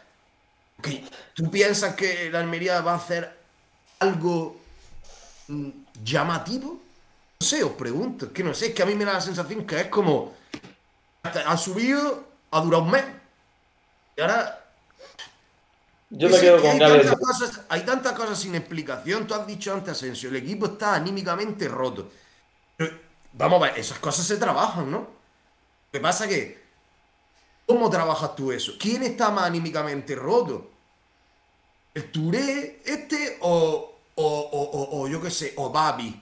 que 0.79 1.03
¿tú 1.33 1.49
piensas 1.49 1.95
que 1.95 2.29
la 2.29 2.39
Almería 2.39 2.81
va 2.81 2.93
a 2.93 2.97
hacer 2.97 3.35
algo 3.99 4.61
mm, 5.47 5.86
llamativo? 6.03 6.81
No 7.39 7.47
sé, 7.47 7.63
os 7.63 7.71
pregunto, 7.73 8.27
es 8.27 8.31
que 8.31 8.43
no 8.43 8.53
sé, 8.53 8.67
es 8.67 8.73
que 8.73 8.83
a 8.83 8.85
mí 8.85 8.95
me 8.95 9.05
da 9.05 9.13
la 9.13 9.21
sensación 9.21 9.65
que 9.65 9.81
es 9.81 9.87
como 9.87 10.33
ha 11.23 11.57
subido, 11.57 12.23
ha 12.51 12.61
durado 12.61 12.83
un 12.83 12.91
mes. 12.91 13.03
Y 14.15 14.21
ahora. 14.21 14.63
Yo 16.09 16.29
me 16.29 16.39
quedo 16.39 16.61
con 16.61 16.69
hay, 16.71 16.79
tantas 16.79 17.19
cosas, 17.19 17.61
hay 17.67 17.81
tantas 17.81 18.13
cosas 18.13 18.39
sin 18.39 18.55
explicación. 18.55 19.27
Tú 19.27 19.33
has 19.33 19.45
dicho 19.45 19.73
antes, 19.73 19.91
Asensio, 19.91 20.29
el 20.29 20.37
equipo 20.37 20.67
está 20.67 20.95
anímicamente 20.95 21.67
roto. 21.67 22.09
vamos 23.33 23.61
a 23.61 23.65
ver, 23.65 23.79
esas 23.79 23.99
cosas 23.99 24.25
se 24.25 24.37
trabajan, 24.37 24.89
¿no? 24.89 24.99
Lo 24.99 25.91
que 25.91 25.99
pasa 25.99 26.25
es 26.25 26.29
que. 26.29 26.67
¿Cómo 27.65 27.89
trabajas 27.89 28.33
tú 28.33 28.53
eso? 28.53 28.73
¿Quién 28.79 29.03
está 29.03 29.29
más 29.29 29.45
anímicamente 29.45 30.15
roto? 30.15 30.71
¿El 31.93 32.09
Touré 32.09 32.81
este 32.85 33.37
o, 33.41 33.96
o, 34.17 34.27
o, 34.27 35.01
o 35.01 35.07
yo 35.07 35.21
qué 35.21 35.31
sé, 35.31 35.53
o 35.57 35.69
Babi? 35.71 36.21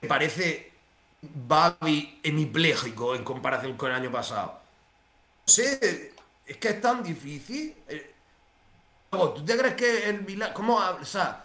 Me 0.00 0.08
parece 0.08 0.72
Babi 1.22 2.20
hemipléjico 2.22 3.14
en 3.14 3.24
comparación 3.24 3.76
con 3.76 3.90
el 3.90 3.96
año 3.96 4.10
pasado. 4.12 4.60
No 5.46 5.52
sé, 5.52 6.12
es 6.46 6.56
que 6.58 6.68
es 6.70 6.80
tan 6.80 7.02
difícil. 7.02 7.74
Eh, 7.88 8.14
¿Tú 9.10 9.44
te 9.44 9.56
crees 9.56 9.74
que 9.74 10.08
el. 10.10 10.52
¿Cómo, 10.54 10.76
o 10.76 11.04
sea, 11.04 11.44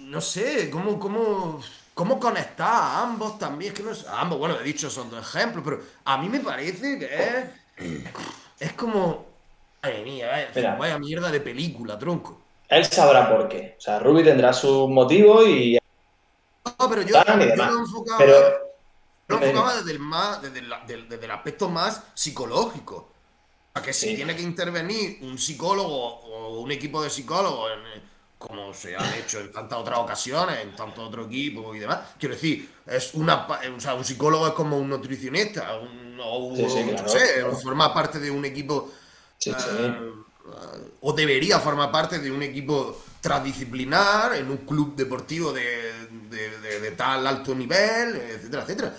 no 0.00 0.20
sé, 0.20 0.70
cómo, 0.70 0.98
cómo, 0.98 1.60
cómo 1.94 2.18
conectar 2.20 2.68
a 2.68 3.02
ambos 3.02 3.38
también? 3.38 3.72
Es 3.72 3.78
que 3.78 3.84
no 3.84 3.94
sé, 3.94 4.06
ambos, 4.10 4.38
bueno, 4.38 4.58
he 4.60 4.64
dicho, 4.64 4.90
son 4.90 5.10
dos 5.10 5.34
ejemplos, 5.34 5.64
pero 5.64 5.82
a 6.04 6.18
mí 6.18 6.28
me 6.28 6.40
parece 6.40 6.98
que 6.98 7.06
es, 7.06 7.44
es 8.60 8.72
como... 8.74 9.26
Ay, 9.82 10.02
mía, 10.04 10.52
vaya 10.78 10.98
mierda 10.98 11.30
de 11.30 11.40
película, 11.40 11.98
tronco. 11.98 12.40
Él 12.68 12.84
sabrá 12.84 13.28
por 13.28 13.48
qué. 13.48 13.76
O 13.78 13.80
sea, 13.80 13.98
Ruby 13.98 14.22
tendrá 14.24 14.52
su 14.52 14.88
motivo 14.88 15.46
y 15.46 15.78
no, 16.78 16.88
pero 16.88 17.02
yo, 17.02 17.16
lo 17.24 17.84
enfocaba, 19.36 19.76
desde, 19.76 19.92
el 19.92 19.98
más, 19.98 20.40
desde, 20.40 21.24
el 21.24 21.30
aspecto 21.30 21.68
más 21.68 22.02
psicológico. 22.14 23.12
A 23.74 23.82
que 23.82 23.92
si 23.92 24.16
tiene 24.16 24.34
que 24.34 24.42
intervenir 24.42 25.18
un 25.22 25.38
psicólogo 25.38 26.20
o 26.20 26.60
un 26.60 26.70
equipo 26.72 27.02
de 27.02 27.10
psicólogos, 27.10 27.70
como 28.38 28.72
se 28.72 28.96
ha 28.96 29.16
hecho 29.16 29.40
en 29.40 29.52
tantas 29.52 29.78
otras 29.78 29.98
ocasiones, 29.98 30.60
en 30.60 30.74
tantos 30.74 31.06
otros 31.06 31.26
equipos 31.26 31.76
y 31.76 31.80
demás, 31.80 32.00
quiero 32.18 32.34
decir, 32.34 32.70
es 32.86 33.14
una, 33.14 33.46
o 33.46 33.80
sea, 33.80 33.94
un 33.94 34.04
psicólogo 34.04 34.46
es 34.46 34.54
como 34.54 34.78
un 34.78 34.88
nutricionista, 34.88 35.76
o 35.76 35.84
no 35.84 36.54
sé, 37.08 37.44
forma 37.62 37.92
parte 37.92 38.18
de 38.18 38.30
un 38.30 38.44
equipo, 38.44 38.90
eh, 39.44 39.52
o 41.00 41.12
debería 41.12 41.60
formar 41.60 41.90
parte 41.90 42.18
de 42.18 42.30
un 42.30 42.42
equipo 42.42 43.02
transdisciplinar, 43.20 44.34
en 44.34 44.50
un 44.50 44.58
club 44.58 44.94
deportivo 44.94 45.52
de, 45.52 46.08
de, 46.30 46.90
tal 46.92 47.26
alto 47.26 47.54
nivel, 47.54 48.16
etcétera, 48.16 48.62
etcétera. 48.62 48.96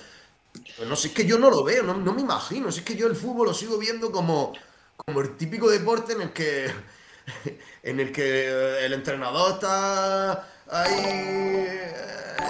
No 0.88 0.96
sé, 0.96 1.10
es 1.10 1.14
que 1.14 1.26
yo 1.26 1.38
no 1.38 1.50
lo 1.50 1.64
veo, 1.64 1.84
no, 1.84 2.14
me 2.14 2.22
imagino. 2.22 2.70
es 2.70 2.82
que 2.82 2.96
yo 2.96 3.08
el 3.08 3.16
fútbol 3.16 3.48
lo 3.48 3.54
sigo 3.54 3.78
viendo 3.78 4.12
como, 4.12 4.54
como 4.96 5.22
el 5.22 5.36
típico 5.36 5.70
deporte 5.70 6.14
en 6.14 6.22
el 6.22 6.34
que 6.34 6.72
en 7.84 8.00
el 8.00 8.12
que 8.12 8.86
el 8.86 8.94
entrenador 8.94 9.54
está 9.54 10.48
ahí 10.70 11.02
eh, 11.06 11.94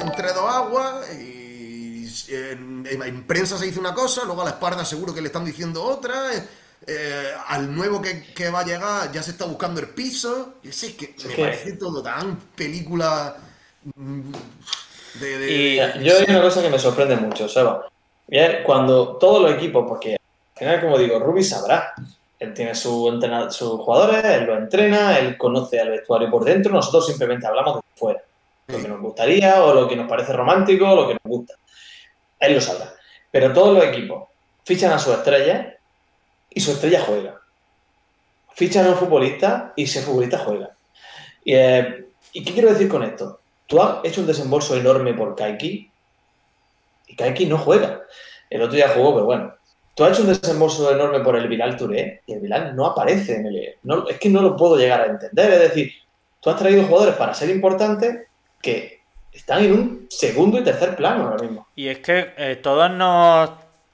entre 0.01 0.33
dos 0.33 0.49
aguas 0.49 1.13
y 1.13 2.05
en, 2.29 3.23
prensa 3.27 3.57
se 3.57 3.65
dice 3.65 3.79
una 3.79 3.93
cosa, 3.93 4.23
luego 4.25 4.41
a 4.41 4.45
la 4.45 4.51
espalda 4.51 4.85
seguro 4.85 5.13
que 5.13 5.21
le 5.21 5.27
están 5.27 5.45
diciendo 5.45 5.83
otra. 5.83 6.31
Eh, 6.87 7.31
al 7.47 7.75
nuevo 7.75 8.01
que, 8.01 8.49
va 8.49 8.61
a 8.61 8.65
llegar 8.65 9.11
ya 9.11 9.21
se 9.21 9.31
está 9.31 9.45
buscando 9.45 9.79
el 9.79 9.89
piso. 9.89 10.55
Y 10.63 10.69
es 10.69 10.95
que 10.97 11.15
me 11.27 11.35
parece 11.35 11.73
todo 11.73 12.01
tan 12.01 12.37
película 12.55 13.35
mm, 13.95 14.31
y 15.21 15.75
yo 15.75 16.17
hay 16.17 16.25
una 16.27 16.41
cosa 16.41 16.61
que 16.61 16.69
me 16.69 16.79
sorprende 16.79 17.15
mucho, 17.15 17.47
Seba. 17.47 17.87
cuando 18.63 19.17
todos 19.17 19.41
los 19.41 19.53
equipos, 19.53 19.85
porque 19.87 20.13
al 20.13 20.57
final, 20.57 20.81
como 20.81 20.97
digo, 20.97 21.19
Rubi 21.19 21.43
sabrá. 21.43 21.93
Él 22.39 22.53
tiene 22.53 22.73
su 22.73 23.19
sus 23.49 23.81
jugadores, 23.81 24.23
él 24.23 24.45
lo 24.45 24.57
entrena, 24.57 25.19
él 25.19 25.37
conoce 25.37 25.77
al 25.77 25.89
vestuario 25.89 26.31
por 26.31 26.45
dentro, 26.45 26.71
nosotros 26.71 27.05
simplemente 27.07 27.45
hablamos 27.45 27.75
de 27.75 27.81
fuera. 27.95 28.21
Lo 28.67 28.77
que 28.77 28.87
nos 28.87 29.01
gustaría, 29.01 29.61
o 29.61 29.73
lo 29.73 29.89
que 29.89 29.97
nos 29.97 30.07
parece 30.07 30.31
romántico, 30.31 30.89
o 30.89 30.95
lo 30.95 31.07
que 31.07 31.15
nos 31.15 31.23
gusta. 31.23 31.55
Él 32.39 32.53
lo 32.53 32.61
sabrá. 32.61 32.93
Pero 33.29 33.51
todos 33.51 33.75
los 33.75 33.83
equipos 33.83 34.29
fichan 34.63 34.93
a 34.93 34.99
su 34.99 35.11
estrella 35.11 35.78
y 36.49 36.59
su 36.59 36.71
estrella 36.71 37.01
juega. 37.01 37.39
Fichan 38.53 38.85
a 38.85 38.89
un 38.89 38.97
futbolista 38.97 39.73
y 39.75 39.83
ese 39.83 40.01
futbolista 40.01 40.39
juega. 40.39 40.71
¿Y, 41.43 41.53
eh, 41.53 42.05
¿y 42.33 42.43
qué 42.43 42.53
quiero 42.53 42.69
decir 42.69 42.89
con 42.89 43.03
esto? 43.03 43.39
Tú 43.67 43.81
has 43.81 44.03
hecho 44.03 44.21
un 44.21 44.27
desembolso 44.27 44.75
enorme 44.75 45.13
por 45.13 45.35
Kaiki 45.35 45.89
y 47.07 47.15
Kaiki 47.15 47.45
no 47.45 47.57
juega. 47.57 48.01
El 48.49 48.61
otro 48.61 48.75
día 48.75 48.89
jugó, 48.89 49.13
pero 49.13 49.25
bueno. 49.25 49.53
Tú 49.95 50.03
has 50.05 50.13
hecho 50.13 50.21
un 50.21 50.33
desembolso 50.33 50.91
enorme 50.91 51.19
por 51.19 51.35
el 51.35 51.47
Bilal 51.47 51.75
Touré 51.75 52.21
y 52.25 52.33
el 52.33 52.39
Bilal 52.39 52.75
no 52.75 52.85
aparece 52.85 53.35
en 53.35 53.47
el. 53.47 53.75
No, 53.83 54.07
es 54.07 54.17
que 54.17 54.29
no 54.29 54.41
lo 54.41 54.55
puedo 54.55 54.77
llegar 54.77 55.01
a 55.01 55.07
entender. 55.07 55.51
Es 55.51 55.59
decir, 55.59 55.91
tú 56.39 56.49
has 56.49 56.57
traído 56.57 56.83
jugadores 56.83 57.15
para 57.15 57.33
ser 57.33 57.49
importantes 57.49 58.27
que 58.61 59.01
están 59.31 59.63
en 59.65 59.73
un 59.73 60.07
segundo 60.09 60.59
y 60.59 60.63
tercer 60.63 60.95
plano 60.95 61.27
ahora 61.27 61.43
mismo. 61.43 61.67
Y 61.75 61.87
es 61.89 61.99
que 61.99 62.33
eh, 62.37 62.59
todos 62.61 62.89
nos 62.91 63.49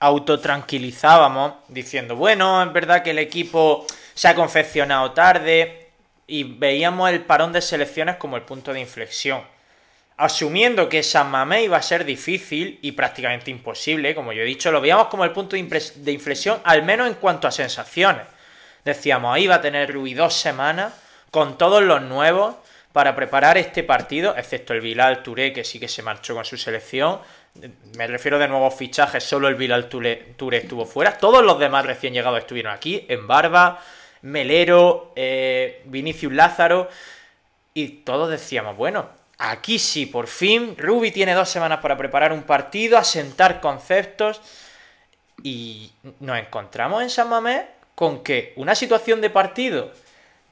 autotranquilizábamos 0.06 1.54
diciendo, 1.68 2.16
bueno, 2.16 2.64
es 2.64 2.74
verdad 2.74 3.04
que 3.04 3.12
el 3.12 3.20
equipo 3.20 3.86
se 4.14 4.28
ha 4.28 4.36
confeccionado 4.36 5.12
tarde 5.12 5.90
y 6.28 6.44
veíamos 6.44 7.10
el 7.10 7.22
parón 7.22 7.54
de 7.54 7.62
selecciones 7.62 8.18
como 8.18 8.36
el 8.36 8.44
punto 8.44 8.74
de 8.74 8.80
inflexión 8.80 9.42
asumiendo 10.18 10.88
que 10.88 11.04
San 11.04 11.30
Mamé 11.30 11.64
iba 11.64 11.78
a 11.78 11.82
ser 11.82 12.06
difícil 12.06 12.80
y 12.82 12.94
prácticamente 12.94 13.52
imposible, 13.52 14.16
como 14.16 14.32
yo 14.32 14.44
he 14.44 14.46
dicho, 14.46 14.72
lo 14.72 14.82
veíamos 14.82 15.08
como 15.08 15.24
el 15.26 15.32
punto 15.32 15.56
de 15.56 16.12
inflexión, 16.12 16.60
al 16.64 16.84
menos 16.84 17.08
en 17.08 17.16
cuanto 17.16 17.48
a 17.48 17.52
sensaciones. 17.52 18.24
Decíamos, 18.84 19.36
ahí 19.36 19.48
va 19.48 19.56
a 19.56 19.62
tener 19.62 19.92
Rui 19.92 20.14
dos 20.14 20.34
semanas 20.34 20.94
con 21.32 21.58
todos 21.58 21.84
los 21.84 22.02
nuevos 22.02 22.56
para 22.96 23.14
preparar 23.14 23.58
este 23.58 23.84
partido, 23.84 24.38
excepto 24.38 24.72
el 24.72 24.80
Bilal 24.80 25.22
Touré, 25.22 25.52
que 25.52 25.66
sí 25.66 25.82
que 25.82 25.90
se 25.90 26.02
marchó 26.02 26.34
con 26.34 26.46
su 26.46 26.56
selección. 26.56 27.20
Me 27.98 28.08
refiero 28.08 28.40
de 28.40 28.48
nuevos 28.48 28.74
fichajes, 28.74 29.22
solo 29.22 29.50
el 29.50 29.56
Bilal 29.56 29.90
Touré, 29.90 30.34
estuvo 30.38 30.86
fuera. 30.86 31.18
Todos 31.18 31.44
los 31.44 31.60
demás 31.60 31.86
recién 31.86 32.14
llegados 32.14 32.40
estuvieron 32.40 32.72
aquí, 32.72 33.06
en 33.10 33.28
Barba, 33.28 33.84
Melero, 34.22 35.12
eh, 35.18 35.82
Vinicius 35.84 36.32
Lázaro. 36.32 36.88
Y 37.74 37.88
todos 38.06 38.30
decíamos, 38.30 38.78
bueno, 38.78 39.10
Aquí 39.40 39.78
sí, 39.78 40.06
por 40.06 40.28
fin, 40.28 40.78
Ruby 40.78 41.12
tiene 41.12 41.34
dos 41.34 41.50
semanas 41.50 41.80
para 41.82 41.98
preparar 41.98 42.32
un 42.32 42.44
partido, 42.44 42.98
asentar 42.98 43.60
conceptos 43.60 44.40
y 45.44 45.92
nos 46.22 46.40
encontramos 46.40 47.04
en 47.04 47.10
San 47.10 47.28
Mamés 47.28 47.64
con 47.96 48.24
que 48.24 48.54
una 48.56 48.74
situación 48.74 49.20
de 49.20 49.30
partido 49.30 49.92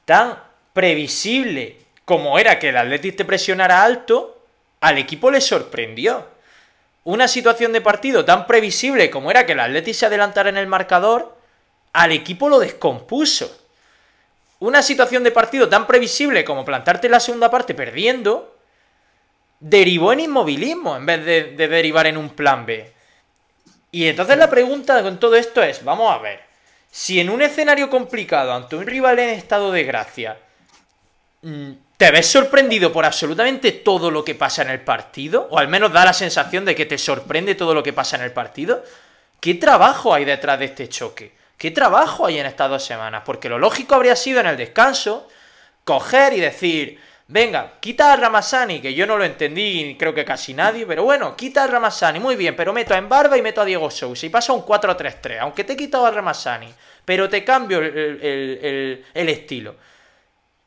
tan 0.04 0.38
previsible 0.74 1.83
como 2.04 2.38
era 2.38 2.58
que 2.58 2.68
el 2.68 2.76
Atlético 2.76 3.18
te 3.18 3.24
presionara 3.24 3.82
alto, 3.82 4.42
al 4.80 4.98
equipo 4.98 5.30
le 5.30 5.40
sorprendió. 5.40 6.26
Una 7.04 7.28
situación 7.28 7.72
de 7.72 7.80
partido 7.80 8.24
tan 8.24 8.46
previsible 8.46 9.10
como 9.10 9.30
era 9.30 9.46
que 9.46 9.52
el 9.52 9.60
Atlético 9.60 9.98
se 9.98 10.06
adelantara 10.06 10.48
en 10.48 10.56
el 10.56 10.66
marcador, 10.66 11.36
al 11.92 12.12
equipo 12.12 12.48
lo 12.48 12.58
descompuso. 12.58 13.64
Una 14.60 14.82
situación 14.82 15.24
de 15.24 15.30
partido 15.30 15.68
tan 15.68 15.86
previsible 15.86 16.44
como 16.44 16.64
plantarte 16.64 17.08
la 17.08 17.20
segunda 17.20 17.50
parte 17.50 17.74
perdiendo, 17.74 18.56
derivó 19.60 20.12
en 20.12 20.20
inmovilismo 20.20 20.96
en 20.96 21.06
vez 21.06 21.24
de, 21.24 21.42
derivar 21.68 22.06
en 22.06 22.16
un 22.16 22.30
plan 22.30 22.66
B. 22.66 22.92
Y 23.90 24.06
entonces 24.06 24.36
la 24.36 24.50
pregunta 24.50 25.02
con 25.02 25.18
todo 25.18 25.36
esto 25.36 25.62
es, 25.62 25.84
vamos 25.84 26.12
a 26.12 26.18
ver, 26.18 26.40
si 26.90 27.20
en 27.20 27.30
un 27.30 27.42
escenario 27.42 27.88
complicado, 27.88 28.52
ante 28.52 28.76
un 28.76 28.86
rival 28.86 29.18
en 29.18 29.30
estado 29.30 29.70
de 29.70 29.84
gracia, 29.84 30.38
mm, 31.42 31.72
¿te 32.04 32.10
ves 32.10 32.26
sorprendido 32.26 32.92
por 32.92 33.06
absolutamente 33.06 33.72
todo 33.72 34.10
lo 34.10 34.26
que 34.26 34.34
pasa 34.34 34.60
en 34.60 34.68
el 34.68 34.82
partido? 34.82 35.48
O 35.50 35.58
al 35.58 35.68
menos 35.68 35.90
da 35.90 36.04
la 36.04 36.12
sensación 36.12 36.66
de 36.66 36.74
que 36.74 36.84
te 36.84 36.98
sorprende 36.98 37.54
todo 37.54 37.72
lo 37.72 37.82
que 37.82 37.94
pasa 37.94 38.16
en 38.16 38.22
el 38.22 38.30
partido. 38.30 38.84
¿Qué 39.40 39.54
trabajo 39.54 40.12
hay 40.12 40.26
detrás 40.26 40.58
de 40.58 40.66
este 40.66 40.86
choque? 40.90 41.32
¿Qué 41.56 41.70
trabajo 41.70 42.26
hay 42.26 42.38
en 42.38 42.44
estas 42.44 42.68
dos 42.68 42.84
semanas? 42.84 43.22
Porque 43.24 43.48
lo 43.48 43.58
lógico 43.58 43.94
habría 43.94 44.16
sido 44.16 44.40
en 44.40 44.48
el 44.48 44.58
descanso 44.58 45.26
coger 45.84 46.34
y 46.34 46.40
decir, 46.40 47.00
venga, 47.26 47.72
quita 47.80 48.12
a 48.12 48.16
Ramasani, 48.16 48.82
que 48.82 48.92
yo 48.92 49.06
no 49.06 49.16
lo 49.16 49.24
entendí, 49.24 49.96
creo 49.98 50.12
que 50.12 50.26
casi 50.26 50.52
nadie, 50.52 50.84
pero 50.84 51.04
bueno, 51.04 51.34
quita 51.34 51.64
a 51.64 51.68
Ramasani, 51.68 52.20
muy 52.20 52.36
bien, 52.36 52.54
pero 52.54 52.74
meto 52.74 52.92
a 52.92 52.98
Embarba 52.98 53.38
y 53.38 53.42
meto 53.42 53.62
a 53.62 53.64
Diego 53.64 53.90
Sousa 53.90 54.26
y 54.26 54.28
pasa 54.28 54.52
un 54.52 54.60
4-3-3, 54.60 55.38
aunque 55.40 55.64
te 55.64 55.72
he 55.72 55.76
quitado 55.78 56.04
a 56.04 56.10
Ramasani, 56.10 56.68
pero 57.02 57.30
te 57.30 57.42
cambio 57.42 57.78
el 57.78 59.04
estilo. 59.14 59.76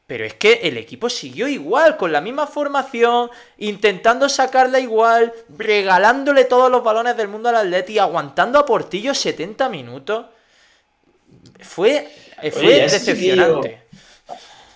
Pero 0.08 0.24
es 0.24 0.36
que 0.36 0.62
el 0.64 0.78
equipo 0.78 1.10
siguió 1.10 1.50
igual, 1.50 1.98
con 1.98 2.14
la 2.14 2.22
misma 2.22 2.48
formación, 2.48 3.30
intentando 3.58 4.30
sacarla 4.30 4.80
igual, 4.80 5.34
regalándole 5.50 6.46
todos 6.46 6.72
los 6.72 6.82
balones 6.82 7.18
del 7.18 7.28
mundo 7.28 7.50
al 7.50 7.58
Atleti, 7.58 8.00
aguantando 8.00 8.58
a 8.58 8.66
Portillo 8.66 9.14
70 9.14 9.68
minutos. 9.68 10.28
Fue, 11.60 12.10
fue 12.54 12.82
decepcionante. 12.82 13.82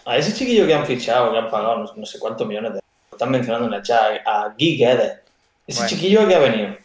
a 0.04 0.18
ese 0.18 0.34
chiquillo 0.34 0.68
que 0.68 0.74
han 0.74 0.86
fichado, 0.86 1.32
que 1.32 1.38
han 1.38 1.50
pagado 1.50 1.94
no, 1.96 2.06
sé 2.06 2.20
cuántos 2.20 2.46
millones 2.46 2.74
de 2.74 2.80
euros, 2.80 3.12
están 3.14 3.32
mencionando 3.32 3.68
en 3.68 3.74
el 3.76 3.84
chat, 3.84 4.20
a 4.26 4.50
Guy. 4.50 4.84
Ese 5.66 5.88
chiquillo 5.88 6.28
que 6.28 6.36
ha 6.36 6.40
venido. 6.40 6.76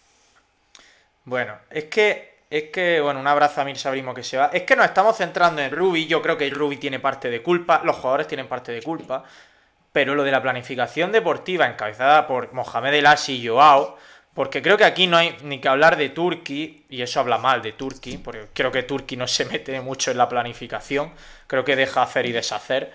Bueno, 1.24 1.58
es 1.68 1.84
que 1.86 2.35
es 2.48 2.64
que, 2.64 3.00
bueno, 3.00 3.18
un 3.20 3.26
abrazo 3.26 3.60
a 3.60 3.64
Mir 3.64 3.76
Sabrimo 3.76 4.14
que 4.14 4.22
se 4.22 4.36
va. 4.36 4.50
Es 4.52 4.62
que 4.62 4.76
nos 4.76 4.86
estamos 4.86 5.16
centrando 5.16 5.60
en 5.62 5.70
Ruby. 5.70 6.06
Yo 6.06 6.22
creo 6.22 6.38
que 6.38 6.48
Ruby 6.48 6.76
tiene 6.76 7.00
parte 7.00 7.28
de 7.28 7.42
culpa. 7.42 7.82
Los 7.84 7.96
jugadores 7.96 8.28
tienen 8.28 8.46
parte 8.46 8.70
de 8.70 8.82
culpa. 8.82 9.24
Pero 9.92 10.14
lo 10.14 10.22
de 10.22 10.30
la 10.30 10.42
planificación 10.42 11.10
deportiva 11.10 11.66
encabezada 11.66 12.26
por 12.26 12.52
Mohamed 12.52 12.94
El 12.94 13.06
y 13.28 13.46
Joao. 13.46 13.96
Porque 14.32 14.62
creo 14.62 14.76
que 14.76 14.84
aquí 14.84 15.06
no 15.08 15.16
hay 15.16 15.36
ni 15.42 15.60
que 15.60 15.68
hablar 15.68 15.96
de 15.96 16.10
Turki. 16.10 16.84
Y 16.88 17.02
eso 17.02 17.18
habla 17.18 17.38
mal 17.38 17.62
de 17.62 17.72
Turki. 17.72 18.18
Porque 18.18 18.46
creo 18.52 18.70
que 18.70 18.84
Turki 18.84 19.16
no 19.16 19.26
se 19.26 19.44
mete 19.46 19.80
mucho 19.80 20.12
en 20.12 20.18
la 20.18 20.28
planificación. 20.28 21.12
Creo 21.48 21.64
que 21.64 21.74
deja 21.74 22.02
hacer 22.02 22.26
y 22.26 22.32
deshacer. 22.32 22.92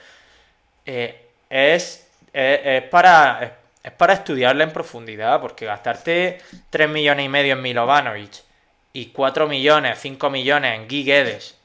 Eh, 0.86 1.28
es, 1.50 2.08
es, 2.32 2.84
para. 2.84 3.58
Es, 3.84 3.92
para 3.94 4.14
estudiarla 4.14 4.64
en 4.64 4.72
profundidad. 4.72 5.42
Porque 5.42 5.66
gastarte 5.66 6.40
3 6.70 6.90
millones 6.90 7.26
y 7.26 7.30
medio 7.30 7.54
en 7.54 7.62
Milovanovic 7.62 8.51
y 8.94 9.08
4 9.08 9.48
millones, 9.48 10.00
5 10.00 10.30
millones 10.30 10.76
en 10.76 10.88
Guiguedes 10.88 11.58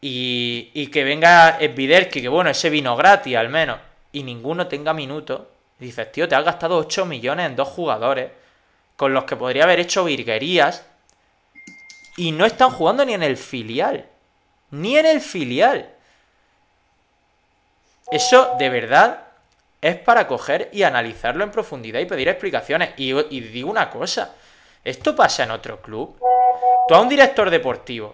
y, 0.00 0.70
y 0.74 0.88
que 0.88 1.04
venga 1.04 1.58
Viderki, 1.58 2.20
que 2.20 2.28
bueno, 2.28 2.50
ese 2.50 2.70
vino 2.70 2.96
gratis 2.96 3.36
al 3.36 3.48
menos, 3.48 3.78
y 4.12 4.22
ninguno 4.24 4.66
tenga 4.66 4.92
minutos, 4.92 5.42
dices, 5.78 6.10
tío, 6.12 6.28
te 6.28 6.34
has 6.34 6.44
gastado 6.44 6.76
8 6.78 7.06
millones 7.06 7.46
en 7.46 7.56
dos 7.56 7.68
jugadores 7.68 8.30
con 8.96 9.14
los 9.14 9.24
que 9.24 9.36
podría 9.36 9.64
haber 9.64 9.80
hecho 9.80 10.04
virguerías 10.04 10.84
y 12.16 12.32
no 12.32 12.44
están 12.44 12.70
jugando 12.70 13.04
ni 13.04 13.14
en 13.14 13.22
el 13.22 13.36
filial. 13.36 14.06
Ni 14.70 14.96
en 14.96 15.06
el 15.06 15.20
filial. 15.20 15.90
Eso 18.10 18.56
de 18.58 18.68
verdad 18.68 19.24
es 19.80 19.96
para 19.96 20.26
coger 20.26 20.68
y 20.72 20.82
analizarlo 20.82 21.42
en 21.44 21.50
profundidad 21.50 22.00
y 22.00 22.06
pedir 22.06 22.28
explicaciones. 22.28 22.90
Y 22.96 23.40
digo 23.40 23.70
una 23.70 23.90
cosa, 23.90 24.34
¿esto 24.84 25.16
pasa 25.16 25.44
en 25.44 25.50
otro 25.50 25.80
club? 25.80 26.18
Tú 26.88 26.94
a 26.94 27.00
un 27.00 27.08
director 27.08 27.50
deportivo 27.50 28.12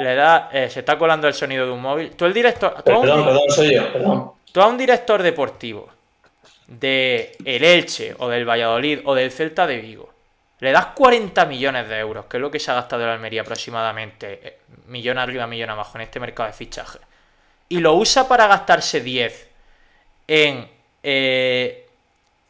le 0.00 0.14
da. 0.14 0.48
Eh, 0.52 0.70
se 0.70 0.80
está 0.80 0.98
colando 0.98 1.26
el 1.28 1.34
sonido 1.34 1.66
de 1.66 1.72
un 1.72 1.82
móvil. 1.82 2.10
Tú 2.12 2.24
el 2.24 2.32
director. 2.32 2.82
perdón, 2.82 3.24
perdón, 3.24 3.42
soy 3.48 3.74
yo, 3.74 3.92
perdón. 3.92 4.32
Tú 4.52 4.60
a 4.60 4.66
un 4.66 4.78
director 4.78 5.22
deportivo 5.22 5.88
de 6.66 7.36
el 7.44 7.64
Elche 7.64 8.14
o 8.18 8.28
del 8.28 8.48
Valladolid 8.48 9.00
o 9.04 9.14
del 9.14 9.30
Celta 9.30 9.66
de 9.66 9.78
Vigo 9.78 10.18
le 10.60 10.72
das 10.72 10.86
40 10.86 11.46
millones 11.46 11.88
de 11.88 11.98
euros, 11.98 12.26
que 12.26 12.36
es 12.36 12.40
lo 12.40 12.50
que 12.50 12.58
se 12.58 12.70
ha 12.70 12.74
gastado 12.74 13.02
en 13.02 13.08
la 13.08 13.14
Almería 13.14 13.42
aproximadamente, 13.42 14.40
eh, 14.42 14.58
millón 14.86 15.18
arriba, 15.18 15.46
millón 15.46 15.70
abajo 15.70 15.98
en 15.98 16.02
este 16.02 16.18
mercado 16.18 16.48
de 16.48 16.52
fichaje, 16.52 16.98
y 17.68 17.78
lo 17.78 17.94
usa 17.94 18.26
para 18.26 18.46
gastarse 18.48 19.00
10 19.00 19.48
en 20.26 20.68
eh, 21.02 21.86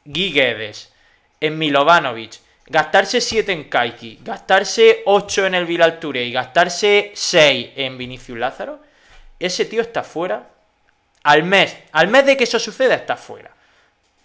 Guiguedes, 0.04 0.92
en 1.40 1.58
Milovanovic, 1.58 2.40
gastarse 2.68 3.20
7 3.20 3.52
en 3.52 3.64
Kaiki, 3.64 4.20
gastarse 4.22 5.02
8 5.06 5.46
en 5.46 5.54
el 5.54 5.66
Vilal 5.66 5.98
Touré 5.98 6.24
y 6.24 6.32
gastarse 6.32 7.12
6 7.14 7.70
en 7.76 7.96
Vinicius 7.96 8.38
Lázaro, 8.38 8.80
ese 9.38 9.64
tío 9.64 9.80
está 9.80 10.02
fuera. 10.02 10.48
Al 11.22 11.42
mes, 11.42 11.76
al 11.92 12.08
mes 12.08 12.26
de 12.26 12.36
que 12.36 12.44
eso 12.44 12.58
suceda, 12.58 12.94
está 12.94 13.16
fuera. 13.16 13.50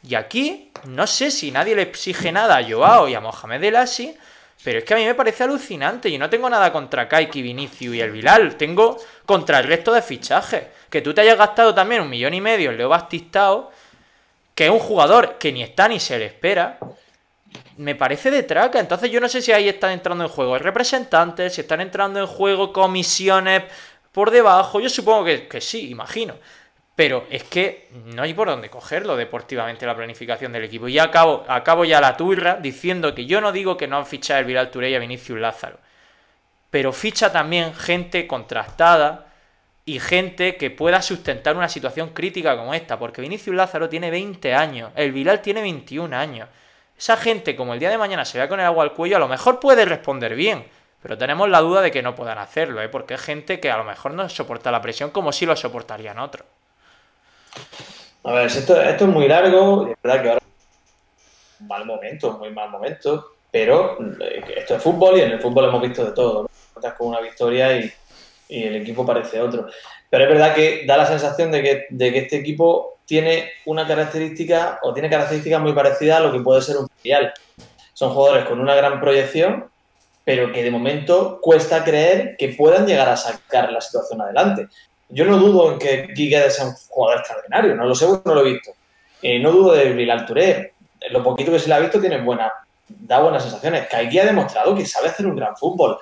Y 0.08 0.16
aquí, 0.16 0.72
no 0.86 1.08
sé 1.08 1.32
si 1.32 1.52
nadie 1.52 1.76
le 1.76 1.84
exige 1.84 2.32
nada 2.32 2.58
a 2.58 2.64
Joao 2.64 3.08
y 3.08 3.16
a 3.16 3.22
Mohamed 3.22 3.64
El 3.64 3.76
Asi, 3.78 4.16
pero 4.64 4.80
es 4.80 4.86
que 4.86 4.94
a 4.94 4.98
mí 4.98 5.06
me 5.06 5.16
parece 5.16 5.44
alucinante. 5.44 6.10
y 6.10 6.18
no 6.18 6.30
tengo 6.30 6.50
nada 6.50 6.72
contra 6.72 7.08
Kaiki, 7.08 7.42
Vinicius 7.42 7.96
y 7.96 8.02
el 8.02 8.12
Vilal. 8.12 8.56
Tengo 8.56 8.98
contra 9.26 9.60
el 9.60 9.68
resto 9.68 9.94
de 9.94 10.02
fichajes. 10.02 10.64
Que 10.90 11.02
tú 11.02 11.14
te 11.14 11.22
hayas 11.22 11.38
gastado 11.38 11.74
también 11.74 12.02
un 12.02 12.10
millón 12.10 12.34
y 12.34 12.42
medio 12.42 12.70
en 12.70 12.78
Leo 12.78 12.90
Bastistao, 12.90 13.72
que 14.56 14.66
es 14.66 14.72
un 14.72 14.80
jugador 14.80 15.38
que 15.38 15.52
ni 15.52 15.64
está 15.64 15.88
ni 15.88 16.00
se 16.00 16.20
le 16.20 16.26
espera 16.26 16.78
me 17.78 17.96
parece 17.96 18.32
de 18.32 18.44
traca. 18.44 18.80
Entonces 18.80 19.12
yo 19.12 19.20
no 19.20 19.30
sé 19.30 19.42
si 19.42 19.52
ahí 19.52 19.68
están 19.68 19.92
entrando 19.92 20.24
en 20.24 20.30
juego 20.30 20.58
representantes, 20.58 21.54
si 21.54 21.62
están 21.62 21.82
entrando 21.82 22.20
en 22.20 22.28
juego 22.28 22.74
comisiones 22.74 23.64
por 24.12 24.32
debajo. 24.32 24.80
Yo 24.80 24.90
supongo 24.90 25.26
que, 25.26 25.62
sí, 25.62 25.90
imagino. 25.90 26.36
Pero 26.96 27.26
es 27.32 27.44
que 27.44 27.90
no 27.92 28.22
hay 28.22 28.36
por 28.36 28.48
dónde 28.48 28.70
cogerlo 28.70 29.16
deportivamente 29.16 29.86
la 29.86 29.96
planificación 29.96 30.52
del 30.52 30.66
equipo. 30.66 30.88
Y 30.88 31.00
acabo, 31.00 31.44
acabo 31.48 31.86
ya 31.86 32.00
la 32.00 32.16
turra 32.16 32.58
diciendo 32.62 33.16
que 33.16 33.26
yo 33.26 33.42
no 33.42 33.52
digo 33.52 33.78
que 33.78 33.88
no 33.88 33.98
han 33.98 34.06
fichado 34.06 34.40
el 34.40 34.46
Viral 34.46 34.70
Touré 34.70 34.92
y 34.92 34.96
a 34.96 35.00
Vinicius 35.00 35.40
Lázaro. 35.40 35.80
Pero 36.70 36.94
ficha 36.94 37.32
también 37.32 37.74
gente 37.74 38.28
contrastada 38.28 39.28
y 39.86 40.00
gente 40.00 40.56
que 40.56 40.70
pueda 40.70 41.02
sustentar 41.02 41.58
una 41.58 41.68
situación 41.68 42.10
crítica 42.10 42.56
como 42.56 42.76
esta. 42.76 43.00
Porque 43.00 43.22
Vinicius 43.22 43.56
Lázaro 43.56 43.90
tiene 43.90 44.12
20 44.12 44.54
años, 44.54 44.92
el 44.96 45.12
Viral 45.12 45.42
tiene 45.42 45.62
21 45.62 46.16
años. 46.16 46.48
Esa 46.98 47.18
gente, 47.18 47.56
como 47.56 47.74
el 47.74 47.80
día 47.80 47.90
de 47.90 47.98
mañana 47.98 48.26
se 48.26 48.38
vea 48.38 48.48
con 48.48 48.60
el 48.60 48.66
agua 48.66 48.84
al 48.84 48.94
cuello, 48.94 49.18
a 49.18 49.20
lo 49.20 49.28
mejor 49.28 49.60
puede 49.60 49.86
responder 49.86 50.36
bien, 50.36 50.66
pero 51.02 51.18
tenemos 51.18 51.50
la 51.50 51.60
duda 51.60 51.82
de 51.82 51.92
que 51.92 52.02
no 52.02 52.16
puedan 52.16 52.38
hacerlo, 52.38 52.82
¿eh? 52.82 52.90
porque 52.90 53.16
es 53.16 53.22
gente 53.22 53.60
que 53.60 53.72
a 53.72 53.78
lo 53.78 53.84
mejor 53.84 54.14
no 54.14 54.28
soporta 54.30 54.72
la 54.72 54.82
presión 54.82 55.10
como 55.10 55.32
si 55.32 55.46
lo 55.46 55.56
soportarían 55.56 56.20
otros. 56.20 56.48
A 58.24 58.32
ver, 58.34 58.48
esto, 58.48 58.82
esto 58.82 59.06
es 59.06 59.12
muy 59.12 59.28
largo, 59.28 59.88
es 59.88 59.98
verdad 60.02 60.22
que 60.22 60.30
ahora 60.30 60.42
un 61.60 61.68
mal 61.68 61.86
momento, 61.86 62.38
muy 62.38 62.52
mal 62.52 62.70
momento, 62.70 63.36
pero 63.52 63.98
eh, 64.22 64.44
esto 64.58 64.76
es 64.76 64.84
fútbol 64.84 65.18
y 65.18 65.22
en 65.22 65.32
el 65.32 65.42
fútbol 65.42 65.66
hemos 65.66 65.82
visto 65.82 66.06
de 66.06 66.12
todo. 66.12 66.44
¿no? 66.44 66.50
con 66.98 67.08
una 67.08 67.22
victoria 67.22 67.78
y, 67.78 67.92
y 68.50 68.64
el 68.64 68.76
equipo 68.78 69.06
parece 69.06 69.42
otro. 69.42 69.68
Pero 70.10 70.24
es 70.24 70.30
verdad 70.30 70.54
que 70.54 70.86
da 70.86 70.98
la 70.98 71.06
sensación 71.06 71.52
de 71.52 71.64
que, 71.64 71.86
de 71.90 72.12
que 72.12 72.20
este 72.20 72.38
equipo 72.38 73.00
tiene 73.14 73.52
una 73.66 73.86
característica 73.86 74.80
o 74.82 74.92
tiene 74.92 75.08
características 75.08 75.62
muy 75.62 75.74
parecidas 75.74 76.18
a 76.18 76.22
lo 76.22 76.32
que 76.32 76.40
puede 76.40 76.64
ser 76.64 76.78
un 76.78 76.88
filial. 77.00 77.32
Son 77.94 78.12
jugadores 78.12 78.46
con 78.46 78.60
una 78.60 78.74
gran 78.74 79.00
proyección, 79.00 79.70
pero 80.26 80.52
que 80.52 80.64
de 80.64 80.72
momento 80.72 81.38
cuesta 81.40 81.84
creer 81.84 82.36
que 82.40 82.56
puedan 82.58 82.88
llegar 82.88 83.08
a 83.10 83.16
sacar 83.16 83.72
la 83.72 83.82
situación 83.82 84.20
adelante. 84.20 84.68
Yo 85.10 85.26
no 85.26 85.38
dudo 85.38 85.74
en 85.74 85.78
que 85.78 86.08
Guiguedes 86.16 86.56
sea 86.56 86.66
un 86.66 86.74
jugador 86.74 87.20
extraordinario, 87.20 87.76
no 87.76 87.86
lo 87.86 87.94
sé, 87.94 88.08
no 88.08 88.34
lo 88.34 88.42
he 88.42 88.52
visto. 88.52 88.72
Eh, 89.22 89.38
no 89.38 89.52
dudo 89.52 89.74
de 89.74 89.94
Bilal 89.94 90.26
Touré. 90.26 90.74
Lo 91.12 91.22
poquito 91.22 91.52
que 91.52 91.60
se 91.60 91.70
le 91.70 91.76
ha 91.76 91.80
visto 91.80 92.02
tiene 92.02 92.20
buena, 92.20 92.52
da 92.88 93.20
buenas 93.20 93.44
sensaciones. 93.44 93.88
Kaiki 93.90 94.18
ha 94.18 94.26
demostrado 94.26 94.74
que 94.74 94.88
sabe 94.88 95.10
hacer 95.10 95.28
un 95.28 95.36
gran 95.36 95.56
fútbol. 95.56 96.00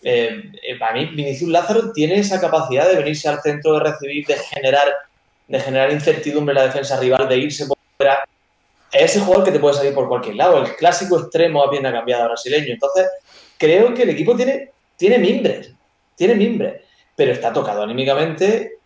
Eh, 0.00 0.52
eh, 0.62 0.78
para 0.78 0.92
mí, 0.92 1.06
Vinicius 1.06 1.50
Lázaro 1.50 1.90
tiene 1.90 2.20
esa 2.20 2.40
capacidad 2.40 2.88
de 2.88 2.98
venirse 2.98 3.28
al 3.28 3.42
centro, 3.42 3.72
de 3.72 3.80
recibir, 3.80 4.24
de 4.26 4.36
generar 4.36 4.86
de 5.52 5.60
generar 5.60 5.92
incertidumbre 5.92 6.54
en 6.54 6.60
la 6.60 6.64
defensa 6.64 6.98
rival, 6.98 7.28
de 7.28 7.36
irse 7.36 7.66
por 7.66 7.76
fuera. 7.98 8.24
Es 8.90 9.10
ese 9.10 9.20
jugador 9.20 9.44
que 9.44 9.52
te 9.52 9.58
puede 9.58 9.74
salir 9.74 9.92
por 9.92 10.08
cualquier 10.08 10.36
lado, 10.36 10.56
el 10.56 10.74
clásico 10.76 11.20
extremo 11.20 11.62
a 11.62 11.70
pierna 11.70 11.92
cambiada 11.92 12.24
brasileño. 12.24 12.72
Entonces, 12.72 13.06
creo 13.58 13.92
que 13.92 14.04
el 14.04 14.10
equipo 14.10 14.34
tiene, 14.34 14.70
tiene 14.96 15.18
mimbres, 15.18 15.70
tiene 16.16 16.36
mimbres, 16.36 16.80
pero 17.14 17.32
está 17.32 17.52
tocado 17.52 17.82
anímicamente 17.82 18.78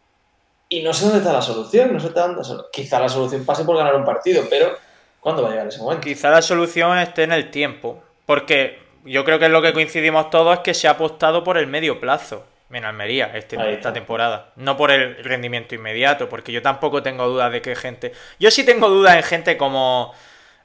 y 0.68 0.82
no 0.82 0.92
sé 0.92 1.04
dónde 1.04 1.18
está 1.18 1.32
la 1.32 1.40
solución. 1.40 1.92
No 1.92 2.00
sé 2.00 2.08
dónde 2.08 2.42
Quizá 2.72 2.98
la 2.98 3.08
solución 3.08 3.44
pase 3.44 3.62
por 3.62 3.76
ganar 3.76 3.94
un 3.94 4.04
partido, 4.04 4.42
pero 4.50 4.72
¿cuándo 5.20 5.42
va 5.42 5.48
a 5.48 5.50
llegar 5.52 5.68
ese 5.68 5.78
momento? 5.78 6.02
Quizá 6.02 6.30
la 6.30 6.42
solución 6.42 6.98
esté 6.98 7.22
en 7.22 7.32
el 7.32 7.52
tiempo, 7.52 8.02
porque 8.26 8.80
yo 9.04 9.24
creo 9.24 9.38
que 9.38 9.44
es 9.44 9.52
lo 9.52 9.62
que 9.62 9.72
coincidimos 9.72 10.30
todos 10.30 10.54
es 10.54 10.60
que 10.64 10.74
se 10.74 10.88
ha 10.88 10.92
apostado 10.92 11.44
por 11.44 11.58
el 11.58 11.68
medio 11.68 12.00
plazo 12.00 12.42
en 12.70 12.84
Almería 12.84 13.30
este, 13.34 13.56
esta 13.72 13.92
temporada. 13.92 14.52
No 14.56 14.76
por 14.76 14.90
el 14.90 15.22
rendimiento 15.22 15.74
inmediato, 15.74 16.28
porque 16.28 16.52
yo 16.52 16.62
tampoco 16.62 17.02
tengo 17.02 17.28
dudas 17.28 17.52
de 17.52 17.62
que 17.62 17.76
gente. 17.76 18.12
Yo 18.38 18.50
sí 18.50 18.64
tengo 18.64 18.88
dudas 18.88 19.16
en 19.16 19.22
gente 19.22 19.56
como. 19.56 20.14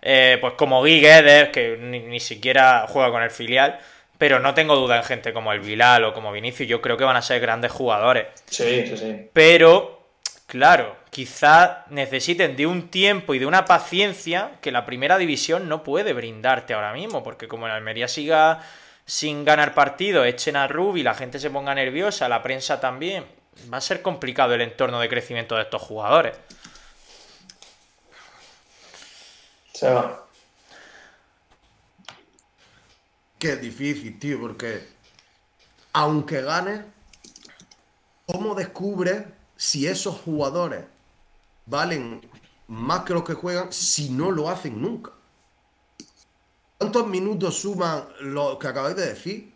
Eh, 0.02 0.40
pues 0.42 0.54
como 0.54 0.80
Guy 0.80 1.02
que 1.02 1.78
ni, 1.80 2.20
siquiera 2.20 2.86
juega 2.90 3.12
con 3.12 3.22
el 3.22 3.30
filial. 3.30 3.80
Pero 4.18 4.40
no 4.40 4.54
tengo 4.54 4.76
duda 4.76 4.98
en 4.98 5.04
gente 5.04 5.34
como 5.34 5.52
el 5.52 5.62
Vilal 5.62 6.04
o 6.04 6.14
como 6.14 6.32
Vinicius. 6.32 6.70
Yo 6.70 6.80
creo 6.80 6.96
que 6.96 7.04
van 7.04 7.16
a 7.16 7.24
ser 7.24 7.40
grandes 7.40 7.72
jugadores. 7.72 8.28
Sí, 8.46 8.86
sí, 8.86 8.96
sí. 8.96 9.30
Pero, 9.34 10.10
claro, 10.46 10.96
quizás 11.10 11.90
necesiten 11.90 12.56
de 12.56 12.68
un 12.68 12.90
tiempo 12.90 13.34
y 13.34 13.40
de 13.40 13.48
una 13.48 13.66
paciencia 13.66 14.52
que 14.62 14.72
la 14.72 14.86
primera 14.86 15.18
división 15.18 15.68
no 15.68 15.82
puede 15.82 16.14
brindarte 16.14 16.76
ahora 16.76 16.94
mismo. 16.94 17.24
Porque 17.24 17.48
como 17.48 17.66
en 17.66 17.74
Almería 17.74 18.08
siga 18.08 18.60
sin 19.06 19.46
ganar 19.46 19.74
partido, 19.74 20.24
echen 20.24 20.56
a 20.56 20.68
Rubi, 20.68 21.04
la 21.04 21.14
gente 21.14 21.40
se 21.40 21.50
ponga 21.50 21.76
nerviosa, 21.76 22.30
la 22.30 22.44
prensa 22.44 22.80
también. 22.80 23.26
Va 23.72 23.78
a 23.78 23.82
ser 23.82 24.02
complicado 24.02 24.54
el 24.54 24.62
entorno 24.62 25.00
de 25.00 25.10
crecimiento 25.10 25.56
de 25.56 25.64
estos 25.64 25.82
jugadores. 25.82 26.38
Se 29.74 29.90
va. 29.90 30.26
Que 33.38 33.54
es 33.54 33.62
difícil, 33.62 34.20
tío, 34.20 34.40
porque 34.40 34.88
aunque 35.94 36.42
gane, 36.42 36.86
¿cómo 38.26 38.56
descubre 38.56 39.26
si 39.58 39.88
esos 39.88 40.16
jugadores 40.22 40.86
valen 41.66 42.22
más 42.68 43.02
que 43.02 43.14
los 43.14 43.24
que 43.24 43.34
juegan 43.34 43.74
si 43.74 44.10
no 44.10 44.32
lo 44.32 44.50
hacen 44.50 44.82
nunca? 44.82 45.12
¿Cuántos 46.82 47.06
minutos 47.06 47.60
suman 47.60 48.06
lo 48.22 48.58
que 48.58 48.66
acabáis 48.68 48.96
de 48.96 49.06
decir? 49.06 49.54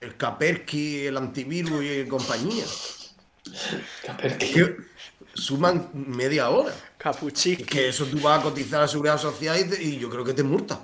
El 0.00 0.16
Kapersky, 0.16 1.06
el 1.06 1.16
antivirus 1.16 1.82
y 1.84 2.06
compañía. 2.06 2.64
Suman 5.34 5.90
media 5.92 6.50
hora. 6.50 6.72
Capuchique. 6.98 7.64
Que 7.64 7.88
eso 7.88 8.06
tú 8.06 8.20
vas 8.20 8.38
a 8.38 8.42
cotizar 8.44 8.78
a 8.78 8.82
la 8.82 8.88
seguridad 8.88 9.18
social 9.18 9.58
y, 9.58 9.64
te- 9.70 9.82
y 9.82 9.98
yo 9.98 10.08
creo 10.08 10.24
que 10.24 10.32
te 10.32 10.44
multa. 10.44 10.78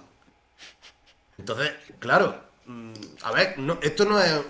Entonces, 1.39 1.71
claro, 2.01 2.43
mm, 2.67 2.93
a 3.23 3.31
ver, 3.31 3.57
no- 3.57 3.79
esto 3.81 4.05
no 4.05 4.19
es, 4.21 4.33
no 4.33 4.41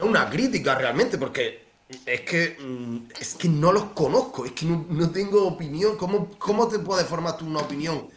es 0.00 0.04
una 0.04 0.28
crítica 0.28 0.74
realmente, 0.74 1.16
porque 1.16 1.64
es 2.04 2.22
que 2.22 2.56
mm, 2.58 3.12
es 3.20 3.36
que 3.36 3.48
no 3.48 3.70
los 3.70 3.84
conozco, 3.92 4.44
es 4.46 4.50
que 4.50 4.66
no, 4.66 4.84
no 4.90 5.10
tengo 5.10 5.46
opinión. 5.46 5.96
¿Cómo, 5.96 6.28
¿Cómo 6.40 6.66
te 6.66 6.80
puedes 6.80 7.06
formar 7.06 7.36
tú 7.36 7.46
una 7.46 7.60
opinión 7.60 8.08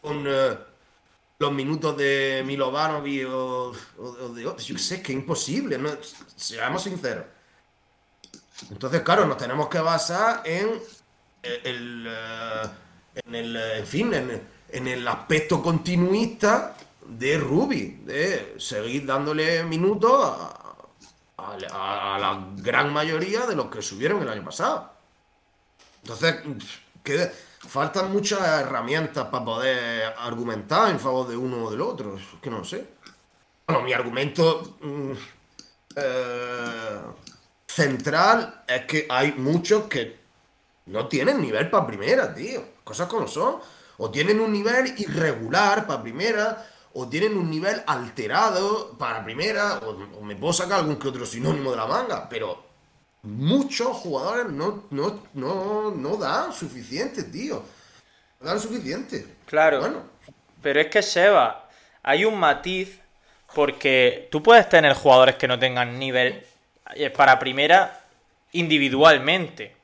con 0.00 0.24
eh, 0.26 0.56
los 1.38 1.52
minutos 1.52 1.96
de 1.96 2.42
Milovanovic 2.46 3.28
o, 3.28 3.72
o- 3.98 4.02
o 4.02 4.28
de 4.30 4.46
otros? 4.46 4.66
Yo 4.66 4.74
qué 4.76 4.80
sé, 4.82 4.94
es 4.96 5.02
que 5.02 5.12
es 5.12 5.18
imposible, 5.18 5.78
¿no? 5.78 5.90
seamos 6.36 6.82
sinceros. 6.82 7.24
Entonces, 8.70 9.02
claro, 9.02 9.26
nos 9.26 9.36
tenemos 9.36 9.68
que 9.68 9.78
basar 9.80 10.42
en 10.44 10.70
el, 11.42 12.06
eh, 12.08 12.62
en 13.26 13.34
el, 13.34 13.56
eh, 13.56 13.78
en 13.78 13.86
fin, 13.86 14.14
en, 14.14 14.42
en 14.68 14.88
el 14.88 15.06
aspecto 15.06 15.60
continuista 15.62 16.76
de 17.06 17.36
Ruby, 17.36 18.00
de 18.04 18.54
seguir 18.58 19.04
dándole 19.04 19.62
minutos 19.64 20.12
a, 20.24 20.76
a- 21.36 22.14
a- 22.14 22.18
la 22.18 22.46
gran 22.56 22.92
mayoría 22.92 23.44
de 23.46 23.56
los 23.56 23.66
que 23.66 23.82
subieron 23.82 24.22
el 24.22 24.28
año 24.28 24.44
pasado. 24.44 24.92
Entonces, 26.02 26.36
que 27.02 27.30
faltan 27.68 28.12
muchas 28.12 28.40
herramientas 28.60 29.26
para 29.28 29.44
poder 29.44 30.14
argumentar 30.18 30.90
en 30.90 31.00
favor 31.00 31.28
de 31.28 31.36
uno 31.36 31.64
o 31.64 31.70
del 31.70 31.80
otro. 31.80 32.16
Es 32.16 32.22
que 32.40 32.50
no 32.50 32.64
sé. 32.64 32.86
Bueno, 33.66 33.82
mi 33.82 33.92
argumento 33.92 34.76
mm, 34.80 35.12
eh, 35.96 37.00
central 37.66 38.64
es 38.66 38.84
que 38.84 39.06
hay 39.08 39.32
muchos 39.32 39.84
que 39.84 40.24
no 40.86 41.08
tienen 41.08 41.40
nivel 41.40 41.70
para 41.70 41.86
primera, 41.86 42.34
tío. 42.34 42.62
Cosas 42.84 43.08
como 43.08 43.26
son. 43.26 43.56
O 43.96 44.10
tienen 44.10 44.40
un 44.40 44.52
nivel 44.52 44.94
irregular 44.98 45.86
para 45.86 46.02
primera, 46.02 46.66
o 46.94 47.08
tienen 47.08 47.36
un 47.36 47.48
nivel 47.48 47.82
alterado 47.86 48.96
para 48.98 49.24
primera, 49.24 49.78
o, 49.78 50.18
o 50.18 50.22
me 50.22 50.36
puedo 50.36 50.52
sacar 50.52 50.80
algún 50.80 50.96
que 50.96 51.08
otro 51.08 51.24
sinónimo 51.24 51.70
de 51.70 51.76
la 51.76 51.86
manga, 51.86 52.28
pero 52.28 52.63
muchos 53.24 53.96
jugadores 53.96 54.52
no, 54.52 54.84
no, 54.90 55.22
no, 55.32 55.90
no 55.90 56.16
dan 56.16 56.52
suficiente, 56.52 57.24
tío. 57.24 57.62
No 58.40 58.46
dan 58.46 58.60
suficiente. 58.60 59.26
Claro. 59.46 59.80
Bueno, 59.80 60.02
Pero 60.62 60.80
es 60.80 60.86
que 60.88 61.02
Seba, 61.02 61.68
hay 62.02 62.24
un 62.24 62.38
matiz 62.38 63.00
porque 63.54 64.28
tú 64.30 64.42
puedes 64.42 64.68
tener 64.68 64.94
jugadores 64.94 65.36
que 65.36 65.48
no 65.48 65.58
tengan 65.58 65.98
nivel 65.98 66.44
eh, 66.94 67.10
para 67.10 67.38
primera 67.38 68.04
individualmente. 68.52 69.74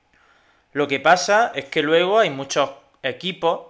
Lo 0.72 0.86
que 0.86 1.01
pasa 1.01 1.53
es 1.55 1.64
que 1.64 1.82
luego 1.82 2.18
hay 2.18 2.30
muchos 2.30 2.70
equipos 3.03 3.68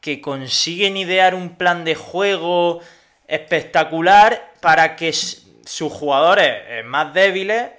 que 0.00 0.20
consiguen 0.20 0.96
idear 0.96 1.34
un 1.34 1.56
plan 1.56 1.84
de 1.84 1.94
juego 1.94 2.80
espectacular 3.26 4.52
para 4.60 4.96
que 4.96 5.12
sus 5.12 5.92
jugadores 5.92 6.48
eh, 6.48 6.82
más 6.84 7.12
débiles 7.14 7.70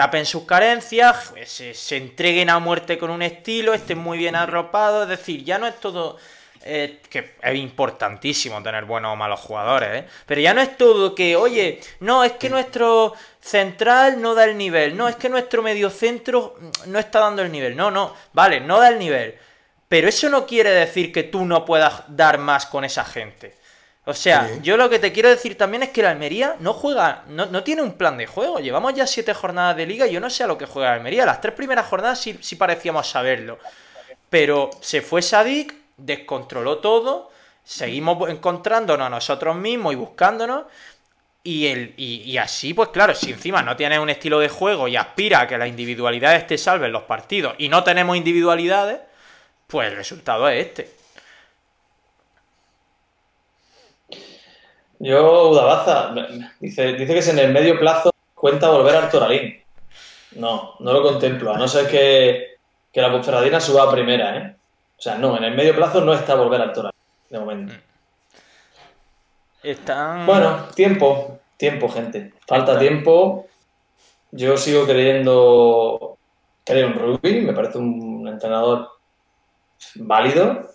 tapen 0.00 0.24
sus 0.24 0.44
carencias, 0.44 1.34
se, 1.44 1.74
se 1.74 1.96
entreguen 1.98 2.48
a 2.48 2.58
muerte 2.58 2.96
con 2.96 3.10
un 3.10 3.20
estilo, 3.20 3.74
estén 3.74 3.98
muy 3.98 4.16
bien 4.16 4.34
arropados, 4.34 5.02
es 5.02 5.10
decir, 5.10 5.44
ya 5.44 5.58
no 5.58 5.66
es 5.66 5.78
todo... 5.78 6.16
eh, 6.62 7.02
que 7.10 7.34
es 7.42 7.56
importantísimo 7.56 8.62
tener 8.62 8.86
buenos 8.86 9.12
o 9.12 9.16
malos 9.16 9.40
jugadores, 9.40 9.90
¿eh? 9.92 10.08
pero 10.24 10.40
ya 10.40 10.54
no 10.54 10.62
es 10.62 10.74
todo 10.78 11.14
que, 11.14 11.36
oye, 11.36 11.80
no, 12.00 12.24
es 12.24 12.32
que 12.32 12.48
nuestro 12.48 13.12
central 13.42 14.22
no 14.22 14.34
da 14.34 14.44
el 14.44 14.56
nivel, 14.56 14.96
no, 14.96 15.06
es 15.06 15.16
que 15.16 15.28
nuestro 15.28 15.62
mediocentro 15.62 16.56
no 16.86 16.98
está 16.98 17.20
dando 17.20 17.42
el 17.42 17.52
nivel, 17.52 17.76
no, 17.76 17.90
no, 17.90 18.14
vale, 18.32 18.58
no 18.58 18.80
da 18.80 18.88
el 18.88 18.98
nivel, 18.98 19.34
pero 19.86 20.08
eso 20.08 20.30
no 20.30 20.46
quiere 20.46 20.70
decir 20.70 21.12
que 21.12 21.24
tú 21.24 21.44
no 21.44 21.66
puedas 21.66 22.04
dar 22.08 22.38
más 22.38 22.64
con 22.64 22.86
esa 22.86 23.04
gente. 23.04 23.59
O 24.10 24.14
sea, 24.14 24.48
Sí. 24.48 24.60
yo 24.62 24.76
lo 24.76 24.90
que 24.90 24.98
te 24.98 25.12
quiero 25.12 25.28
decir 25.28 25.56
también 25.56 25.82
es 25.84 25.90
que 25.90 26.02
la 26.02 26.10
Almería 26.10 26.56
no 26.60 26.72
juega, 26.72 27.22
no, 27.28 27.46
no 27.46 27.62
tiene 27.62 27.82
un 27.82 27.92
plan 27.92 28.18
de 28.18 28.26
juego. 28.26 28.58
Llevamos 28.58 28.92
ya 28.94 29.06
siete 29.06 29.32
jornadas 29.34 29.76
de 29.76 29.86
liga 29.86 30.06
y 30.06 30.12
yo 30.12 30.20
no 30.20 30.28
sé 30.28 30.44
a 30.44 30.46
lo 30.46 30.58
que 30.58 30.66
juega 30.66 30.88
la 30.90 30.96
Almería. 30.96 31.24
Las 31.24 31.40
tres 31.40 31.54
primeras 31.54 31.86
jornadas 31.86 32.20
sí, 32.20 32.36
sí 32.40 32.56
parecíamos 32.56 33.08
saberlo. 33.08 33.58
Pero 34.28 34.70
se 34.80 35.00
fue 35.02 35.22
Sadik, 35.22 35.74
descontroló 35.96 36.78
todo, 36.78 37.30
seguimos 37.64 38.28
encontrándonos 38.28 39.06
a 39.06 39.10
nosotros 39.10 39.54
mismos 39.56 39.92
y 39.92 39.96
buscándonos. 39.96 40.64
Y, 41.42 41.68
el, 41.68 41.94
y, 41.96 42.16
y 42.22 42.36
así, 42.36 42.74
pues 42.74 42.90
claro, 42.90 43.14
si 43.14 43.30
encima 43.30 43.62
no 43.62 43.74
tienes 43.74 43.98
un 43.98 44.10
estilo 44.10 44.38
de 44.40 44.48
juego 44.50 44.88
y 44.88 44.96
aspira 44.96 45.40
a 45.40 45.46
que 45.46 45.56
las 45.56 45.68
individualidades 45.68 46.46
te 46.46 46.58
salven 46.58 46.92
los 46.92 47.04
partidos 47.04 47.54
y 47.56 47.68
no 47.70 47.82
tenemos 47.82 48.16
individualidades, 48.16 49.00
pues 49.66 49.88
el 49.90 49.96
resultado 49.96 50.48
es 50.50 50.66
este. 50.66 50.99
Yo, 55.02 55.48
Udabaza, 55.48 56.14
dice, 56.60 56.92
dice 56.92 57.14
que 57.14 57.22
si 57.22 57.30
en 57.30 57.38
el 57.38 57.52
medio 57.52 57.78
plazo 57.78 58.12
cuenta 58.34 58.68
volver 58.68 58.96
a 58.96 59.08
Toralín. 59.08 59.58
No, 60.32 60.74
no 60.78 60.92
lo 60.92 61.02
contemplo, 61.02 61.54
a 61.54 61.58
no 61.58 61.66
ser 61.66 61.88
que, 61.88 62.58
que 62.92 63.00
la 63.00 63.10
Ponferradina 63.10 63.60
suba 63.60 63.84
a 63.84 63.90
primera, 63.90 64.36
¿eh? 64.36 64.56
O 64.98 65.00
sea, 65.00 65.16
no, 65.16 65.38
en 65.38 65.44
el 65.44 65.54
medio 65.54 65.74
plazo 65.74 66.02
no 66.02 66.12
está 66.12 66.34
volver 66.34 66.60
a 66.60 66.72
Toralín, 66.74 67.00
de 67.30 67.38
momento. 67.38 67.74
Están. 69.62 70.26
Bueno, 70.26 70.68
tiempo, 70.74 71.40
tiempo, 71.56 71.88
gente. 71.88 72.34
Falta 72.46 72.78
tiempo. 72.78 73.46
Yo 74.32 74.58
sigo 74.58 74.84
creyendo, 74.84 76.18
creo 76.62 76.88
en 76.88 76.94
Rugby, 76.94 77.40
me 77.40 77.54
parece 77.54 77.78
un 77.78 78.28
entrenador 78.28 78.90
válido, 79.94 80.68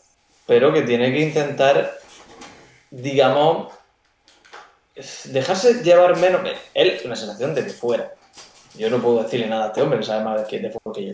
pero 0.47 0.73
que 0.73 0.81
tiene 0.81 1.11
que 1.11 1.21
intentar, 1.21 1.93
digamos, 2.89 3.74
dejarse 5.25 5.83
llevar 5.83 6.17
menos. 6.17 6.41
Él, 6.73 6.99
una 7.05 7.15
sensación 7.15 7.53
de 7.53 7.63
que 7.63 7.69
fuera. 7.71 8.13
Yo 8.75 8.89
no 8.89 9.01
puedo 9.01 9.23
decirle 9.23 9.47
nada 9.47 9.65
a 9.65 9.67
este 9.67 9.81
hombre, 9.81 9.99
que 9.99 10.05
sabe 10.05 10.23
más 10.23 10.49
de, 10.49 10.71
fútbol 10.71 10.95
que 10.95 11.05
yo. 11.07 11.13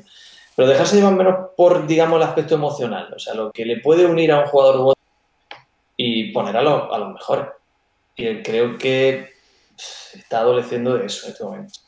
Pero 0.56 0.68
dejarse 0.68 0.96
llevar 0.96 1.14
menos 1.14 1.50
por, 1.56 1.88
digamos, 1.88 2.18
el 2.18 2.28
aspecto 2.28 2.56
emocional. 2.56 3.14
O 3.14 3.20
sea, 3.20 3.34
lo 3.34 3.52
que 3.52 3.66
le 3.66 3.80
puede 3.80 4.06
unir 4.06 4.32
a 4.32 4.40
un 4.42 4.46
jugador 4.48 4.76
u 4.78 4.88
otro 4.90 5.04
y 5.98 6.32
poner 6.32 6.58
a, 6.58 6.62
los- 6.62 6.92
a. 6.92 7.54
Y 8.16 8.28
él 8.28 8.44
creo 8.44 8.78
que 8.78 9.34
está 10.14 10.40
adoleciendo 10.40 10.98
de 10.98 11.06
eso 11.06 11.26
en 11.26 11.32
este 11.32 11.44
momento. 11.44 11.80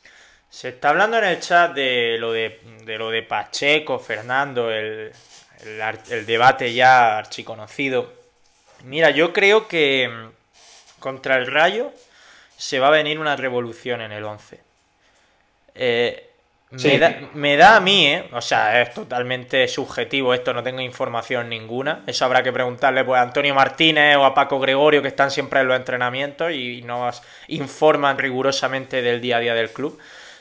Se 0.50 0.70
está 0.70 0.90
hablando 0.90 1.18
en 1.18 1.24
el 1.26 1.40
chat 1.40 1.74
de 1.74 2.18
lo 2.20 2.32
de, 2.32 2.60
lo 2.86 3.10
de 3.10 3.24
Pacheco, 3.24 3.98
Fernando, 3.98 4.72
el, 4.72 5.12
el 5.66 6.00
el 6.12 6.26
debate 6.26 6.74
ya 6.74 7.18
archiconocido. 7.18 8.14
Mira, 8.84 9.10
yo 9.10 9.34
creo 9.34 9.68
que 9.68 10.10
contra 11.04 11.36
el 11.36 11.48
Rayo 11.48 11.92
se 12.56 12.80
va 12.80 12.88
a 12.88 12.92
venir 12.92 13.20
una 13.20 13.36
revolución 13.36 14.00
en 14.00 14.14
el 14.14 14.24
11. 14.24 14.62
Eh, 15.76 16.30
Sí. 16.76 16.88
me, 16.88 16.98
da, 16.98 17.20
me 17.36 17.56
da 17.56 17.76
a 17.76 17.80
mí, 17.80 18.08
¿eh? 18.08 18.30
O 18.32 18.42
sea, 18.42 18.82
es 18.82 18.96
totalmente 18.96 19.68
subjetivo 19.68 20.34
esto, 20.34 20.54
no 20.54 20.64
tengo 20.64 20.82
información 20.82 21.48
ninguna. 21.48 22.02
Eso 22.08 22.26
habrá 22.26 22.42
que 22.42 22.52
preguntarle 22.52 23.04
pues, 23.04 23.20
a 23.20 23.22
Antonio 23.22 23.54
Martínez 23.54 24.16
o 24.16 24.26
a 24.26 24.34
Paco 24.34 24.60
Gregorio, 24.60 25.04
que 25.04 25.10
están 25.10 25.30
siempre 25.30 25.60
en 25.60 25.68
los 25.68 25.78
entrenamientos 25.78 26.52
y 26.52 26.82
nos 26.82 27.22
informan 27.48 28.18
rigurosamente 28.18 29.04
del 29.04 29.22
día 29.22 29.38
a 29.38 29.40
día 29.42 29.54
del 29.54 29.70
club. 29.70 30.00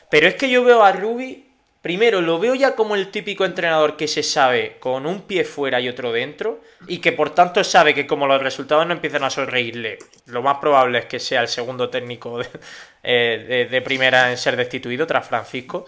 Pero 0.09 0.27
es 0.27 0.35
que 0.37 0.49
yo 0.49 0.65
veo 0.65 0.83
a 0.83 0.93
Rubi, 0.93 1.52
primero 1.83 2.21
lo 2.21 2.39
veo 2.39 2.55
ya 2.55 2.75
como 2.77 2.95
el 2.95 3.11
típico 3.11 3.45
entrenador 3.45 3.97
que 3.97 4.07
se 4.09 4.23
sabe 4.23 4.77
con 4.79 5.05
un 5.05 5.23
pie 5.23 5.45
fuera 5.45 5.81
y 5.81 5.89
otro 5.89 6.13
dentro, 6.13 6.61
y 6.87 6.99
que 6.99 7.13
por 7.13 7.31
tanto 7.31 7.63
sabe 7.65 7.93
que 7.93 8.07
como 8.07 8.27
los 8.27 8.41
resultados 8.41 8.87
no 8.87 8.95
empiezan 8.95 9.25
a 9.25 9.31
sonreírle, 9.31 9.99
lo 10.27 10.43
más 10.43 10.59
probable 10.59 11.01
es 11.01 11.07
que 11.07 11.19
sea 11.19 11.41
el 11.43 11.49
segundo 11.49 11.91
técnico 11.91 12.39
de, 12.39 12.49
eh, 13.03 13.83
primera 13.85 14.31
en 14.31 14.39
ser 14.39 14.57
destituido 14.57 15.07
tras 15.07 15.27
Francisco. 15.27 15.85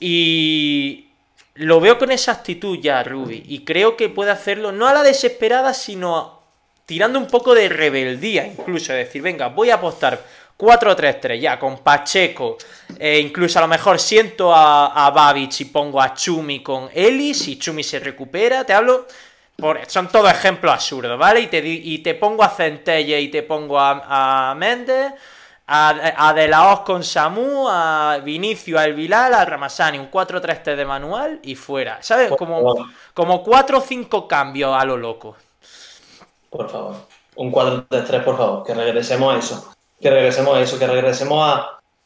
Y 0.00 1.08
lo 1.54 1.80
veo 1.80 1.98
con 1.98 2.10
esa 2.10 2.32
actitud 2.32 2.78
ya, 2.80 3.02
Rubi, 3.02 3.44
y 3.46 3.64
creo 3.64 3.96
que 3.96 4.08
puede 4.08 4.32
hacerlo 4.32 4.72
no 4.72 4.88
a 4.88 4.92
la 4.92 5.02
desesperada, 5.02 5.72
sino 5.72 6.42
tirando 6.84 7.18
un 7.18 7.28
poco 7.28 7.54
de 7.54 7.68
rebeldía, 7.68 8.46
incluso, 8.46 8.92
es 8.92 9.06
decir, 9.06 9.22
venga, 9.22 9.48
voy 9.48 9.70
a 9.70 9.76
apostar 9.76 10.20
4-3-3 10.58 11.40
ya, 11.40 11.58
con 11.58 11.78
Pacheco, 11.78 12.56
e 12.98 13.18
incluso 13.18 13.58
a 13.58 13.62
lo 13.62 13.68
mejor 13.68 13.98
siento 13.98 14.54
a, 14.54 15.06
a 15.06 15.10
Babich 15.10 15.60
y 15.60 15.64
pongo 15.66 16.00
a 16.00 16.14
Chumi 16.14 16.62
con 16.62 16.88
Eli, 16.92 17.34
si 17.34 17.58
Chumi 17.58 17.82
se 17.82 17.98
recupera, 17.98 18.64
te 18.64 18.72
hablo... 18.72 19.06
Por, 19.58 19.80
son 19.86 20.08
todos 20.08 20.30
ejemplos 20.30 20.70
absurdos, 20.70 21.18
¿vale? 21.18 21.40
Y 21.40 21.46
te, 21.46 21.66
y 21.66 21.98
te 22.00 22.14
pongo 22.14 22.42
a 22.44 22.50
Centelle 22.50 23.18
y 23.18 23.28
te 23.28 23.42
pongo 23.42 23.80
a, 23.80 24.50
a 24.50 24.54
Méndez, 24.54 25.14
a, 25.66 26.28
a 26.28 26.34
De 26.34 26.46
La 26.46 26.70
Hoz 26.70 26.80
con 26.80 27.02
Samu, 27.02 27.66
a 27.66 28.18
Vinicio, 28.22 28.78
a 28.78 28.84
El 28.84 28.92
Vilal, 28.92 29.32
a 29.32 29.46
Ramasani, 29.46 29.98
un 29.98 30.10
4-3-3 30.10 30.76
de 30.76 30.84
manual 30.84 31.40
y 31.42 31.54
fuera. 31.54 32.02
¿Sabes? 32.02 32.32
Como, 32.36 32.86
como 33.14 33.42
4 33.42 33.78
o 33.78 33.80
5 33.80 34.28
cambios 34.28 34.74
a 34.78 34.84
lo 34.84 34.98
loco. 34.98 35.36
Por 36.50 36.68
favor. 36.68 36.96
Un 37.36 37.50
4-3-3, 37.50 38.24
por 38.24 38.36
favor. 38.36 38.62
Que 38.62 38.74
regresemos 38.74 39.34
a 39.34 39.38
eso. 39.38 39.75
Que 40.00 40.10
regresemos 40.10 40.56
a 40.56 40.60
eso. 40.60 40.78
Que 40.78 40.86
regresemos 40.86 41.38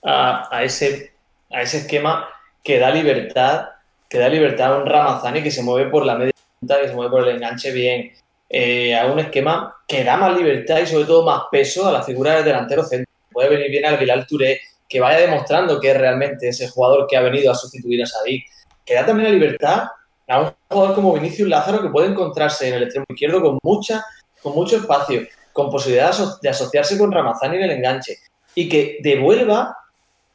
a, 0.03 0.49
a, 0.51 0.65
ese, 0.65 1.13
a 1.51 1.63
ese 1.63 1.79
esquema 1.79 2.29
que 2.63 2.79
da 2.79 2.91
libertad. 2.91 3.69
Que 4.09 4.19
da 4.19 4.29
libertad 4.29 4.75
a 4.75 4.79
un 4.79 4.87
Ramazani 4.87 5.43
que 5.43 5.51
se 5.51 5.63
mueve 5.63 5.91
por 5.91 6.05
la 6.05 6.17
media 6.17 6.33
punta, 6.59 6.81
que 6.81 6.89
se 6.89 6.95
mueve 6.95 7.11
por 7.11 7.29
el 7.29 7.37
enganche 7.37 7.73
bien. 7.73 8.13
Eh, 8.49 8.97
a 8.97 9.07
un 9.07 9.21
esquema 9.21 9.77
que 9.87 10.03
da 10.03 10.17
más 10.17 10.37
libertad 10.37 10.81
y 10.81 10.87
sobre 10.87 11.05
todo 11.05 11.25
más 11.25 11.43
peso 11.53 11.87
a 11.87 11.93
la 11.93 12.03
figura 12.03 12.35
del 12.35 12.45
delantero 12.45 12.83
centro 12.83 13.11
puede 13.31 13.49
venir 13.49 13.71
bien 13.71 13.87
al 13.87 13.97
Bilal 13.97 14.27
Touré, 14.27 14.61
que 14.89 15.01
vaya 15.01 15.19
demostrando 15.21 15.81
que 15.81 15.93
es 15.93 15.97
realmente 15.97 16.49
ese 16.49 16.69
jugador 16.69 17.07
que 17.07 17.17
ha 17.17 17.23
venido 17.23 17.53
a 17.53 17.55
sustituir 17.55 18.03
a 18.03 18.07
Sadik, 18.07 18.45
que 18.85 18.95
da 18.95 19.07
también 19.07 19.29
la 19.29 19.35
libertad 19.35 19.85
a 20.29 20.41
un 20.41 20.53
jugador 20.69 20.95
como 20.95 21.15
Vinicius 21.15 21.49
Lázaro 21.49 21.81
que 21.81 21.89
puede 21.89 22.09
encontrarse 22.09 22.69
en 22.69 22.75
el 22.75 22.83
extremo 22.85 23.07
izquierdo 23.09 23.41
con, 23.41 23.59
mucha, 23.63 24.05
con 24.43 24.55
mucho 24.55 24.77
espacio, 24.77 25.23
con 25.53 25.71
posibilidad 25.71 26.15
de 26.41 26.49
asociarse 26.49 26.99
con 26.99 27.13
Ramazani 27.13 27.57
en 27.57 27.63
el 27.63 27.71
enganche 27.73 28.19
y 28.55 28.69
que 28.69 28.99
devuelva 29.03 29.77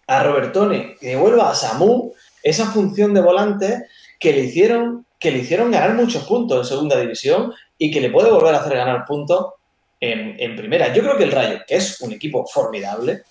a 0.07 0.24
Robertone, 0.24 0.95
que 0.99 1.09
devuelva 1.09 1.49
a 1.49 1.55
Samu 1.55 2.13
esa 2.43 2.68
función 2.68 3.13
de 3.13 3.22
volante 3.22 3.86
que 4.20 4.34
le 4.34 4.41
hicieron 4.41 5.05
que 5.20 5.32
le 5.32 5.39
hicieron 5.39 5.72
ganar 5.72 5.95
muchos 5.95 6.24
puntos 6.26 6.59
en 6.59 6.66
segunda 6.66 6.99
división 6.99 7.51
y 7.78 7.89
que 7.89 8.01
le 8.01 8.11
puede 8.11 8.30
volver 8.30 8.53
a 8.53 8.59
hacer 8.59 8.78
ganar 8.78 9.05
puntos 9.05 9.53
en, 9.99 10.55
primera. 10.55 10.93
Yo 10.93 11.01
creo 11.01 11.18
que 11.18 11.24
el 11.24 11.32
Rayo, 11.32 11.59
que 11.68 11.78
es 11.78 11.99
un 12.01 12.11
equipo 12.11 12.45
formidable, 12.45 13.24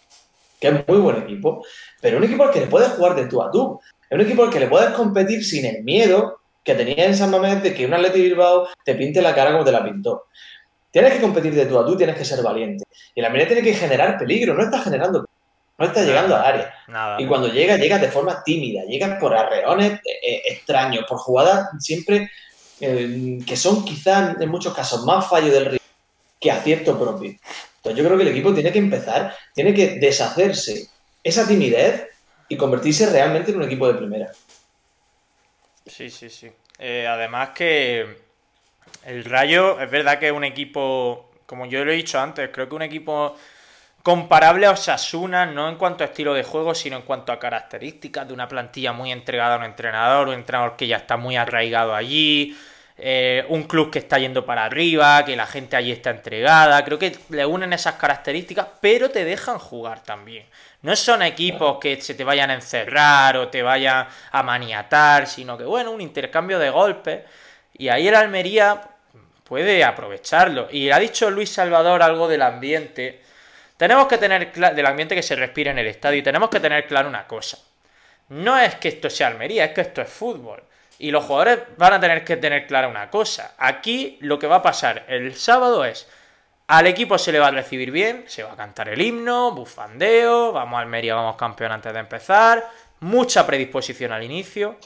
que 0.61 0.69
es 0.69 0.89
muy 0.89 0.99
buen 0.99 1.23
equipo, 1.23 1.65
pero 2.01 2.17
un 2.19 2.25
equipo 2.25 2.43
al 2.43 2.51
que 2.51 2.61
le 2.61 2.67
puedes 2.67 2.89
jugar 2.95 3.15
de 3.15 3.27
tú 3.27 3.41
a 3.41 3.51
tú. 3.51 3.79
Es 4.11 4.17
un 4.17 4.25
equipo 4.25 4.43
al 4.43 4.51
que 4.51 4.61
le 4.61 4.67
puedes 4.67 4.91
competir 4.91 5.45
sin 5.45 5.67
el 5.67 5.85
miedo 5.85 6.41
que 6.65 6.75
tenía 6.75 7.05
en 7.05 7.17
San 7.17 7.31
Mamés 7.31 7.63
de 7.63 7.75
que 7.75 7.87
un 7.87 7.95
Atleti 7.95 8.21
Bilbao 8.21 8.67
te 8.85 8.95
pinte 8.95 9.23
la 9.23 9.35
cara 9.35 9.53
como 9.53 9.65
te 9.65 9.71
la 9.71 9.85
pintó. 9.85 10.25
Tienes 10.95 11.13
que 11.13 11.21
competir 11.21 11.53
de 11.57 11.67
tú 11.67 11.77
a 11.77 11.85
tú, 11.85 11.97
tienes 11.97 12.17
que 12.17 12.25
ser 12.25 12.41
valiente. 12.41 12.85
Y 13.17 13.21
la 13.21 13.27
Almería 13.27 13.49
tiene 13.49 13.63
que 13.63 13.75
generar 13.75 14.17
peligro, 14.17 14.55
no 14.55 14.63
está 14.63 14.79
generando 14.79 15.27
no 15.77 15.87
está 15.87 16.05
llegando 16.05 16.37
al 16.37 16.45
área. 16.45 17.19
y 17.19 17.27
cuando 17.27 17.49
llega, 17.49 17.77
llega 17.77 17.99
de 17.99 18.09
forma 18.09 18.45
tímida, 18.45 18.85
llega 18.85 19.19
por 19.19 19.35
arreones 19.35 19.95
eh, 19.95 20.21
eh, 20.23 20.43
extraños, 20.47 21.05
por 21.09 21.19
jugadas 21.19 21.71
siempre 21.81 22.31
eh, 22.81 23.41
que 23.45 23.57
son 23.57 23.85
quizás 23.85 24.41
en 24.41 24.49
muchos 24.49 24.73
casos 24.73 25.05
más 25.05 25.29
fallo 25.29 25.53
del 25.53 25.65
río 25.65 25.81
que 26.39 26.53
acierto 26.53 26.97
propio. 26.97 27.31
Entonces 27.31 27.99
yo 27.99 28.05
creo 28.05 28.17
que 28.17 28.23
el 28.23 28.29
equipo 28.29 28.55
tiene 28.55 28.71
que 28.71 28.79
empezar, 28.79 29.35
tiene 29.53 29.75
que 29.75 29.99
deshacerse 29.99 30.87
esa 31.25 31.45
timidez 31.45 32.07
y 32.49 32.57
convertirse 32.57 33.11
realmente 33.11 33.51
en 33.51 33.57
un 33.57 33.65
equipo 33.65 33.89
de 33.89 33.95
primera. 33.95 34.31
Sí, 35.87 36.09
sí, 36.09 36.31
sí. 36.31 36.53
Eh, 36.79 37.05
además 37.09 37.51
que 37.51 38.24
el 39.07 39.25
Rayo 39.25 39.81
es 39.81 39.91
verdad 39.91 40.19
que 40.19 40.27
es 40.27 40.33
un 40.33 40.45
equipo, 40.45 41.31
como 41.47 41.67
yo 41.67 41.85
lo 41.85 41.93
he 41.93 41.97
dicho 41.97 42.19
antes, 42.21 42.51
creo 42.53 42.69
que 42.69 42.75
un 42.75 42.83
equipo 42.83 43.37
comparable 44.03 44.67
a 44.67 44.73
Osasuna, 44.73 45.47
no 45.47 45.69
en 45.69 45.77
cuanto 45.77 46.05
a 46.05 46.09
estilo 46.09 46.35
de 46.35 46.45
juego, 46.45 46.75
sino 46.75 46.97
en 46.97 47.03
cuanto 47.03 47.33
a 47.33 47.39
características 47.39 48.29
de 48.29 48.35
una 48.35 48.47
plantilla 48.47 48.93
muy 48.93 49.11
entregada 49.11 49.55
a 49.55 49.59
un 49.59 49.65
entrenador, 49.65 50.29
un 50.29 50.35
entrenador 50.35 50.77
que 50.77 50.87
ya 50.87 50.99
está 50.99 51.17
muy 51.17 51.37
arraigado 51.37 51.95
allí, 51.95 52.55
eh, 52.97 53.45
un 53.49 53.65
club 53.65 53.91
que 53.91 53.99
está 53.99 54.19
yendo 54.19 54.45
para 54.45 54.67
arriba, 54.67 55.25
que 55.25 55.35
la 55.35 55.47
gente 55.47 55.77
allí 55.77 55.91
está 55.91 56.11
entregada. 56.11 56.85
Creo 56.85 56.99
que 56.99 57.17
le 57.31 57.47
unen 57.47 57.73
esas 57.73 57.95
características, 57.95 58.67
pero 58.81 59.11
te 59.11 59.25
dejan 59.25 59.59
jugar 59.59 60.03
también. 60.03 60.47
No 60.83 60.95
son 60.95 61.23
equipos 61.23 61.79
que 61.81 62.01
se 62.01 62.15
te 62.15 62.25
vayan 62.25 62.51
a 62.51 62.55
encerrar 62.55 63.39
o 63.39 63.49
te 63.49 63.63
vayan 63.63 64.07
a 64.31 64.43
maniatar, 64.43 65.27
sino 65.27 65.57
que, 65.57 65.65
bueno, 65.65 65.91
un 65.91 66.03
intercambio 66.03 66.59
de 66.59 66.71
golpes. 66.71 67.23
Y 67.73 67.89
ahí 67.89 68.07
el 68.07 68.15
Almería 68.15 68.94
puede 69.45 69.85
aprovecharlo. 69.85 70.69
Y 70.71 70.91
ha 70.91 70.99
dicho 70.99 71.31
Luis 71.31 71.51
Salvador 71.51 72.03
algo 72.03 72.27
del 72.27 72.43
ambiente. 72.43 73.23
Tenemos 73.77 74.07
que 74.07 74.19
tener 74.19 74.53
del 74.53 74.87
ambiente 74.87 75.15
que 75.15 75.23
se 75.23 75.37
respira 75.37 75.71
en 75.71 75.79
el 75.79 75.87
estadio 75.87 76.19
y 76.19 76.23
tenemos 76.23 76.49
que 76.51 76.61
tener 76.61 76.87
claro 76.87 77.09
una 77.09 77.27
cosa. 77.27 77.59
No 78.31 78.59
es 78.59 78.77
que 78.77 78.89
esto 78.89 79.11
sea 79.11 79.29
Almería, 79.29 79.67
es 79.67 79.73
que 79.73 79.83
esto 79.83 80.01
es 80.01 80.09
fútbol. 80.09 80.63
Y 80.99 81.11
los 81.11 81.25
jugadores 81.25 81.61
van 81.77 81.93
a 81.93 82.01
tener 82.01 82.25
que 82.25 82.37
tener 82.37 82.67
clara 82.67 82.89
una 82.89 83.11
cosa. 83.11 83.55
Aquí 83.59 84.17
lo 84.21 84.39
que 84.39 84.47
va 84.47 84.57
a 84.57 84.63
pasar 84.63 85.05
el 85.09 85.35
sábado 85.35 85.85
es, 85.85 86.09
al 86.67 86.87
equipo 86.87 87.19
se 87.19 87.33
le 87.33 87.41
va 87.41 87.49
a 87.49 87.51
recibir 87.51 87.91
bien, 87.91 88.25
se 88.27 88.43
va 88.43 88.53
a 88.53 88.57
cantar 88.57 88.89
el 88.89 89.01
himno, 89.01 89.53
bufandeo, 89.53 90.53
vamos 90.53 90.79
a 90.79 90.81
Almería, 90.81 91.15
vamos 91.15 91.37
campeón 91.37 91.73
antes 91.73 91.93
de 91.93 91.99
empezar, 91.99 92.71
mucha 93.01 93.47
predisposición 93.47 94.13
al 94.13 94.23
inicio. 94.23 94.79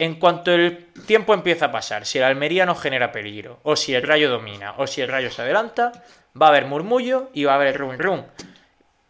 En 0.00 0.14
cuanto 0.14 0.50
el 0.50 0.86
tiempo 1.06 1.34
empieza 1.34 1.66
a 1.66 1.72
pasar, 1.72 2.06
si 2.06 2.16
el 2.16 2.24
Almería 2.24 2.64
no 2.64 2.74
genera 2.74 3.12
peligro, 3.12 3.60
o 3.64 3.76
si 3.76 3.94
el 3.94 4.02
Rayo 4.02 4.30
domina, 4.30 4.72
o 4.78 4.86
si 4.86 5.02
el 5.02 5.08
Rayo 5.08 5.30
se 5.30 5.42
adelanta, 5.42 5.92
va 6.40 6.46
a 6.46 6.48
haber 6.48 6.64
murmullo 6.64 7.28
y 7.34 7.44
va 7.44 7.52
a 7.52 7.56
haber 7.56 7.76
rum 7.76 7.98
rum. 7.98 8.22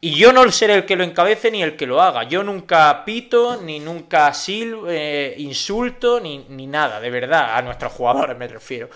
Y 0.01 0.17
yo 0.17 0.33
no 0.33 0.51
seré 0.51 0.75
el 0.75 0.87
que 0.87 0.97
lo 0.97 1.05
encabece 1.05 1.53
ni 1.53 1.63
el 1.63 1.77
que 1.77 1.87
lo 1.87 2.03
haga. 2.03 2.25
Yo 2.25 2.43
nunca 2.43 3.05
pito, 3.05 3.63
ni 3.63 3.79
nunca 3.79 4.35
sil, 4.35 4.83
eh, 4.89 5.37
insulto, 5.39 6.19
ni, 6.19 6.47
ni, 6.49 6.67
nada, 6.67 6.99
de 6.99 7.11
verdad, 7.11 7.57
a 7.57 7.63
nuestros 7.63 7.93
jugadores 7.93 8.37
me 8.37 8.49
refiero. 8.49 8.91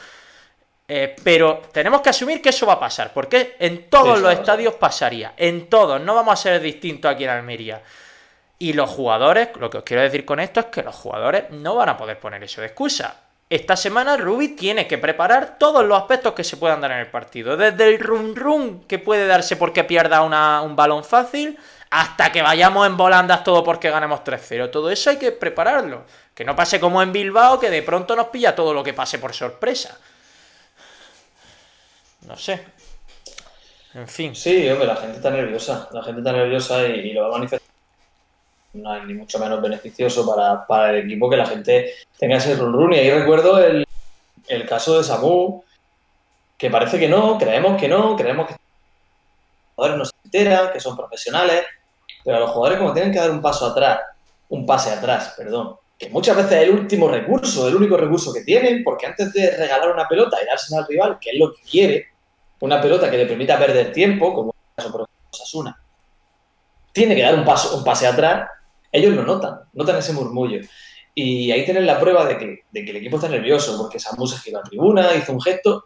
Eh, 0.88 1.14
pero 1.22 1.62
tenemos 1.72 2.00
que 2.00 2.10
asumir 2.10 2.42
que 2.42 2.48
eso 2.48 2.66
va 2.66 2.72
a 2.72 2.80
pasar, 2.80 3.12
porque 3.14 3.54
en 3.60 3.88
todos 3.88 4.20
los 4.20 4.32
estadios 4.32 4.74
pasaría, 4.74 5.34
en 5.36 5.68
todos, 5.68 6.00
no 6.00 6.16
vamos 6.16 6.32
a 6.32 6.42
ser 6.42 6.60
distintos 6.60 7.12
aquí 7.12 7.22
en 7.22 7.30
Almería. 7.30 7.80
Y 8.64 8.72
los 8.72 8.88
jugadores, 8.88 9.50
lo 9.60 9.68
que 9.68 9.76
os 9.76 9.84
quiero 9.84 10.02
decir 10.02 10.24
con 10.24 10.40
esto 10.40 10.60
es 10.60 10.66
que 10.66 10.82
los 10.82 10.94
jugadores 10.94 11.50
no 11.50 11.74
van 11.74 11.90
a 11.90 11.98
poder 11.98 12.18
poner 12.18 12.42
eso 12.42 12.62
de 12.62 12.68
excusa. 12.68 13.16
Esta 13.50 13.76
semana 13.76 14.16
Ruby 14.16 14.56
tiene 14.56 14.86
que 14.86 14.96
preparar 14.96 15.58
todos 15.58 15.84
los 15.84 15.98
aspectos 15.98 16.32
que 16.32 16.44
se 16.44 16.56
puedan 16.56 16.80
dar 16.80 16.92
en 16.92 17.00
el 17.00 17.08
partido. 17.08 17.58
Desde 17.58 17.86
el 17.86 17.98
run 17.98 18.34
run 18.34 18.84
que 18.84 18.98
puede 18.98 19.26
darse 19.26 19.56
porque 19.56 19.84
pierda 19.84 20.22
un 20.62 20.76
balón 20.76 21.04
fácil, 21.04 21.58
hasta 21.90 22.32
que 22.32 22.40
vayamos 22.40 22.86
en 22.86 22.96
volandas 22.96 23.44
todo 23.44 23.62
porque 23.62 23.90
ganemos 23.90 24.20
3-0. 24.20 24.70
Todo 24.70 24.90
eso 24.90 25.10
hay 25.10 25.18
que 25.18 25.32
prepararlo. 25.32 26.04
Que 26.34 26.46
no 26.46 26.56
pase 26.56 26.80
como 26.80 27.02
en 27.02 27.12
Bilbao, 27.12 27.60
que 27.60 27.68
de 27.68 27.82
pronto 27.82 28.16
nos 28.16 28.28
pilla 28.28 28.54
todo 28.54 28.72
lo 28.72 28.82
que 28.82 28.94
pase 28.94 29.18
por 29.18 29.34
sorpresa. 29.34 29.98
No 32.26 32.34
sé. 32.38 32.64
En 33.92 34.08
fin. 34.08 34.34
Sí, 34.34 34.66
hombre, 34.70 34.86
la 34.86 34.96
gente 34.96 35.16
está 35.16 35.28
nerviosa. 35.28 35.86
La 35.92 36.02
gente 36.02 36.22
está 36.22 36.32
nerviosa 36.32 36.86
y, 36.86 36.92
y 36.92 37.12
lo 37.12 37.24
va 37.24 37.28
a 37.28 37.32
manifestar 37.32 37.63
no 38.74 38.90
hay 38.92 39.02
ni 39.06 39.14
mucho 39.14 39.38
menos 39.38 39.62
beneficioso 39.62 40.26
para, 40.68 40.90
el 40.90 41.04
equipo 41.04 41.30
que 41.30 41.36
la 41.36 41.46
gente 41.46 41.94
tenga 42.18 42.36
ese 42.36 42.56
run 42.56 42.72
run. 42.72 42.92
Y 42.92 42.98
ahí 42.98 43.10
recuerdo 43.10 43.58
el, 43.58 43.86
caso 44.68 44.98
de 44.98 45.04
Samu, 45.04 45.62
que 46.58 46.70
parece 46.70 46.98
que 46.98 47.08
no, 47.08 47.38
creemos 47.38 47.80
que 47.80 47.88
no, 47.88 48.16
creemos 48.16 48.46
que 48.48 48.52
los 48.52 48.60
jugadores 49.76 49.98
no 49.98 50.04
se 50.04 50.12
enteran, 50.24 50.72
que 50.72 50.80
son 50.80 50.96
profesionales, 50.96 51.64
pero 52.24 52.40
los 52.40 52.50
jugadores 52.50 52.78
como 52.78 52.92
tienen 52.92 53.12
que 53.12 53.18
dar 53.18 53.30
un 53.30 53.40
paso 53.40 53.66
atrás, 53.66 54.00
un 54.48 54.66
pase 54.66 54.90
atrás, 54.90 55.34
perdón, 55.36 55.76
que 55.98 56.08
muchas 56.10 56.36
veces 56.36 56.52
es 56.52 56.62
el 56.64 56.70
último 56.70 57.08
recurso, 57.08 57.68
el 57.68 57.76
único 57.76 57.96
recurso 57.96 58.32
que 58.32 58.42
tienen, 58.42 58.82
porque 58.82 59.06
antes 59.06 59.32
de 59.32 59.56
regalar 59.56 59.90
una 59.92 60.08
pelota 60.08 60.38
y 60.42 60.46
dársela 60.46 60.80
al 60.80 60.88
rival, 60.88 61.18
que 61.20 61.30
es 61.30 61.38
lo 61.38 61.52
que 61.52 61.62
quiere, 61.62 62.08
una 62.60 62.80
pelota 62.80 63.10
que 63.10 63.18
le 63.18 63.26
permita 63.26 63.58
perder 63.58 63.92
tiempo, 63.92 64.32
como 64.32 64.52
en 64.52 64.56
el 64.68 64.74
caso 64.76 64.92
por 64.92 65.00
ejemplo 65.02 65.28
Sasuna, 65.30 65.80
tiene 66.92 67.14
que 67.14 67.22
dar 67.22 67.34
un 67.34 67.44
paso, 67.44 67.76
un 67.76 67.84
pase 67.84 68.06
atrás 68.06 68.48
ellos 68.94 69.12
lo 69.12 69.24
notan, 69.24 69.58
notan 69.72 69.96
ese 69.96 70.12
murmullo. 70.12 70.60
Y 71.16 71.50
ahí 71.50 71.64
tienen 71.64 71.84
la 71.84 71.98
prueba 71.98 72.24
de 72.24 72.38
que, 72.38 72.64
el 72.72 72.96
equipo 72.96 73.16
está 73.16 73.28
nervioso, 73.28 73.76
porque 73.76 73.98
Samu 73.98 74.26
se 74.26 74.38
giró 74.38 74.60
a 74.60 74.62
tribuna, 74.62 75.14
hizo 75.16 75.32
un 75.32 75.42
gesto 75.42 75.84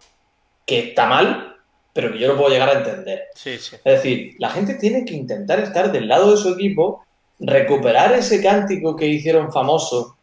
que 0.66 0.90
está 0.90 1.06
mal, 1.06 1.56
pero 1.94 2.12
que 2.12 2.18
yo 2.18 2.28
no 2.28 2.36
puedo 2.36 2.50
llegar 2.50 2.68
a 2.68 2.78
entender. 2.78 3.28
Es 3.44 3.82
decir, 3.82 4.36
la 4.38 4.50
gente 4.50 4.74
tiene 4.74 5.06
que 5.06 5.14
intentar 5.14 5.58
estar 5.58 5.90
del 5.90 6.06
lado 6.06 6.32
de 6.32 6.36
su 6.36 6.50
equipo, 6.50 7.02
recuperar 7.40 8.12
ese 8.12 8.42
cántico 8.42 8.94
que 8.94 9.06
hicieron 9.06 9.50
famoso, 9.50 10.18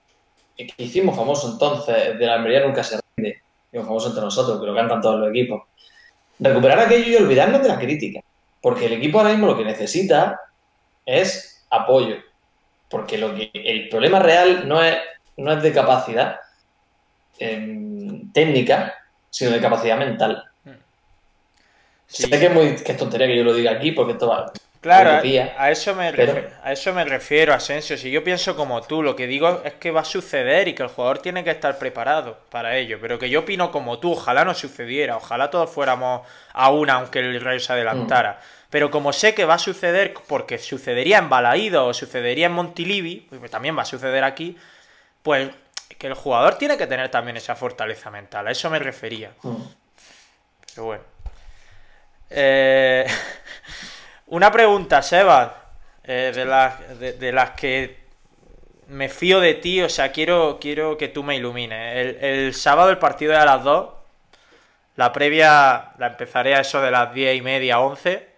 que 0.55 0.71
hicimos 0.77 1.15
famoso 1.15 1.53
entonces, 1.53 2.19
de 2.19 2.25
la 2.25 2.35
Almería 2.35 2.67
nunca 2.67 2.83
se 2.83 2.99
rinde, 3.17 3.41
hicimos 3.69 3.87
famoso 3.87 4.09
entre 4.09 4.21
nosotros, 4.21 4.59
que 4.59 4.65
lo 4.67 4.75
cantan 4.75 5.01
todos 5.01 5.19
los 5.19 5.29
equipos. 5.29 5.63
Recuperar 6.37 6.81
aquello 6.81 7.07
y 7.07 7.15
olvidarnos 7.15 7.63
de 7.63 7.67
la 7.67 7.79
crítica, 7.79 8.21
porque 8.61 8.85
el 8.85 8.93
equipo 8.93 9.17
ahora 9.17 9.31
mismo 9.31 9.47
lo 9.47 9.57
que 9.57 9.65
necesita 9.65 10.39
es 11.03 11.65
apoyo 11.71 12.17
porque 12.95 13.17
lo 13.17 13.35
que, 13.35 13.51
el 13.53 13.89
problema 13.89 14.19
real 14.19 14.69
no 14.69 14.81
es, 14.81 14.95
no 15.35 15.51
es 15.51 15.61
de 15.61 15.73
capacidad 15.73 16.39
em, 17.37 18.31
técnica, 18.31 18.95
sino 19.29 19.51
de 19.51 19.59
capacidad 19.59 19.97
mental. 19.97 20.45
Sé 22.07 22.29
que 22.29 22.45
es, 22.45 22.53
muy, 22.53 22.73
que 22.77 22.93
es 22.93 22.97
tontería 22.97 23.27
que 23.27 23.35
yo 23.35 23.43
lo 23.43 23.53
diga 23.53 23.71
aquí 23.71 23.91
porque 23.91 24.13
esto 24.13 24.29
va. 24.29 24.49
Claro, 24.79 25.09
a, 25.09 25.71
eso 25.71 25.93
me 25.93 26.09
refiero, 26.09 26.49
a 26.63 26.71
eso 26.71 26.93
me 26.93 27.03
refiero, 27.03 27.53
Asensio. 27.53 27.97
Si 27.97 28.09
yo 28.09 28.23
pienso 28.23 28.55
como 28.55 28.81
tú, 28.81 29.03
lo 29.03 29.13
que 29.13 29.27
digo 29.27 29.61
es 29.65 29.73
que 29.73 29.91
va 29.91 29.99
a 29.99 30.05
suceder 30.05 30.69
y 30.69 30.73
que 30.73 30.83
el 30.83 30.89
jugador 30.89 31.17
tiene 31.17 31.43
que 31.43 31.51
estar 31.51 31.77
preparado 31.77 32.37
para 32.49 32.77
ello. 32.77 32.97
Pero 33.01 33.19
que 33.19 33.29
yo 33.29 33.41
opino 33.41 33.71
como 33.71 33.99
tú, 33.99 34.13
ojalá 34.13 34.45
no 34.45 34.53
sucediera, 34.53 35.17
ojalá 35.17 35.49
todos 35.49 35.69
fuéramos 35.69 36.25
a 36.53 36.71
una, 36.71 36.93
aunque 36.93 37.19
el 37.19 37.41
Rayo 37.41 37.59
se 37.59 37.73
adelantara. 37.73 38.39
Mm. 38.39 38.64
Pero 38.75 38.91
como 38.91 39.13
sé 39.13 39.33
que 39.33 39.45
va 39.45 39.53
a 39.53 39.57
suceder, 39.57 40.13
porque 40.27 40.57
sucedería 40.57 41.19
en 41.19 41.29
Balaído 41.29 41.85
o 41.85 41.93
sucedería 41.93 42.47
en 42.47 42.51
Montilivi, 42.51 43.25
pues 43.29 43.49
también 43.49 43.77
va 43.77 43.83
a 43.83 43.85
suceder 43.85 44.25
aquí, 44.25 44.57
pues 45.23 45.49
que 45.97 46.07
el 46.07 46.13
jugador 46.13 46.57
tiene 46.57 46.75
que 46.75 46.85
tener 46.85 47.07
también 47.07 47.37
esa 47.37 47.55
fortaleza 47.55 48.11
mental. 48.11 48.45
A 48.45 48.51
eso 48.51 48.69
me 48.69 48.79
refería. 48.79 49.31
Mm. 49.43 49.55
Pero 50.73 50.85
bueno. 50.87 51.03
Eh. 52.29 53.07
Una 54.27 54.51
pregunta, 54.51 55.01
Seba, 55.01 55.67
eh, 56.03 56.33
de, 56.35 56.43
las, 56.43 56.99
de, 56.99 57.31
las 57.31 57.51
que 57.51 57.97
me 58.89 59.07
fío 59.07 59.39
de 59.39 59.53
ti, 59.53 59.83
o 59.83 59.87
sea, 59.87 60.11
quiero, 60.11 60.57
quiero 60.59 60.97
que 60.97 61.07
tú 61.07 61.23
me 61.23 61.37
ilumines. 61.37 62.17
El, 62.21 62.53
sábado 62.53 62.89
el 62.89 62.97
partido 62.97 63.31
es 63.31 63.39
a 63.39 63.45
las 63.45 63.63
2, 63.63 63.89
la 64.97 65.13
previa 65.13 65.93
la 65.97 66.07
empezaré 66.07 66.55
a 66.55 66.59
eso 66.59 66.81
de 66.81 66.91
las 66.91 67.13
10 67.13 67.37
y 67.37 67.41
media, 67.41 67.79
11. 67.79 68.34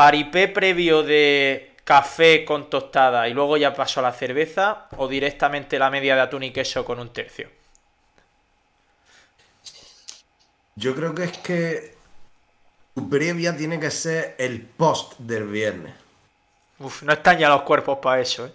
Paripé 0.00 0.48
previo 0.48 1.02
de 1.02 1.74
café 1.84 2.42
con 2.46 2.70
tostada 2.70 3.28
y 3.28 3.34
luego 3.34 3.58
ya 3.58 3.74
paso 3.74 4.00
a 4.00 4.04
la 4.04 4.14
cerveza 4.14 4.88
o 4.96 5.06
directamente 5.06 5.78
la 5.78 5.90
media 5.90 6.14
de 6.14 6.22
atún 6.22 6.42
y 6.42 6.52
queso 6.54 6.86
con 6.86 6.98
un 7.00 7.12
tercio. 7.12 7.50
Yo 10.74 10.94
creo 10.94 11.14
que 11.14 11.24
es 11.24 11.36
que 11.36 11.94
tu 12.94 13.10
previa 13.10 13.54
tiene 13.54 13.78
que 13.78 13.90
ser 13.90 14.36
el 14.38 14.62
post 14.62 15.18
del 15.18 15.46
viernes. 15.46 15.92
Uf, 16.78 17.02
no 17.02 17.12
están 17.12 17.38
ya 17.38 17.50
los 17.50 17.60
cuerpos 17.60 17.98
para 17.98 18.22
eso, 18.22 18.46
¿eh? 18.46 18.52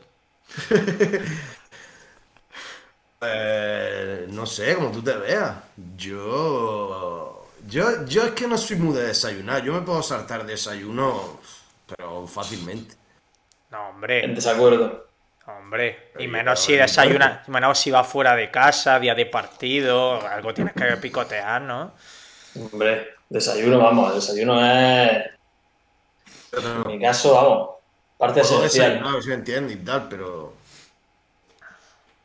eh 3.21 4.25
no 4.29 4.47
sé, 4.47 4.73
como 4.73 4.91
tú 4.91 5.03
te 5.03 5.13
veas. 5.13 5.57
Yo, 5.95 7.34
yo. 7.67 8.05
Yo 8.05 8.23
es 8.23 8.31
que 8.31 8.47
no 8.47 8.57
soy 8.57 8.77
muy 8.77 8.95
de 8.95 9.07
desayunar. 9.07 9.63
Yo 9.63 9.73
me 9.73 9.81
puedo 9.81 10.01
saltar 10.01 10.45
desayuno, 10.45 11.39
pero 11.87 12.27
fácilmente. 12.27 12.95
No, 13.71 13.89
hombre. 13.89 14.23
En 14.23 14.35
desacuerdo. 14.35 15.05
Hombre, 15.47 16.11
y 16.17 16.27
menos 16.27 16.59
si 16.59 16.75
desayuna, 16.75 17.43
menos 17.47 17.77
si 17.77 17.91
va 17.91 18.03
fuera 18.03 18.35
de 18.35 18.49
casa, 18.49 18.99
día 18.99 19.13
de 19.13 19.27
partido, 19.27 20.19
algo 20.27 20.55
tienes 20.55 20.73
que 20.73 20.97
picotear, 20.97 21.61
¿no? 21.61 21.93
Hombre. 22.55 23.15
Desayuno, 23.29 23.79
vamos, 23.79 24.15
desayuno 24.15 24.65
es. 24.65 25.25
En 26.51 26.87
mi 26.87 26.99
caso, 26.99 27.33
vamos, 27.33 27.69
parte 28.17 28.41
esencial. 28.41 28.99
Claro, 28.99 29.21
se 29.21 29.33
entiende 29.33 29.73
y 29.73 29.77
tal, 29.77 30.07
pero. 30.09 30.53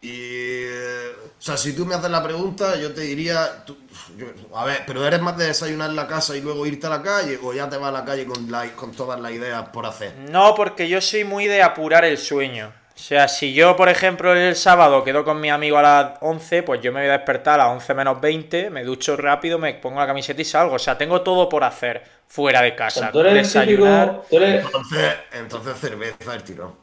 Y. 0.01 0.67
O 0.67 1.43
sea, 1.43 1.57
si 1.57 1.75
tú 1.75 1.85
me 1.85 1.95
haces 1.95 2.11
la 2.11 2.23
pregunta, 2.23 2.77
yo 2.77 2.95
te 2.95 3.03
diría. 3.03 3.65
A 4.55 4.65
ver, 4.65 4.83
pero 4.87 5.07
eres 5.07 5.21
más 5.21 5.37
de 5.37 5.47
desayunar 5.47 5.91
en 5.91 5.97
la 5.97 6.07
casa 6.07 6.37
y 6.37 6.41
luego 6.41 6.67
irte 6.67 6.87
a 6.87 6.91
la 6.91 7.03
calle, 7.03 7.39
o 7.43 7.53
ya 7.53 7.69
te 7.69 7.77
vas 7.77 7.89
a 7.89 7.93
la 7.93 8.05
calle 8.05 8.27
con, 8.27 8.51
con 8.77 8.93
todas 8.93 9.21
las 9.21 9.33
ideas 9.33 9.69
por 9.71 9.87
hacer. 9.87 10.15
No, 10.31 10.55
porque 10.55 10.89
yo 10.89 11.01
soy 11.01 11.25
muy 11.25 11.47
de 11.47 11.63
apurar 11.63 12.05
el 12.05 12.19
sueño. 12.19 12.73
O 13.01 13.03
sea, 13.03 13.29
si 13.29 13.55
yo, 13.55 13.77
por 13.77 13.89
ejemplo, 13.89 14.35
el 14.35 14.55
sábado 14.55 15.03
quedo 15.03 15.25
con 15.25 15.41
mi 15.41 15.49
amigo 15.49 15.79
a 15.79 15.83
las 15.83 16.13
11, 16.21 16.63
pues 16.65 16.83
yo 16.83 16.93
me 16.93 17.01
voy 17.01 17.09
a 17.09 17.13
despertar 17.13 17.59
a 17.59 17.65
las 17.65 17.73
11 17.73 17.95
menos 17.95 18.21
20, 18.21 18.69
me 18.69 18.85
ducho 18.85 19.17
rápido, 19.17 19.59
me 19.59 19.73
pongo 19.73 20.01
la 20.01 20.07
camiseta 20.07 20.43
y 20.43 20.45
salgo. 20.45 20.75
O 20.75 20.79
sea, 20.79 20.99
tengo 20.99 21.23
todo 21.23 21.49
por 21.49 21.65
hacer 21.65 22.03
fuera 22.29 22.61
de 22.61 22.75
casa. 22.75 23.11
¿tú 23.11 23.21
eres 23.21 23.33
Desayunar. 23.33 24.21
entonces, 24.31 25.15
entonces, 25.33 25.79
cerveza 25.81 26.35
el 26.35 26.43
tirón. 26.43 26.75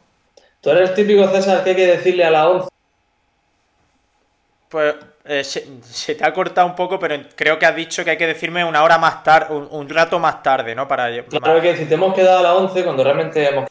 Tú 0.59 0.71
eres 0.71 0.89
el 0.89 0.95
típico 0.95 1.27
César 1.29 1.63
que 1.63 1.69
hay 1.69 1.75
que 1.75 1.85
decirle 1.87 2.25
a 2.25 2.31
las 2.31 2.45
11. 2.47 2.69
Pues 4.69 4.95
eh, 5.23 5.43
se, 5.43 6.15
te 6.15 6.25
ha 6.25 6.33
cortado 6.33 6.67
un 6.67 6.75
poco, 6.75 6.99
pero 6.99 7.17
creo 7.35 7.57
que 7.57 7.65
has 7.65 7.75
dicho 7.75 8.03
que 8.03 8.11
hay 8.11 8.17
que 8.17 8.27
decirme 8.27 8.65
una 8.65 8.83
hora 8.83 8.97
más 8.97 9.23
tarde, 9.23 9.53
un, 9.53 9.89
rato 9.89 10.19
más 10.19 10.43
tarde, 10.43 10.75
¿no? 10.75 10.87
Para, 10.87 11.23
claro 11.23 11.61
que 11.61 11.75
si 11.77 11.85
te 11.85 11.93
hemos 11.93 12.13
quedado 12.13 12.39
a 12.39 12.41
las 12.41 12.53
11 12.53 12.83
cuando 12.83 13.03
realmente 13.03 13.47
hemos... 13.47 13.69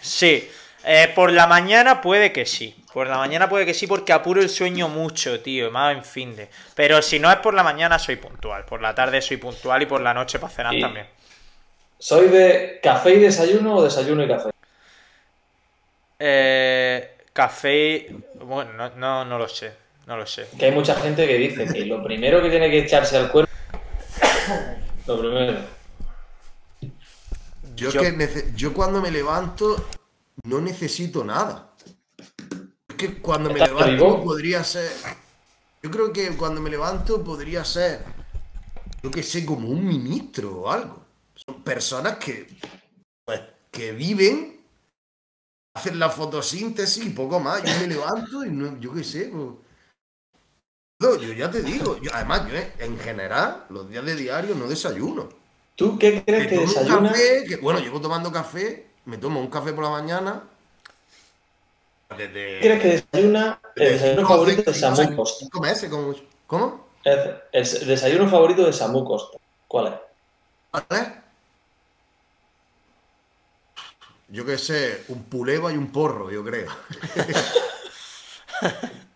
Sí, 0.00 0.50
eh, 0.84 1.12
por 1.14 1.32
la 1.32 1.46
mañana 1.46 2.00
puede 2.00 2.32
que 2.32 2.46
sí. 2.46 2.74
Por 2.92 3.06
la 3.06 3.18
mañana 3.18 3.48
puede 3.48 3.66
que 3.66 3.74
sí 3.74 3.86
porque 3.86 4.12
apuro 4.12 4.40
el 4.40 4.48
sueño 4.48 4.88
mucho, 4.88 5.40
tío. 5.40 5.70
Más 5.70 5.94
en 5.94 6.04
fin 6.04 6.34
de. 6.34 6.48
Pero 6.74 7.02
si 7.02 7.18
no 7.18 7.30
es 7.30 7.36
por 7.36 7.54
la 7.54 7.62
mañana, 7.62 7.98
soy 7.98 8.16
puntual. 8.16 8.64
Por 8.64 8.80
la 8.80 8.94
tarde 8.94 9.20
soy 9.20 9.36
puntual 9.36 9.82
y 9.82 9.86
por 9.86 10.00
la 10.00 10.14
noche 10.14 10.38
para 10.38 10.52
cenar 10.52 10.74
también. 10.80 11.06
¿Soy 11.98 12.28
de 12.28 12.80
café 12.82 13.14
y 13.14 13.18
desayuno 13.18 13.76
o 13.76 13.82
desayuno 13.82 14.24
y 14.24 14.28
café? 14.28 14.50
Eh, 16.18 17.16
café. 17.32 18.08
Bueno, 18.34 18.72
no, 18.72 18.90
no, 18.90 19.24
no 19.24 19.38
lo 19.38 19.48
sé. 19.48 19.87
No 20.08 20.16
lo 20.16 20.26
sé. 20.26 20.48
Que 20.58 20.64
hay 20.64 20.72
mucha 20.72 20.94
gente 20.94 21.28
que 21.28 21.34
dice 21.34 21.66
que 21.66 21.84
lo 21.84 22.02
primero 22.02 22.40
que 22.40 22.48
tiene 22.48 22.70
que 22.70 22.78
echarse 22.78 23.18
al 23.18 23.30
cuerpo. 23.30 23.52
lo 25.06 25.20
primero. 25.20 25.58
Yo, 27.76 27.92
que 27.92 28.52
yo 28.56 28.72
cuando 28.72 29.02
me 29.02 29.10
levanto 29.10 29.86
no 30.44 30.62
necesito 30.62 31.22
nada. 31.22 31.74
Es 32.88 32.96
que 32.96 33.20
cuando 33.20 33.50
me 33.50 33.60
levanto 33.60 34.24
podría 34.24 34.64
ser. 34.64 34.90
Yo 35.82 35.90
creo 35.90 36.10
que 36.10 36.34
cuando 36.38 36.62
me 36.62 36.70
levanto 36.70 37.22
podría 37.22 37.62
ser. 37.62 38.02
Yo 39.02 39.10
que 39.10 39.22
sé, 39.22 39.44
como 39.44 39.68
un 39.68 39.86
ministro 39.86 40.62
o 40.62 40.70
algo. 40.70 41.04
Son 41.34 41.62
personas 41.62 42.16
que. 42.16 42.46
Pues, 43.26 43.42
que 43.70 43.92
viven, 43.92 44.58
hacen 45.74 45.98
la 45.98 46.08
fotosíntesis 46.08 47.04
y 47.04 47.10
poco 47.10 47.38
más. 47.40 47.62
Yo 47.62 47.78
me 47.78 47.86
levanto 47.88 48.42
y 48.42 48.48
no, 48.48 48.80
yo 48.80 48.94
qué 48.94 49.04
sé. 49.04 49.30
Pues, 49.30 49.67
yo 51.00 51.32
ya 51.32 51.50
te 51.50 51.62
digo, 51.62 51.96
además, 52.12 52.42
yo 52.50 52.58
en 52.84 52.98
general, 52.98 53.64
los 53.70 53.88
días 53.88 54.04
de 54.04 54.16
diario 54.16 54.54
no 54.54 54.66
desayuno. 54.66 55.28
¿Tú 55.76 55.96
qué 55.98 56.24
crees 56.24 56.48
que 56.48 56.58
desayunas? 56.58 57.16
bueno, 57.62 57.78
llevo 57.80 58.00
tomando 58.00 58.32
café 58.32 58.88
me 59.08 59.16
tomo 59.16 59.40
un 59.40 59.48
café 59.48 59.72
por 59.72 59.84
la 59.84 59.90
mañana. 59.90 60.42
Desde, 62.10 62.60
¿Quieres 62.60 62.82
que 62.82 62.88
desayuna 62.88 63.58
el 63.74 63.92
desayuno 63.92 64.28
favorito 64.28 64.70
de 64.70 64.74
Samu 64.78 65.16
Costa? 65.16 65.46
¿Cómo? 66.46 66.88
El, 67.04 67.86
desayuno 67.86 68.28
favorito 68.28 68.66
de 68.66 68.72
Samu 68.74 69.04
Costa. 69.06 69.38
¿Cuál 69.66 69.86
es? 69.86 69.92
¿Cuál 70.70 70.84
es? 70.90 71.08
Yo 74.28 74.44
qué 74.44 74.58
sé, 74.58 75.04
un 75.08 75.24
puleva 75.24 75.72
y 75.72 75.78
un 75.78 75.90
porro, 75.90 76.30
yo 76.30 76.44
creo. 76.44 76.70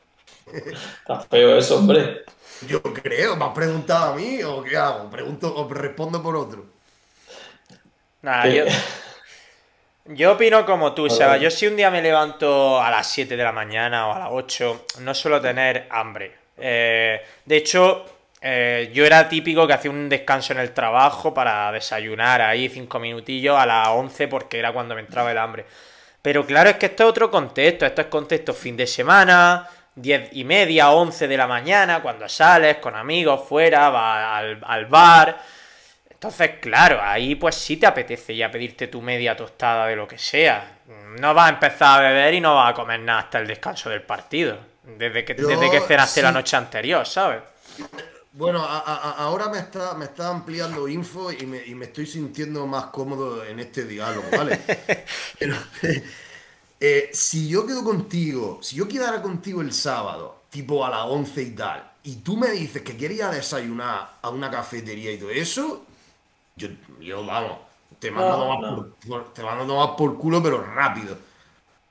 Está 0.53 1.21
feo 1.21 1.57
eso, 1.57 1.79
hombre. 1.79 2.25
Yo 2.67 2.83
creo, 2.83 3.37
¿me 3.37 3.45
has 3.45 3.53
preguntado 3.53 4.13
a 4.13 4.17
mí 4.17 4.43
o 4.43 4.63
qué 4.63 4.77
hago? 4.77 5.11
¿Pregunto 5.11 5.55
o 5.55 5.69
respondo 5.69 6.23
por 6.23 6.37
otro? 6.37 6.65
Nada, 8.23 8.47
yo, 8.47 8.65
yo 10.07 10.33
opino 10.33 10.65
como 10.65 10.93
tú, 10.93 11.09
Seba. 11.11 11.37
Yo 11.39 11.51
si 11.51 11.67
un 11.67 11.77
día 11.77 11.91
me 11.91 12.01
levanto 12.01 12.81
a 12.81 12.91
las 12.91 13.09
7 13.09 13.37
de 13.37 13.43
la 13.43 13.53
mañana 13.53 14.07
o 14.09 14.15
a 14.15 14.19
las 14.21 14.29
8, 14.31 14.87
no 15.01 15.15
suelo 15.15 15.41
tener 15.41 15.87
hambre. 15.91 16.33
Eh, 16.57 17.21
de 17.45 17.57
hecho, 17.57 18.05
eh, 18.41 18.91
yo 18.93 19.05
era 19.05 19.29
típico 19.29 19.67
que 19.67 19.73
hacía 19.73 19.91
un 19.91 20.09
descanso 20.09 20.53
en 20.53 20.61
el 20.61 20.73
trabajo 20.73 21.33
para 21.33 21.71
desayunar 21.73 22.43
ahí 22.43 22.69
5 22.69 22.99
minutillos 22.99 23.57
a 23.57 23.67
las 23.67 23.89
11 23.89 24.29
porque 24.29 24.59
era 24.59 24.73
cuando 24.73 24.95
me 24.95 25.01
entraba 25.01 25.31
el 25.31 25.39
hambre. 25.39 25.65
Pero 26.21 26.47
claro, 26.47 26.71
es 26.71 26.77
que 26.77 26.87
esto 26.87 27.03
es 27.03 27.09
otro 27.09 27.31
contexto. 27.31 27.87
Esto 27.87 28.03
es 28.03 28.07
contexto 28.09 28.55
fin 28.55 28.77
de 28.77 28.87
semana, 28.87 29.69
10 29.95 30.31
y 30.33 30.45
media, 30.45 30.91
11 30.91 31.29
de 31.29 31.37
la 31.37 31.47
mañana, 31.47 32.01
cuando 32.03 32.29
sales 32.29 32.77
con 32.79 32.97
amigos 32.97 33.49
fuera, 33.49 33.91
vas 33.91 34.39
al, 34.39 34.59
al 34.65 34.87
bar 34.87 35.39
entonces, 36.23 36.61
claro, 36.61 37.01
ahí 37.03 37.35
pues 37.35 37.57
sí 37.57 37.79
te 37.79 37.85
apetece 37.85 38.37
ya 38.37 38.49
pedirte 38.49 38.87
tu 38.87 39.03
media 39.03 39.37
tostada 39.37 39.89
de 39.89 39.97
lo 39.97 40.07
que 40.07 40.19
sea. 40.19 40.79
No 41.19 41.35
vas 41.35 41.47
a 41.51 41.55
empezar 41.55 41.99
a 41.99 42.09
beber 42.11 42.35
y 42.35 42.41
no 42.41 42.55
vas 42.55 42.71
a 42.71 42.75
comer 42.75 43.01
nada 43.01 43.23
hasta 43.23 43.41
el 43.41 43.49
descanso 43.49 43.91
del 43.91 44.03
partido. 44.03 44.57
Desde 44.85 45.25
que, 45.25 45.35
desde 45.35 45.69
que 45.69 45.81
cenaste 45.81 46.23
la 46.23 46.31
noche 46.31 46.57
anterior, 46.57 47.05
¿sabes? 47.05 47.43
Bueno, 48.31 48.65
ahora 48.65 49.49
me 49.49 49.59
está, 49.59 49.95
me 49.95 50.05
está 50.05 50.29
ampliando 50.29 50.87
info 50.87 51.33
y 51.33 51.45
me, 51.45 51.85
estoy 51.85 52.07
sintiendo 52.07 52.69
más 52.69 52.85
cómodo 52.87 53.45
en 53.45 53.59
este 53.59 53.85
diálogo, 53.85 54.29
¿vale? 54.31 54.61
Pero, 55.41 55.57
eh, 56.85 57.11
si 57.13 57.49
yo 57.49 57.65
quedo 57.65 57.85
contigo, 57.85 58.59
si 58.61 58.75
yo 58.75 58.89
quedara 58.89 59.23
contigo 59.23 59.61
el 59.61 59.73
sábado, 59.73 60.43
tipo 60.51 60.85
a 60.85 60.91
las 60.91 61.03
11 61.03 61.43
y 61.43 61.51
tal, 61.53 61.93
y 62.03 62.17
tú 62.17 62.37
me 62.37 62.51
dices 62.51 62.83
que 62.83 62.97
querías 62.97 63.31
desayunar 63.33 64.15
a 64.21 64.29
una 64.31 64.51
cafetería 64.51 65.13
y 65.13 65.17
todo 65.17 65.31
eso, 65.31 65.85
yo, 66.57 66.67
yo 66.99 67.25
vamos, 67.25 67.59
te 68.01 68.11
mando, 68.11 68.97
Por, 69.07 69.33
te 69.33 69.45
mando 69.45 69.65
tomar 69.65 69.95
por 69.95 70.19
culo, 70.19 70.43
pero 70.43 70.61
rápido. 70.61 71.15
O 71.15 71.19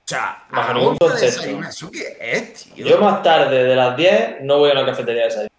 sea, 0.03 0.43
a 0.51 0.73
de 0.73 1.67
¿eso 1.69 1.89
qué 1.89 2.17
es, 2.19 2.53
tío? 2.65 2.85
Yo 2.85 2.99
más 2.99 3.23
tarde 3.23 3.63
de 3.63 3.75
las 3.77 3.95
10 3.95 4.41
no 4.41 4.57
voy 4.57 4.71
a 4.71 4.73
una 4.73 4.85
cafetería 4.85 5.21
de 5.21 5.27
desayuno. 5.29 5.49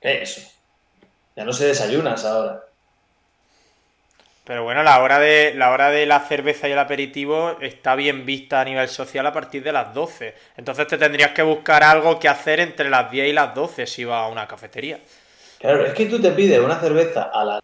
¿Qué 0.00 0.22
es 0.22 0.38
eso? 0.38 0.48
Ya 1.34 1.44
no 1.44 1.52
se 1.52 1.66
desayuna 1.66 2.12
a 2.12 2.14
esa 2.14 2.38
hora. 2.38 2.69
Pero 4.50 4.64
bueno, 4.64 4.82
la 4.82 5.00
hora 5.00 5.20
de 5.20 5.54
la 5.54 5.70
hora 5.70 5.90
de 5.90 6.06
la 6.06 6.18
cerveza 6.18 6.66
y 6.68 6.72
el 6.72 6.78
aperitivo 6.80 7.56
está 7.60 7.94
bien 7.94 8.26
vista 8.26 8.60
a 8.60 8.64
nivel 8.64 8.88
social 8.88 9.24
a 9.24 9.32
partir 9.32 9.62
de 9.62 9.70
las 9.70 9.94
12. 9.94 10.34
Entonces 10.56 10.88
te 10.88 10.98
tendrías 10.98 11.30
que 11.30 11.42
buscar 11.42 11.84
algo 11.84 12.18
que 12.18 12.28
hacer 12.28 12.58
entre 12.58 12.90
las 12.90 13.08
10 13.12 13.28
y 13.28 13.32
las 13.32 13.54
12 13.54 13.86
si 13.86 14.04
vas 14.04 14.24
a 14.24 14.26
una 14.26 14.48
cafetería. 14.48 14.98
Claro, 15.60 15.86
es 15.86 15.94
que 15.94 16.06
tú 16.06 16.20
te 16.20 16.32
pides 16.32 16.58
una 16.58 16.80
cerveza 16.80 17.30
a 17.32 17.44
las 17.44 17.60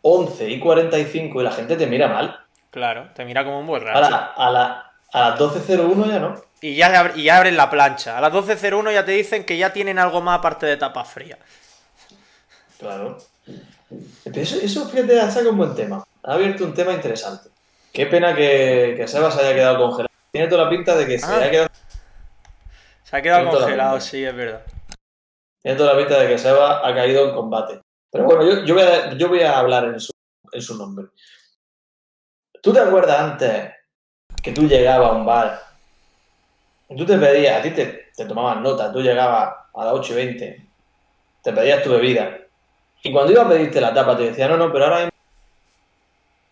11 0.00 0.48
y 0.48 0.58
45 0.58 1.42
y 1.42 1.44
la 1.44 1.52
gente 1.52 1.76
te 1.76 1.86
mira 1.86 2.08
mal. 2.08 2.40
Claro, 2.70 3.10
te 3.14 3.26
mira 3.26 3.44
como 3.44 3.60
un 3.60 3.66
borracho. 3.66 3.98
A, 4.06 4.10
la- 4.10 4.32
a, 4.34 4.50
la- 4.50 4.90
a 5.12 5.20
las 5.28 5.38
12.01 5.38 6.06
ya 6.10 6.18
no. 6.20 6.42
Y 6.62 6.74
ya, 6.74 7.12
y 7.16 7.24
ya 7.24 7.36
abren 7.36 7.54
la 7.54 7.68
plancha. 7.68 8.16
A 8.16 8.22
las 8.22 8.32
12.01 8.32 8.92
ya 8.94 9.04
te 9.04 9.12
dicen 9.12 9.44
que 9.44 9.58
ya 9.58 9.74
tienen 9.74 9.98
algo 9.98 10.22
más 10.22 10.38
aparte 10.38 10.64
de 10.64 10.78
tapas 10.78 11.06
frías. 11.12 11.38
Claro. 12.78 13.18
Pero 14.24 14.40
eso, 14.40 14.56
eso, 14.60 14.88
fíjate, 14.88 15.20
ha 15.20 15.30
sacado 15.30 15.50
un 15.52 15.58
buen 15.58 15.74
tema. 15.74 16.04
Ha 16.22 16.34
abierto 16.34 16.64
un 16.64 16.74
tema 16.74 16.92
interesante. 16.92 17.48
Qué 17.92 18.06
pena 18.06 18.34
que, 18.34 18.94
que 18.96 19.08
Sebas 19.08 19.36
haya 19.38 19.54
quedado 19.54 19.78
congelado. 19.78 20.08
Tiene 20.30 20.48
toda 20.48 20.64
la 20.64 20.70
pinta 20.70 20.94
de 20.94 21.06
que 21.06 21.18
se 21.18 21.26
Ah. 21.26 21.36
haya 21.36 21.50
quedado. 21.50 21.68
Se 23.04 23.16
ha 23.16 23.22
quedado 23.22 23.42
Tiene 23.44 23.58
congelado, 23.58 24.00
sí, 24.00 24.24
es 24.24 24.34
verdad. 24.36 24.62
Tiene 25.62 25.76
toda 25.78 25.94
la 25.94 25.98
pinta 25.98 26.20
de 26.20 26.28
que 26.28 26.38
Sebas 26.38 26.80
ha 26.84 26.94
caído 26.94 27.28
en 27.28 27.34
combate. 27.34 27.80
Pero 28.10 28.24
bueno, 28.24 28.44
yo, 28.44 28.64
yo, 28.64 28.74
voy, 28.74 28.82
a, 28.82 29.12
yo 29.14 29.28
voy 29.28 29.40
a 29.40 29.58
hablar 29.58 29.84
en 29.86 30.00
su, 30.00 30.12
en 30.52 30.62
su 30.62 30.76
nombre. 30.76 31.06
¿Tú 32.62 32.72
te 32.72 32.80
acuerdas 32.80 33.20
antes 33.20 33.72
que 34.42 34.52
tú 34.52 34.66
llegabas 34.68 35.10
a 35.10 35.12
un 35.12 35.24
bar? 35.24 35.60
Tú 36.96 37.04
te 37.04 37.18
pedías, 37.18 37.58
a 37.58 37.62
ti 37.62 37.70
te, 37.70 38.10
te 38.16 38.24
tomaban 38.24 38.62
nota, 38.62 38.92
tú 38.92 39.00
llegabas 39.00 39.54
a 39.74 39.84
las 39.84 39.94
8 39.94 40.12
y 40.12 40.16
20, 40.16 40.66
te 41.42 41.52
pedías 41.52 41.82
tu 41.82 41.90
bebida. 41.90 42.38
Y 43.02 43.12
cuando 43.12 43.32
ibas 43.32 43.46
a 43.46 43.48
pedirte 43.48 43.80
la 43.80 43.94
tapa 43.94 44.16
te 44.16 44.24
decía, 44.24 44.48
no, 44.48 44.56
no, 44.56 44.72
pero 44.72 44.84
ahora 44.86 45.08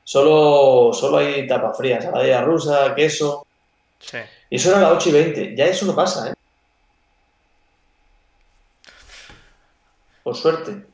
solo, 0.05 0.92
solo 0.92 1.18
hay 1.18 1.47
tapas 1.47 1.76
frías, 1.76 2.05
ensaladilla 2.05 2.42
rusa, 2.42 2.94
queso. 2.94 3.47
Sí. 3.99 4.18
Y 4.51 4.57
eso 4.57 4.70
era 4.70 4.78
a 4.78 4.82
las 4.82 4.92
8 4.92 5.09
y 5.11 5.12
20. 5.12 5.57
Ya 5.57 5.66
eso 5.66 5.86
no 5.86 5.94
pasa, 5.94 6.30
¿eh? 6.30 6.34
Por 10.22 10.36
suerte. 10.36 10.86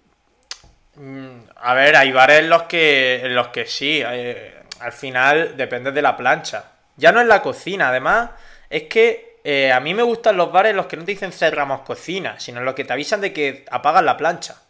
Mm, 0.95 1.45
A 1.57 1.75
ver, 1.75 1.97
hay 1.97 2.13
bares 2.13 2.41
en 2.41 2.51
los 2.51 2.65
que, 2.65 3.17
en 3.25 3.35
los 3.35 3.49
que 3.49 3.67
sí. 3.67 4.03
eh, 4.05 4.63
al 4.81 4.93
final 4.93 5.57
depende 5.57 5.93
de 5.93 6.03
la 6.03 6.17
plancha. 6.17 6.65
Ya 6.97 7.13
no 7.13 7.21
es 7.21 7.27
la 7.27 7.41
cocina, 7.43 7.89
además, 7.89 8.31
es 8.69 8.85
que 8.85 9.41
eh, 9.45 9.73
a 9.73 9.81
mí 9.81 9.95
me 9.95 10.03
gustan 10.03 10.37
los 10.37 10.53
bares 10.53 10.71
en 10.71 10.77
los 10.77 10.87
que 10.87 10.97
no 10.97 11.05
te 11.05 11.13
dicen 11.13 11.33
cerramos 11.33 11.83
cocina, 11.83 12.39
sino 12.41 12.59
en 12.61 12.65
los 12.67 12.75
que 12.75 12.85
te 12.85 12.93
avisan 12.93 13.21
de 13.21 13.33
que 13.33 13.65
apagan 13.71 14.05
la 14.07 14.17
plancha. 14.17 14.62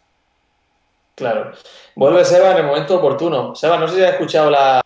Claro. 1.15 1.51
Vuelve 1.95 2.25
Seba 2.25 2.51
en 2.51 2.57
el 2.57 2.63
momento 2.65 2.97
oportuno. 2.97 3.55
Seba, 3.55 3.77
no 3.77 3.87
sé 3.87 3.95
si 3.97 4.03
has 4.03 4.11
escuchado 4.13 4.49
la... 4.49 4.81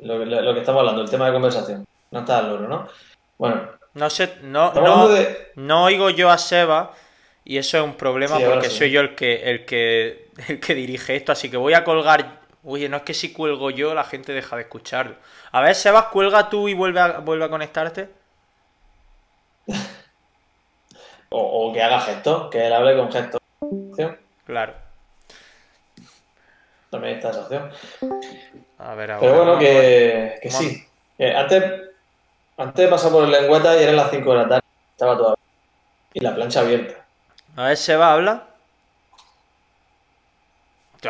lo, 0.00 0.24
lo- 0.24 0.42
lo 0.42 0.54
que 0.54 0.60
estamos 0.60 0.80
hablando, 0.80 1.02
el 1.02 1.10
tema 1.10 1.26
de 1.26 1.32
conversación. 1.32 1.84
No 2.10 2.20
está 2.20 2.38
al 2.38 2.48
loro, 2.50 2.68
¿no? 2.68 2.86
Bueno, 3.36 3.70
No 3.94 4.10
sé, 4.10 4.36
no, 4.42 4.72
no, 4.74 5.08
de... 5.08 5.52
no 5.56 5.84
oigo 5.84 6.10
yo 6.10 6.30
a 6.30 6.38
Seba 6.38 6.94
y 7.44 7.58
eso 7.58 7.78
es 7.78 7.84
un 7.84 7.94
problema 7.94 8.36
Sí, 8.36 8.44
porque 8.46 8.70
sí. 8.70 8.76
soy 8.78 8.90
yo 8.90 9.00
el 9.00 9.14
que, 9.14 9.50
el 9.50 9.64
que 9.64 10.30
el 10.48 10.60
que 10.60 10.74
dirige 10.74 11.16
esto, 11.16 11.32
así 11.32 11.50
que 11.50 11.56
voy 11.56 11.74
a 11.74 11.84
colgar. 11.84 12.38
Oye, 12.64 12.88
no 12.88 12.98
es 12.98 13.02
que 13.02 13.14
si 13.14 13.32
cuelgo 13.32 13.70
yo 13.70 13.94
la 13.94 14.04
gente 14.04 14.32
deja 14.32 14.56
de 14.56 14.62
escucharlo. 14.62 15.16
A 15.52 15.60
ver, 15.60 15.74
Sebas, 15.74 16.06
cuelga 16.06 16.48
tú 16.50 16.68
y 16.68 16.74
vuelve 16.74 17.00
a, 17.00 17.18
vuelve 17.18 17.44
a 17.44 17.48
conectarte. 17.50 18.08
O, 21.30 21.40
o 21.68 21.72
que 21.72 21.82
haga 21.82 22.00
gestos, 22.00 22.48
que 22.50 22.66
él 22.66 22.72
hable 22.72 22.96
con 22.96 23.12
gestos. 23.12 23.40
Opción. 23.60 24.18
Claro. 24.48 24.72
También 26.90 27.16
está 27.16 27.28
esa 27.30 27.40
opción. 27.42 27.70
A 28.78 28.94
ver 28.94 29.10
ahora. 29.10 29.20
Pero 29.20 29.34
bueno, 29.36 29.52
vamos. 29.52 29.58
que, 29.62 30.38
que 30.42 30.48
Vamos. 30.48 30.64
sí. 30.64 30.86
Eh, 31.18 31.36
antes, 31.36 31.62
antes 32.56 32.84
de 32.86 32.90
pasar 32.90 33.12
por 33.12 33.24
el 33.24 33.30
lengüeta 33.30 33.78
y 33.78 33.82
eran 33.82 33.96
las 33.96 34.10
5 34.10 34.30
de 34.32 34.36
la 34.38 34.48
tarde. 34.48 34.62
Estaba 34.92 35.16
todavía. 35.18 35.36
Y 36.14 36.20
la 36.20 36.34
plancha 36.34 36.60
abierta. 36.60 36.94
A 37.56 37.64
ver, 37.64 37.76
Seba, 37.76 38.14
habla. 38.14 38.44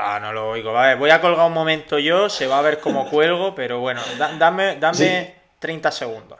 Ah, 0.01 0.18
no 0.20 0.32
lo 0.32 0.49
oigo. 0.51 0.72
Vale, 0.72 0.97
voy 0.97 1.11
a 1.11 1.20
colgar 1.20 1.47
un 1.47 1.53
momento 1.53 1.97
yo, 2.01 2.28
se 2.28 2.49
va 2.49 2.59
a 2.59 2.62
ver 2.62 2.80
cómo 2.80 3.09
cuelgo, 3.11 3.55
pero 3.55 3.78
bueno, 3.78 4.01
da- 4.18 4.32
dame, 4.36 4.76
dame 4.80 4.95
Sí. 4.97 5.34
30 5.61 5.93
segundos. 5.93 6.39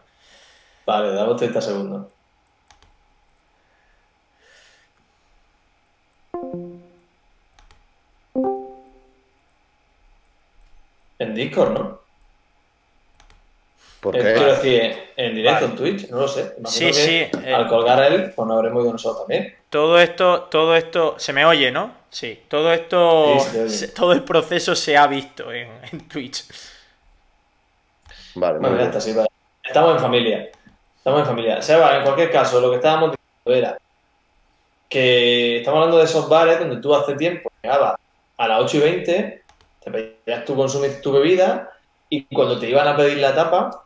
Vale, 0.85 1.13
damos 1.15 1.37
30 1.37 1.61
segundos. 1.61 2.07
En 11.19 11.35
Discord, 11.35 11.73
¿no? 11.73 12.01
¿Por 14.01 14.17
Eh, 14.17 14.21
qué? 14.23 14.35
Quiero 14.35 14.51
decir, 14.53 14.99
en 15.17 15.35
directo, 15.35 15.67
Vale. 15.69 15.73
en 15.73 15.77
Twitch, 15.77 16.11
no 16.11 16.19
lo 16.19 16.29
sé. 16.29 16.55
Imagino 16.59 16.69
Sí, 16.71 16.87
que 16.87 16.93
sí, 16.93 17.39
eh. 17.45 17.53
Al 17.55 17.67
colgar 17.69 18.01
a 18.01 18.07
él, 18.07 18.33
pues 18.35 18.47
no 18.47 18.55
habremos 18.55 18.85
ido 18.85 18.93
nosotros 18.93 19.27
también. 19.27 19.57
Todo 19.71 19.99
esto, 19.99 20.43
todo 20.45 20.77
esto, 20.77 21.17
se 21.19 21.33
me 21.33 21.45
oye, 21.45 21.71
¿no? 21.73 21.93
Sí, 22.11 22.41
todo 22.49 22.73
esto, 22.73 23.39
Sí, 23.41 23.69
se 23.69 23.89
todo 23.89 24.13
el 24.13 24.23
proceso 24.23 24.75
se 24.77 24.97
ha 24.97 25.07
visto 25.09 25.53
en, 25.53 25.69
en 25.93 26.09
Twitch. 26.09 26.45
Vale, 28.37 28.59
Bueno, 28.61 28.81
está, 28.81 29.01
sí, 29.01 29.13
vale. 29.13 29.29
Estamos 29.65 29.95
en 29.97 30.01
familia. 30.01 30.49
Estamos 30.97 31.21
en 31.21 31.27
familia. 31.27 31.61
Seba, 31.61 31.97
en 31.97 32.03
cualquier 32.05 32.31
caso, 32.31 32.61
lo 32.61 32.71
que 32.71 32.77
estábamos 32.77 33.11
diciendo 33.11 33.69
era 33.69 33.79
que 34.89 35.59
estamos 35.59 35.79
hablando 35.79 35.99
de 35.99 36.05
esos 36.05 36.29
bares 36.29 36.59
donde 36.61 36.77
tú 36.81 36.95
hace 36.95 37.15
tiempo 37.15 37.51
llegabas 37.63 37.97
a 38.37 38.49
las 38.49 38.61
8 38.63 38.77
y 38.77 38.81
20, 38.81 39.43
te 39.91 40.15
pedías 40.25 40.45
tu 40.45 40.55
consumir 40.55 41.01
tu 41.01 41.13
bebida 41.13 41.71
y 42.09 42.25
cuando 42.25 42.59
te 42.59 42.69
iban 42.69 42.87
a 42.89 42.97
pedir 42.97 43.19
la 43.19 43.35
tapa, 43.35 43.85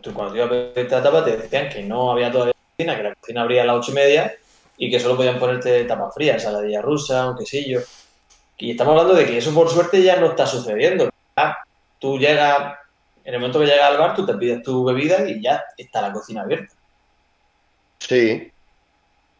tú 0.00 0.12
cuando 0.12 0.32
te 0.32 0.38
iban 0.38 0.48
a 0.48 0.74
pedir 0.74 0.90
la 0.90 1.02
tapa 1.02 1.24
te 1.24 1.36
decían 1.36 1.68
que 1.68 1.82
no 1.82 2.12
había 2.12 2.30
todavía 2.30 2.54
cocina, 2.76 2.96
que 2.96 3.02
la 3.02 3.14
cocina 3.14 3.42
abría 3.42 3.62
a 3.62 3.66
las 3.66 3.76
8 3.76 3.90
y 3.90 3.94
media 3.94 4.34
y 4.76 4.90
que 4.90 5.00
solo 5.00 5.16
podían 5.16 5.38
ponerte 5.38 5.84
tapas 5.84 6.14
frías, 6.14 6.36
ensaladilla 6.36 6.80
rusa, 6.80 7.28
un 7.28 7.36
quesillo. 7.36 7.82
Y 8.56 8.72
estamos 8.72 8.92
hablando 8.92 9.14
de 9.14 9.26
que 9.26 9.38
eso 9.38 9.52
por 9.52 9.68
suerte 9.68 10.02
ya 10.02 10.16
no 10.16 10.26
está 10.26 10.46
sucediendo. 10.46 11.10
Ya 11.36 11.58
Tú 11.98 12.16
llegas, 12.16 12.76
en 13.24 13.34
el 13.34 13.40
momento 13.40 13.58
que 13.58 13.66
llegas 13.66 13.90
al 13.90 13.98
bar, 13.98 14.14
tú 14.14 14.24
te 14.24 14.34
pides 14.34 14.62
tu 14.62 14.84
bebida 14.84 15.28
y 15.28 15.42
ya 15.42 15.64
está 15.76 16.00
la 16.00 16.12
cocina 16.12 16.42
abierta. 16.42 16.72
Sí. 17.98 18.52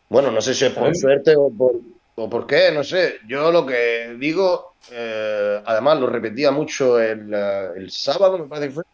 Bueno, 0.09 0.31
no 0.31 0.41
sé 0.41 0.55
si 0.55 0.65
es 0.65 0.73
por 0.73 0.85
¿Sabes? 0.85 1.01
suerte 1.01 1.37
o 1.37 1.51
por, 1.51 1.73
o 2.17 2.29
por 2.29 2.47
qué, 2.47 2.73
no 2.73 2.83
sé. 2.83 3.19
Yo 3.29 3.53
lo 3.53 3.65
que 3.65 4.17
digo, 4.19 4.68
eh, 4.91 5.63
además 5.67 5.99
lo 5.99 6.07
repetía 6.07 6.51
mucho 6.51 6.99
el, 7.01 7.33
eh, 7.33 7.69
el 7.77 7.91
sábado, 7.91 8.39
me 8.39 8.47
parece 8.47 8.69
que 8.69 8.75
fue, 8.75 8.85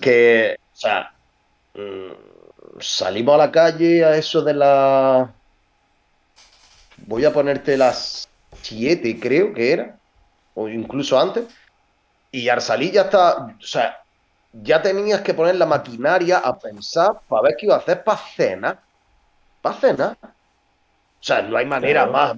que, 0.00 0.56
o 0.72 0.76
sea, 0.76 1.12
mm, 1.74 2.80
salimos 2.80 3.34
a 3.34 3.38
la 3.38 3.50
calle 3.50 4.04
a 4.04 4.16
eso 4.16 4.42
de 4.42 4.54
la... 4.54 5.32
Voy 6.98 7.24
a 7.24 7.32
ponerte 7.32 7.76
las 7.76 8.28
7, 8.62 9.18
creo 9.20 9.52
que 9.52 9.72
era, 9.72 9.98
o 10.54 10.68
incluso 10.68 11.18
antes, 11.18 11.44
y 12.30 12.48
al 12.48 12.60
salir 12.60 12.92
ya 12.92 13.02
está, 13.02 13.36
o 13.44 13.54
sea, 13.60 13.98
ya 14.52 14.80
tenías 14.80 15.20
que 15.20 15.34
poner 15.34 15.56
la 15.56 15.66
maquinaria 15.66 16.38
a 16.38 16.58
pensar 16.58 17.20
para 17.28 17.42
ver 17.42 17.56
qué 17.56 17.66
iba 17.66 17.74
a 17.74 17.78
hacer 17.78 18.02
para 18.02 18.18
cenar. 18.18 18.80
Para 19.60 19.76
cenar. 19.76 20.16
O 20.22 21.22
sea, 21.22 21.42
no 21.42 21.56
hay 21.56 21.66
manera 21.66 22.08
Claro. 22.08 22.34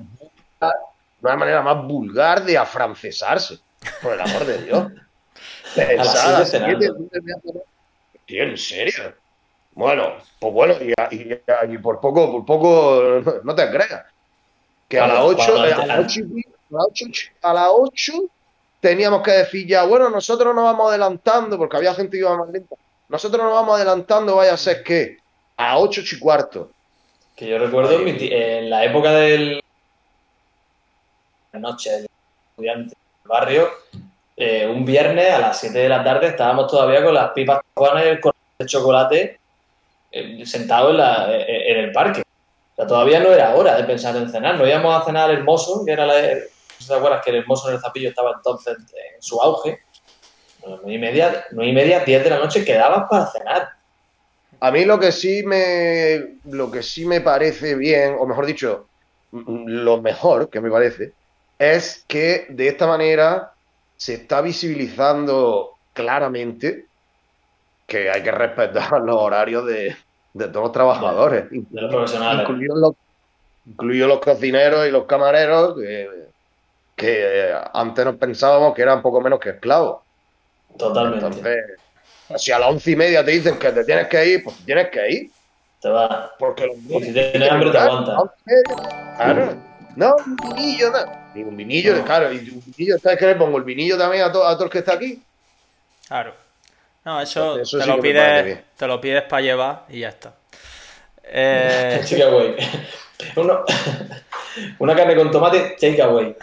más 0.59 0.73
no 1.21 1.31
hay 1.31 1.37
manera 1.37 1.63
más 1.63 1.85
vulgar 1.87 2.45
de 2.45 2.59
afrancesarse. 2.59 3.59
Por 4.03 4.15
el 4.15 4.21
amor 4.21 4.45
de 4.45 4.59
Dios. 4.65 4.87
Tío, 8.27 8.43
¿en 8.43 8.59
serio? 8.59 9.15
Bueno, 9.73 10.15
pues 10.41 10.53
bueno, 10.53 10.75
y, 10.81 10.93
y- 11.15 11.41
y 11.75 11.79
por 11.79 12.01
poco, 12.01 12.33
por 12.33 12.45
poco, 12.45 13.21
no, 13.25 13.33
no 13.45 13.55
te 13.55 13.71
creas. 13.71 14.03
Que 14.89 14.99
a 14.99 15.07
las 15.07 15.21
Cuando- 15.21 15.43
8, 15.43 15.47
cuando 15.47 15.63
a 15.63 15.87
las 15.87 15.99
8, 16.01 16.21
a 16.71 16.75
las 16.75 16.87
8, 16.91 17.05
a 17.43 17.55
las 17.55 17.69
8 17.73 18.13
teníamos 18.81 19.23
que 19.23 19.31
decir 19.33 19.67
ya, 19.67 19.85
bueno, 19.85 20.09
nosotros 20.11 20.55
nos 20.55 20.65
vamos 20.65 20.89
adelantando, 20.89 21.57
porque 21.59 21.77
había 21.77 21.95
gente 21.95 22.13
que 22.13 22.19
iba 22.19 22.37
más 22.37 22.49
lenta. 22.51 22.75
Nosotros 23.09 23.43
nos 23.43 23.53
vamos 23.53 23.77
adelantando, 23.77 24.37
vaya 24.37 24.55
a 24.55 24.59
ser 24.59 24.83
que 24.83 25.19
a 25.57 25.79
8 25.79 26.03
y 26.13 26.19
cuarto. 26.19 26.71
Que 27.37 27.47
yo 27.47 27.59
recuerdo 27.59 27.93
en, 27.93 28.05
mi 28.05 28.13
ti- 28.15 28.31
en 28.33 28.69
la 28.69 28.85
época 28.85 29.13
del. 29.13 29.63
Noche 31.59 31.91
del 31.91 32.07
estudiante 32.51 32.95
del 32.95 33.29
barrio, 33.29 33.69
eh, 34.37 34.67
un 34.67 34.85
viernes 34.85 35.33
a 35.33 35.39
las 35.39 35.59
7 35.61 35.79
de 35.79 35.89
la 35.89 36.03
tarde 36.05 36.29
estábamos 36.29 36.71
todavía 36.71 37.03
con 37.05 37.15
las 37.15 37.31
pipas 37.31 37.61
cubanas 37.75 38.05
y 38.05 38.09
el 38.09 38.21
de 38.59 38.67
chocolate 38.67 39.41
eh, 40.13 40.47
sentados 40.47 40.91
en, 40.93 40.97
la- 40.99 41.27
eh, 41.37 41.73
en 41.73 41.79
el 41.85 41.93
parque. 41.93 42.21
O 42.23 42.77
sea, 42.77 42.87
todavía 42.87 43.21
no 43.21 43.31
era 43.33 43.55
hora 43.57 43.77
de 43.77 43.85
pensar 43.85 44.17
en 44.17 44.31
cenar. 44.31 44.57
No 44.57 44.67
íbamos 44.67 44.95
a 45.01 45.05
cenar 45.05 45.29
al 45.31 45.37
hermoso, 45.39 45.85
que 45.85 45.93
era 45.93 46.07
la. 46.07 46.15
No 46.15 46.21
sé 46.21 46.51
si 46.79 46.87
te 46.89 46.95
acuerdas 46.95 47.25
que 47.25 47.31
el 47.31 47.37
hermoso 47.39 47.69
en 47.69 47.75
el 47.75 47.81
zapillo 47.81 48.09
estaba 48.11 48.33
entonces 48.37 48.77
en 48.79 49.21
su 49.23 49.41
auge. 49.41 49.81
Bueno, 50.61 50.77
nueve 50.83 50.95
y 50.95 50.99
media, 50.99 51.45
nueve 51.51 51.71
y 51.71 51.75
media, 51.75 52.01
10 52.05 52.23
de 52.25 52.31
la 52.31 52.39
noche 52.39 52.65
quedabas 52.65 53.09
para 53.11 53.27
cenar. 53.27 53.69
A 54.61 54.71
mí 54.71 54.85
lo 54.85 54.99
que 54.99 55.13
sí 55.13 55.43
me, 55.45 56.39
lo 56.45 56.71
que 56.71 56.83
sí 56.83 57.05
me 57.05 57.21
parece 57.21 57.75
bien, 57.75 58.17
o 58.19 58.27
mejor 58.27 58.47
dicho, 58.47 58.89
lo 59.33 60.01
mejor, 60.01 60.49
que 60.51 60.61
me 60.61 60.71
parece, 60.71 61.13
es 61.59 62.05
que 62.07 62.47
de 62.51 62.69
esta 62.69 62.87
manera 62.87 63.53
se 63.97 64.15
está 64.15 64.41
visibilizando 64.41 65.73
claramente 65.93 66.87
que 67.87 68.11
hay 68.11 68.23
que 68.23 68.31
respetar 68.31 69.01
los 69.03 69.17
horarios 69.17 69.67
de, 69.67 69.97
de 70.35 70.49
todos 70.49 70.65
los 70.67 70.73
trabajadores, 70.73 71.47
De 71.51 71.81
los 71.81 71.91
profesionales. 71.91 72.43
incluidos 72.43 72.79
los, 72.79 72.93
incluidos 73.67 74.09
los 74.09 74.21
cocineros 74.21 74.87
y 74.87 74.91
los 74.91 75.05
camareros, 75.07 75.77
que, 75.77 76.09
que 76.95 77.55
antes 77.75 78.05
nos 78.05 78.17
pensábamos 78.17 78.75
que 78.75 78.83
eran 78.83 79.03
poco 79.03 79.21
menos 79.21 79.41
que 79.41 79.51
esclavos. 79.51 80.03
Totalmente. 80.77 81.27
Entonces, 81.27 81.57
si 82.37 82.53
a 82.53 82.59
las 82.59 82.69
once 82.71 82.91
y 82.91 82.97
media 82.97 83.25
te 83.25 83.31
dicen 83.33 83.59
que 83.59 83.73
te 83.73 83.85
tienes 83.85 84.07
que 84.09 84.27
ir, 84.27 84.45
pues 84.45 84.57
tienes 84.65 84.91
que 84.91 85.11
ir. 85.11 85.31
Te 85.81 85.89
va. 85.89 86.33
Porque 86.39 86.67
los 86.67 86.77
Pues 86.91 87.07
si 87.07 87.13
tienes 87.13 87.51
hambre, 87.51 87.71
te 87.71 87.79
aguanta. 87.79 88.35
Claro. 89.17 89.57
No, 89.97 90.15
un 90.27 90.37
vinillo, 90.37 90.91
no. 90.91 90.99
Un 91.45 91.57
vinillo, 91.57 92.05
claro. 92.05 92.33
Y 92.33 92.39
un 92.39 92.63
vinillo, 92.67 92.99
¿sabes 92.99 93.19
qué 93.19 93.27
le 93.27 93.35
pongo? 93.37 93.59
El 93.59 93.65
vinillo 93.65 93.97
también 93.99 94.25
a, 94.25 94.33
to- 94.33 94.47
a 94.47 94.55
todo 94.55 94.65
el 94.65 94.71
que 94.71 94.79
está 94.79 94.95
aquí. 94.95 95.23
Claro. 96.09 96.35
No, 97.05 97.21
eso, 97.21 97.41
Entonces, 97.55 97.69
eso 97.69 97.79
te, 97.79 97.85
sí 97.85 97.91
lo 97.91 98.01
pides, 98.03 98.59
te 98.77 98.87
lo 98.87 99.01
pides 99.01 99.23
para 99.23 99.43
llevar 99.43 99.85
y 99.89 100.01
ya 100.01 100.09
está. 100.11 100.35
Eh, 101.31 102.01
Takeaway. 102.09 102.57
Uno- 103.37 103.65
Una 104.79 104.97
carne 104.97 105.15
con 105.15 105.31
tomate, 105.31 105.77
takeaway. 105.79 106.35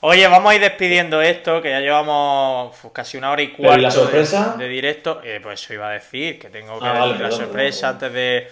oye, 0.00 0.26
vamos 0.26 0.50
a 0.50 0.54
ir 0.54 0.60
despidiendo 0.62 1.20
esto, 1.20 1.60
que 1.60 1.70
ya 1.70 1.80
llevamos 1.80 2.74
uf, 2.82 2.92
casi 2.92 3.18
una 3.18 3.30
hora 3.30 3.42
y 3.42 3.48
Pero, 3.48 3.58
¿y 3.62 3.66
cuarto 3.66 3.82
la 3.82 3.90
sorpresa? 3.90 4.54
De, 4.56 4.64
de 4.64 4.70
directo. 4.70 5.20
Eh, 5.22 5.40
pues 5.42 5.62
eso 5.62 5.74
iba 5.74 5.90
a 5.90 5.92
decir, 5.92 6.38
que 6.38 6.48
tengo 6.48 6.78
que 6.80 6.86
Ah, 6.86 6.92
vale, 6.92 7.06
decir 7.12 7.20
la 7.22 7.28
perdón, 7.28 7.44
sorpresa 7.46 7.98
perdón, 7.98 8.10
antes 8.10 8.12
de, 8.14 8.48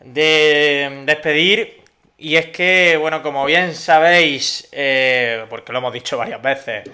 de 0.00 1.02
despedir. 1.04 1.79
Y 2.22 2.36
es 2.36 2.46
que, 2.48 2.96
bueno, 2.98 3.22
como 3.22 3.44
bien 3.46 3.74
sabéis, 3.74 4.68
eh, 4.72 5.46
porque 5.48 5.72
lo 5.72 5.78
hemos 5.78 5.92
dicho 5.92 6.18
varias 6.18 6.42
veces, 6.42 6.84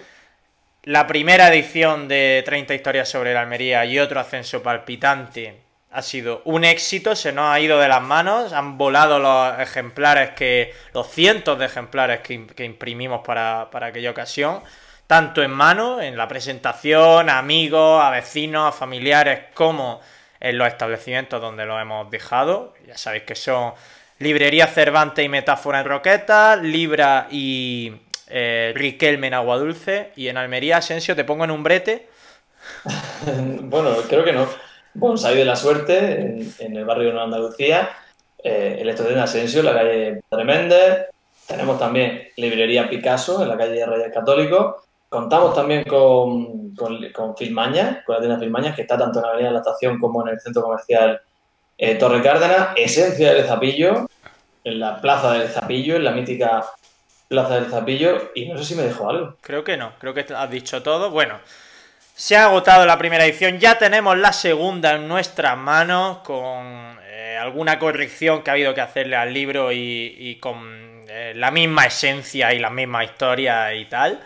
la 0.85 1.07
primera 1.07 1.49
edición 1.49 2.09
de 2.09 2.43
30 2.47 2.75
historias 2.75 3.09
sobre 3.09 3.35
la 3.35 3.43
Almería 3.43 3.85
y 3.85 3.99
otro 3.99 4.21
ascenso 4.21 4.63
palpitante 4.63 5.61
ha 5.91 6.03
sido 6.03 6.43
un 6.45 6.65
éxito, 6.65 7.17
se 7.17 7.33
nos 7.33 7.47
ha 7.53 7.59
ido 7.59 7.81
de 7.81 7.89
las 7.89 8.03
manos, 8.03 8.53
han 8.53 8.79
volado 8.79 9.19
los 9.19 9.59
ejemplares 9.61 10.31
que, 10.31 10.75
los 10.95 11.11
cientos 11.11 11.59
de 11.59 11.67
ejemplares 11.67 12.21
que, 12.21 12.35
im- 12.39 12.49
que 12.55 12.65
imprimimos 12.65 13.23
para, 13.27 13.69
para 13.73 13.87
aquella 13.89 14.11
ocasión, 14.13 14.63
tanto 15.09 15.43
en 15.43 15.51
mano, 15.51 16.01
en 16.01 16.17
la 16.17 16.29
presentación, 16.29 17.31
a 17.31 17.39
amigos, 17.39 18.03
a 18.05 18.11
vecinos, 18.11 18.69
a 18.69 18.79
familiares, 18.79 19.41
como 19.55 20.01
en 20.41 20.59
los 20.59 20.69
establecimientos 20.69 21.41
donde 21.41 21.67
lo 21.67 21.81
hemos 21.81 22.11
dejado. 22.11 22.75
Ya 22.87 22.97
sabéis 22.99 23.25
que 23.25 23.35
son 23.35 23.75
Librería 24.19 24.67
Cervantes 24.67 25.25
y 25.25 25.29
Metáfora 25.29 25.81
en 25.81 25.87
Roqueta, 25.87 26.57
Libra 26.57 27.29
y 27.31 27.93
eh, 28.29 28.73
Riquelme 28.75 29.27
en 29.27 29.35
Agua 29.35 29.59
Dulce, 29.59 30.13
y 30.17 30.29
en 30.29 30.39
Almería, 30.39 30.79
Asensio, 30.79 31.15
te 31.15 31.25
pongo 31.25 31.45
en 31.45 31.51
un 31.51 31.63
brete. 31.63 32.09
Bueno, 33.63 33.91
creo 34.09 34.25
que 34.25 34.33
no. 34.33 34.47
Bonsai 34.95 35.37
de 35.37 35.45
la 35.45 35.57
Suerte, 35.57 36.47
en, 36.59 36.77
el 36.77 36.85
barrio 36.85 37.07
de 37.07 37.11
Nueva 37.11 37.25
Andalucía. 37.25 37.91
Eh, 38.43 38.79
el 38.81 38.89
estudiante 38.89 39.19
de 39.19 39.25
Asensio, 39.25 39.61
en 39.61 39.67
la 39.67 39.75
calle 39.75 40.23
Padre 40.29 40.45
Méndez. 40.45 41.07
Tenemos 41.47 41.79
también 41.79 42.29
Librería 42.37 42.89
Picasso, 42.89 43.43
en 43.43 43.49
la 43.49 43.57
calle 43.57 43.85
Reyes 43.85 44.13
Católicos. 44.13 44.77
Contamos 45.09 45.55
también 45.55 45.85
con, 45.85 46.75
con, 46.75 47.13
con 47.13 47.37
Filmañas, 47.37 48.05
con 48.05 48.15
la 48.15 48.21
tienda 48.21 48.39
Filmañas, 48.39 48.75
que 48.75 48.83
está 48.83 48.97
tanto 48.97 49.19
en 49.19 49.23
la 49.25 49.29
Avenida 49.31 49.49
de 49.49 49.55
la 49.55 49.61
Estación 49.61 49.99
como 49.99 50.27
en 50.27 50.35
el 50.35 50.41
centro 50.41 50.63
comercial 50.63 51.21
eh, 51.79 51.95
Torre 51.97 52.23
Cárdenas. 52.23 52.69
Esencia 52.77 53.35
del 53.35 53.47
Zapillo, 53.47 54.09
en 54.65 54.81
la 54.81 55.01
Plaza 55.01 55.33
del 55.33 55.49
Zapillo, 55.49 55.97
en 55.97 56.05
la 56.05 56.13
mítica 56.13 56.65
Plaza 57.29 57.57
del 57.57 57.71
Zapillo. 57.71 58.33
Y 58.35 58.47
no 58.47 58.59
sé 58.59 58.65
si 58.65 58.75
me 58.75 58.83
dejó 58.83 59.11
algo. 59.11 59.37
Creo 59.41 59.65
que 59.65 59.77
no, 59.77 59.93
creo 59.99 60.15
que 60.15 60.27
has 60.35 60.51
dicho 60.51 60.83
todo. 60.83 61.11
Bueno, 61.11 61.39
se 62.17 62.35
ha 62.35 62.47
agotado 62.47 62.87
la 62.87 62.97
primera 62.97 63.27
edición, 63.27 63.59
ya 63.59 63.77
tenemos 63.77 64.17
la 64.17 64.33
segunda 64.33 64.95
en 64.95 65.07
nuestras 65.07 65.55
manos 65.59 66.19
con 66.25 66.99
eh, 67.03 67.37
alguna 67.39 67.79
corrección 67.79 68.43
que 68.43 68.49
ha 68.49 68.55
habido 68.55 68.75
que 68.75 68.81
hacerle 68.81 69.17
al 69.17 69.35
libro 69.35 69.71
y, 69.71 70.39
con 70.41 71.05
eh, 71.09 71.35
la 71.37 71.51
misma 71.51 71.85
esencia 71.85 72.55
y 72.55 72.59
la 72.59 72.71
misma 72.71 73.05
historia 73.05 73.75
y 73.75 73.85
tal. 73.85 74.19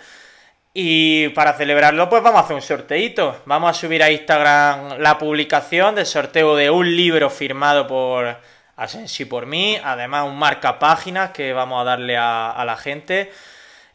Y 0.73 1.31
para 1.31 1.55
celebrarlo, 1.55 2.09
pues 2.09 2.23
vamos 2.23 2.41
a 2.41 2.45
hacer 2.45 2.55
un 2.55 2.63
sorteito. 2.63 3.43
Vamos 3.45 3.71
a 3.71 3.75
subir 3.75 4.03
a 4.03 4.11
Instagram 4.11 4.99
la 4.99 5.19
publicación 5.19 5.97
del 5.97 6.07
sorteo 6.07 6.55
de 6.55 6.71
un 6.71 6.97
libro 6.97 7.29
firmado 7.29 7.89
por 7.89 8.37
Asensi 8.77 9.25
por 9.25 9.47
mí. 9.47 9.77
Además, 9.83 10.29
un 10.29 10.39
marca 10.39 10.79
páginas 10.79 11.31
que 11.31 11.53
vamos 11.53 11.81
a 11.81 11.85
darle 11.85 12.17
a, 12.17 12.53
a 12.53 12.65
la 12.65 12.77
gente. 12.77 13.33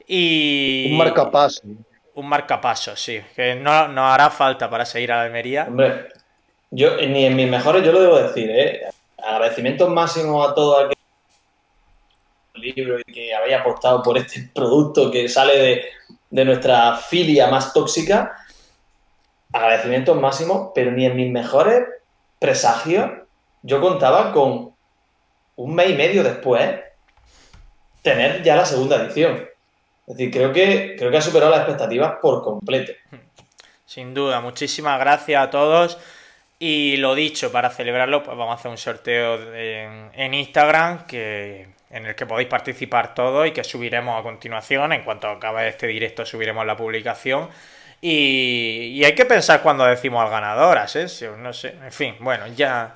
Y. 0.05 0.89
Un 0.91 0.97
marcapaso. 0.97 1.61
Un 2.13 2.27
marcapaso, 2.27 2.95
sí. 2.97 3.21
Que 3.35 3.55
no 3.55 3.87
nos 3.87 4.11
hará 4.11 4.29
falta 4.29 4.69
para 4.69 4.85
seguir 4.85 5.13
a 5.13 5.17
la 5.17 5.23
Almería. 5.23 5.65
Hombre, 5.69 6.09
yo 6.71 6.97
ni 6.97 7.25
en 7.25 7.37
mis 7.37 7.49
mejores, 7.49 7.83
yo 7.83 7.93
lo 7.93 8.01
debo 8.01 8.17
decir, 8.17 8.49
¿eh? 8.51 8.81
Agradecimientos 9.17 9.89
máximos 9.89 10.49
a 10.49 10.53
todo 10.53 10.77
aquel 10.77 10.95
libro 12.55 12.99
y 12.99 13.13
que 13.13 13.33
habéis 13.33 13.55
apostado 13.55 14.03
por 14.03 14.17
este 14.17 14.49
producto 14.53 15.09
que 15.09 15.27
sale 15.29 15.57
de, 15.57 15.85
de 16.29 16.45
nuestra 16.45 16.95
filia 16.97 17.47
más 17.47 17.73
tóxica. 17.73 18.35
Agradecimientos 19.53 20.19
máximos, 20.19 20.71
pero 20.75 20.91
ni 20.91 21.05
en 21.05 21.15
mis 21.15 21.31
mejores 21.31 21.85
presagios 22.39 23.11
yo 23.61 23.81
contaba 23.81 24.31
con 24.31 24.73
un 25.55 25.75
mes 25.75 25.89
y 25.89 25.93
medio 25.93 26.23
después 26.23 26.79
tener 28.01 28.43
ya 28.43 28.55
la 28.55 28.65
segunda 28.65 28.97
edición. 28.97 29.47
Es 30.07 30.17
decir, 30.17 30.31
creo 30.31 30.53
que, 30.53 30.95
creo 30.97 31.09
que 31.09 31.17
ha 31.17 31.21
superado 31.21 31.51
las 31.51 31.61
expectativas 31.61 32.15
por 32.21 32.43
completo. 32.43 32.91
Sin 33.85 34.13
duda, 34.13 34.41
muchísimas 34.41 34.99
gracias 34.99 35.41
a 35.41 35.49
todos. 35.49 35.97
Y 36.59 36.97
lo 36.97 37.15
dicho, 37.15 37.51
para 37.51 37.69
celebrarlo, 37.69 38.23
pues 38.23 38.37
vamos 38.37 38.53
a 38.53 38.59
hacer 38.59 38.71
un 38.71 38.77
sorteo 38.77 39.53
en, 39.53 40.11
en 40.13 40.33
Instagram 40.33 41.05
que, 41.07 41.74
en 41.89 42.05
el 42.05 42.15
que 42.15 42.25
podéis 42.25 42.47
participar 42.49 43.13
todos 43.13 43.47
y 43.47 43.51
que 43.51 43.63
subiremos 43.63 44.19
a 44.19 44.23
continuación. 44.23 44.91
En 44.93 45.03
cuanto 45.03 45.27
acabe 45.29 45.67
este 45.67 45.87
directo, 45.87 46.25
subiremos 46.25 46.65
la 46.65 46.75
publicación. 46.75 47.49
Y, 48.01 48.91
y 48.93 49.03
hay 49.05 49.15
que 49.15 49.25
pensar 49.25 49.61
cuando 49.61 49.85
decimos 49.85 50.23
al 50.23 50.29
ganador, 50.29 50.77
Asensio. 50.77 51.35
No 51.37 51.53
sé, 51.53 51.69
en 51.83 51.91
fin, 51.91 52.15
bueno, 52.19 52.45
ya. 52.47 52.93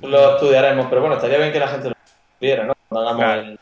Lo 0.00 0.34
estudiaremos, 0.34 0.86
pero 0.88 1.00
bueno, 1.02 1.16
estaría 1.16 1.38
bien 1.38 1.52
que 1.52 1.60
la 1.60 1.68
gente 1.68 1.88
lo 1.90 1.94
viera, 2.40 2.64
¿no? 2.64 2.74
Cuando 2.88 3.10
hagamos 3.10 3.24
Claro. 3.24 3.40
el- 3.42 3.58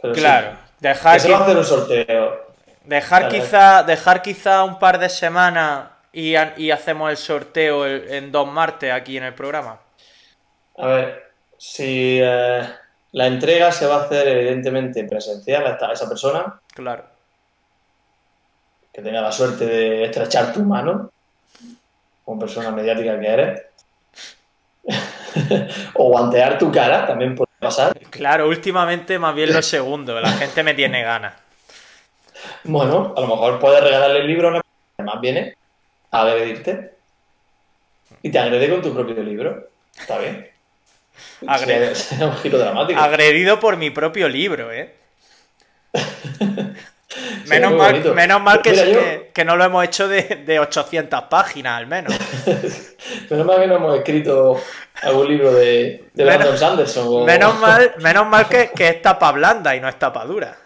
pero 0.00 0.14
sí. 0.14 0.20
Claro, 0.20 0.50
Que 0.50 0.88
dejar, 0.88 1.20
se 1.20 1.30
va 1.30 1.36
a 1.36 1.40
qui- 1.40 1.42
hacer 1.42 1.56
un 1.56 1.64
sorteo. 1.64 2.46
dejar, 2.84 3.22
Vale. 3.24 3.40
quizá, 3.40 3.82
dejar 3.82 4.22
quizá 4.22 4.62
un 4.64 4.78
par 4.78 4.98
de 4.98 5.08
semanas 5.08 5.88
y, 6.12 6.36
ha- 6.36 6.54
y 6.56 6.70
hacemos 6.70 7.10
el 7.10 7.16
sorteo 7.16 7.84
el- 7.84 8.08
en 8.14 8.30
dos 8.30 8.46
martes 8.46 8.92
aquí 8.92 9.16
en 9.16 9.24
el 9.24 9.34
programa. 9.34 9.80
A 10.78 10.86
ver, 10.86 11.32
si 11.58 12.20
eh, 12.22 12.62
la 13.16 13.26
entrega 13.26 13.72
se 13.72 13.86
va 13.86 13.94
a 13.96 14.02
hacer 14.02 14.28
evidentemente 14.28 15.02
presencial 15.04 15.64
a 15.80 15.92
esa 15.92 16.06
persona, 16.06 16.60
Claro. 16.74 17.06
que 18.92 19.00
tenga 19.00 19.22
la 19.22 19.32
suerte 19.32 19.64
de 19.64 20.04
estrechar 20.04 20.52
tu 20.52 20.62
mano, 20.62 21.10
como 22.26 22.38
persona 22.38 22.70
mediática 22.72 23.18
que 23.18 23.26
eres, 23.26 23.62
o 25.94 26.10
guantear 26.10 26.58
tu 26.58 26.70
cara, 26.70 27.06
también 27.06 27.34
puede 27.34 27.50
pasar. 27.58 27.98
Claro, 28.10 28.48
últimamente 28.48 29.18
más 29.18 29.34
bien 29.34 29.50
lo 29.50 29.62
segundo, 29.62 30.20
la 30.20 30.32
gente 30.32 30.62
me 30.62 30.74
tiene 30.74 31.02
ganas. 31.02 31.32
Bueno, 32.64 33.14
a 33.16 33.20
lo 33.22 33.28
mejor 33.28 33.58
puedes 33.58 33.82
regalarle 33.82 34.18
el 34.20 34.26
libro 34.26 34.48
a 34.48 34.50
una 34.50 34.60
persona 34.60 34.74
que 34.94 35.02
además 35.02 35.20
viene 35.22 35.56
a 36.10 36.20
agredirte 36.20 36.94
y 38.20 38.30
te 38.30 38.38
agrede 38.38 38.68
con 38.68 38.82
tu 38.82 38.92
propio 38.92 39.22
libro. 39.22 39.68
Está 39.98 40.18
bien. 40.18 40.50
Un 41.40 42.36
giro 42.38 42.58
dramático. 42.58 43.00
Agredido 43.00 43.58
por 43.60 43.76
mi 43.76 43.90
propio 43.90 44.28
libro, 44.28 44.72
¿eh? 44.72 44.94
Menos 47.46 47.72
mal, 47.72 48.14
menos 48.14 48.42
mal 48.42 48.60
que, 48.60 48.70
Mira, 48.72 48.84
yo- 48.84 48.98
que, 48.98 49.30
que 49.32 49.44
no 49.44 49.56
lo 49.56 49.64
hemos 49.64 49.84
hecho 49.84 50.06
de, 50.08 50.42
de 50.44 50.58
800 50.58 51.22
páginas 51.24 51.78
al 51.78 51.86
menos. 51.86 52.12
Menos 53.30 53.46
mal 53.46 53.60
que 53.60 53.66
no 53.68 53.76
hemos 53.76 53.96
escrito 53.96 54.60
algún 55.02 55.28
libro 55.28 55.52
de, 55.54 56.08
de 56.12 56.24
Menos- 56.24 56.36
Brandon 56.38 56.58
Sanderson 56.58 57.06
o 57.08 57.24
Menos 57.24 57.58
mal, 57.60 57.94
menos 58.00 58.26
mal 58.26 58.48
que, 58.48 58.70
que 58.76 58.88
es 58.88 59.02
tapa 59.02 59.32
blanda 59.32 59.74
y 59.76 59.80
no 59.80 59.88
es 59.88 59.98
tapa 59.98 60.24
dura. 60.26 60.56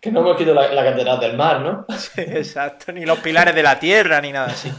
que 0.00 0.12
no 0.12 0.20
hemos 0.20 0.32
escrito 0.32 0.54
la, 0.54 0.68
la 0.72 0.84
catedral 0.84 1.18
del 1.18 1.36
mar, 1.36 1.60
¿no? 1.60 1.86
Sí, 1.96 2.20
exacto, 2.20 2.92
ni 2.92 3.04
los 3.06 3.18
pilares 3.18 3.54
de 3.54 3.62
la 3.62 3.80
tierra 3.80 4.20
ni 4.20 4.30
nada 4.30 4.48
así. 4.48 4.70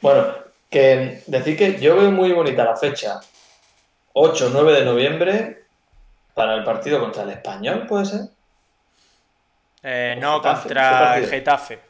Bueno, 0.00 0.34
que 0.70 1.22
decir 1.26 1.56
que 1.56 1.78
yo 1.80 1.96
veo 1.96 2.10
muy 2.10 2.32
bonita 2.32 2.64
la 2.64 2.76
fecha 2.76 3.20
8 4.12 4.50
9 4.52 4.72
de 4.72 4.84
noviembre 4.84 5.64
para 6.34 6.54
el 6.54 6.64
partido 6.64 7.00
contra 7.00 7.22
el 7.24 7.30
Español, 7.30 7.86
¿puede 7.86 8.04
ser? 8.06 8.20
Eh, 9.82 10.16
no, 10.18 10.40
Getafe, 10.40 10.70
¿qué 10.74 10.74
contra 10.74 11.16
el? 11.16 11.26
Getafe. 11.26 11.80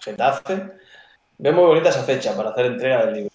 Getafe. 0.00 0.72
Veo 1.38 1.52
muy 1.52 1.64
bonita 1.64 1.88
esa 1.90 2.04
fecha 2.04 2.36
para 2.36 2.50
hacer 2.50 2.66
entrega 2.66 3.04
del 3.06 3.14
libro. 3.14 3.30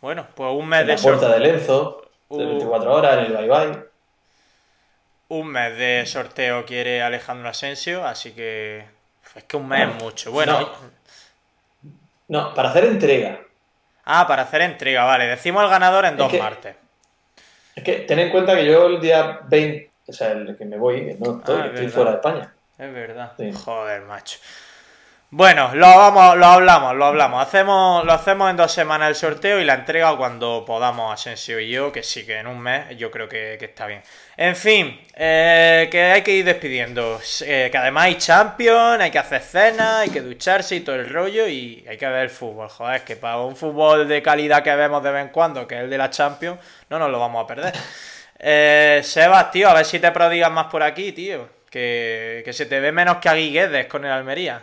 Bueno, 0.00 0.26
pues 0.34 0.50
un 0.52 0.68
mes 0.68 0.80
En 0.80 0.86
de 0.86 0.94
la 0.94 0.98
puerta 0.98 1.26
sorteo. 1.26 1.28
de 1.28 1.40
Lenzo, 1.40 2.10
de 2.34 2.44
Uh. 2.44 2.46
24 2.46 2.94
horas, 2.94 3.18
en 3.18 3.24
el 3.26 3.36
Bye 3.36 3.48
Bye. 3.48 3.84
un 5.28 5.46
mes 5.48 5.76
de 5.78 6.04
sorteo 6.06 6.64
quiere 6.66 7.02
Alejandro 7.02 7.48
Asensio, 7.48 8.04
así 8.06 8.32
que 8.32 8.84
es 9.34 9.44
que 9.44 9.56
un 9.56 9.68
mes 9.68 9.88
es 9.88 9.94
mucho. 10.02 10.32
Bueno, 10.32 10.60
No, 10.60 10.68
para 12.54 12.70
hacer 12.70 12.84
entrega. 12.84 13.40
ah, 14.04 14.26
para 14.26 14.42
hacer 14.42 14.62
entrega, 14.62 15.04
vale. 15.04 15.26
Decimos 15.26 15.62
el 15.64 15.70
ganador 15.70 16.04
en 16.04 16.12
Es 16.12 16.18
dos 16.18 16.30
que- 16.30 16.38
martes. 16.38 16.76
Es 17.76 17.84
que 17.84 17.92
ten 18.00 18.18
en 18.18 18.30
cuenta 18.30 18.54
que 18.56 18.66
yo 18.66 18.86
el 18.86 19.00
día 19.00 19.40
20, 19.44 19.90
o 20.08 20.12
sea, 20.12 20.32
el 20.32 20.56
que 20.56 20.64
me 20.64 20.76
voy, 20.76 21.16
no 21.18 21.38
estoy, 21.38 21.60
Ah, 21.60 21.66
es 21.66 21.72
estoy 21.72 21.88
fuera 21.88 22.10
de 22.10 22.16
España. 22.16 22.52
Es 22.78 22.92
verdad. 22.92 23.32
Sí. 23.38 23.52
Joder, 23.52 24.02
macho. 24.02 24.38
Bueno, 25.32 25.70
lo 25.76 25.86
vamos, 25.86 26.36
lo 26.36 26.46
hablamos, 26.46 26.96
lo 26.96 27.04
hablamos. 27.04 27.40
Hacemos, 27.40 28.04
lo 28.04 28.12
hacemos 28.12 28.50
en 28.50 28.56
dos 28.56 28.72
semanas 28.72 29.10
el 29.10 29.14
sorteo 29.14 29.60
y 29.60 29.64
la 29.64 29.74
entrega 29.74 30.16
cuando 30.16 30.64
podamos 30.66 31.14
Asensio 31.14 31.60
y 31.60 31.70
yo, 31.70 31.92
que 31.92 32.02
sí, 32.02 32.26
que 32.26 32.38
en 32.38 32.48
un 32.48 32.58
mes 32.58 32.96
yo 32.98 33.12
creo 33.12 33.28
que, 33.28 33.54
está 33.54 33.86
bien. 33.86 34.02
En 34.36 34.56
fin, 34.56 35.00
eh, 35.14 35.86
que 35.88 36.02
hay 36.02 36.22
que 36.22 36.32
ir 36.32 36.44
despidiendo. 36.44 37.20
Eh, 37.42 37.68
que 37.70 37.78
además 37.78 38.06
hay 38.06 38.16
Champions, 38.16 39.00
hay 39.00 39.12
que 39.12 39.20
hacer 39.20 39.40
cena, 39.40 40.00
hay 40.00 40.10
que 40.10 40.20
ducharse 40.20 40.74
y 40.74 40.80
todo 40.80 40.96
el 40.96 41.08
rollo 41.08 41.46
y 41.46 41.84
hay 41.88 41.96
que 41.96 42.08
ver 42.08 42.24
el 42.24 42.30
fútbol. 42.30 42.68
Joder, 42.68 42.96
es 42.96 43.02
que 43.02 43.14
para 43.14 43.38
un 43.38 43.54
fútbol 43.54 44.08
de 44.08 44.22
calidad 44.22 44.64
que 44.64 44.74
vemos 44.74 45.00
de 45.00 45.12
vez 45.12 45.22
en 45.26 45.28
cuando, 45.28 45.64
que 45.64 45.76
es 45.76 45.82
el 45.82 45.90
de 45.90 45.98
la 45.98 46.10
Champions, 46.10 46.58
no 46.88 46.98
nos 46.98 47.08
lo 47.08 47.20
vamos 47.20 47.44
a 47.44 47.46
perder. 47.46 47.74
Eh, 48.42 49.02
Sebas, 49.04 49.50
tío, 49.50 49.68
a 49.68 49.74
ver 49.74 49.84
si 49.84 50.00
te 50.00 50.10
prodigas 50.10 50.50
más 50.50 50.66
por 50.66 50.82
aquí, 50.82 51.12
tío. 51.12 51.46
Que, 51.70 52.42
que 52.44 52.52
se 52.52 52.66
te 52.66 52.80
ve 52.80 52.90
menos 52.90 53.18
que 53.18 53.28
a 53.28 53.34
Guiguedes 53.34 53.86
con 53.86 54.04
el 54.04 54.10
Almería. 54.10 54.62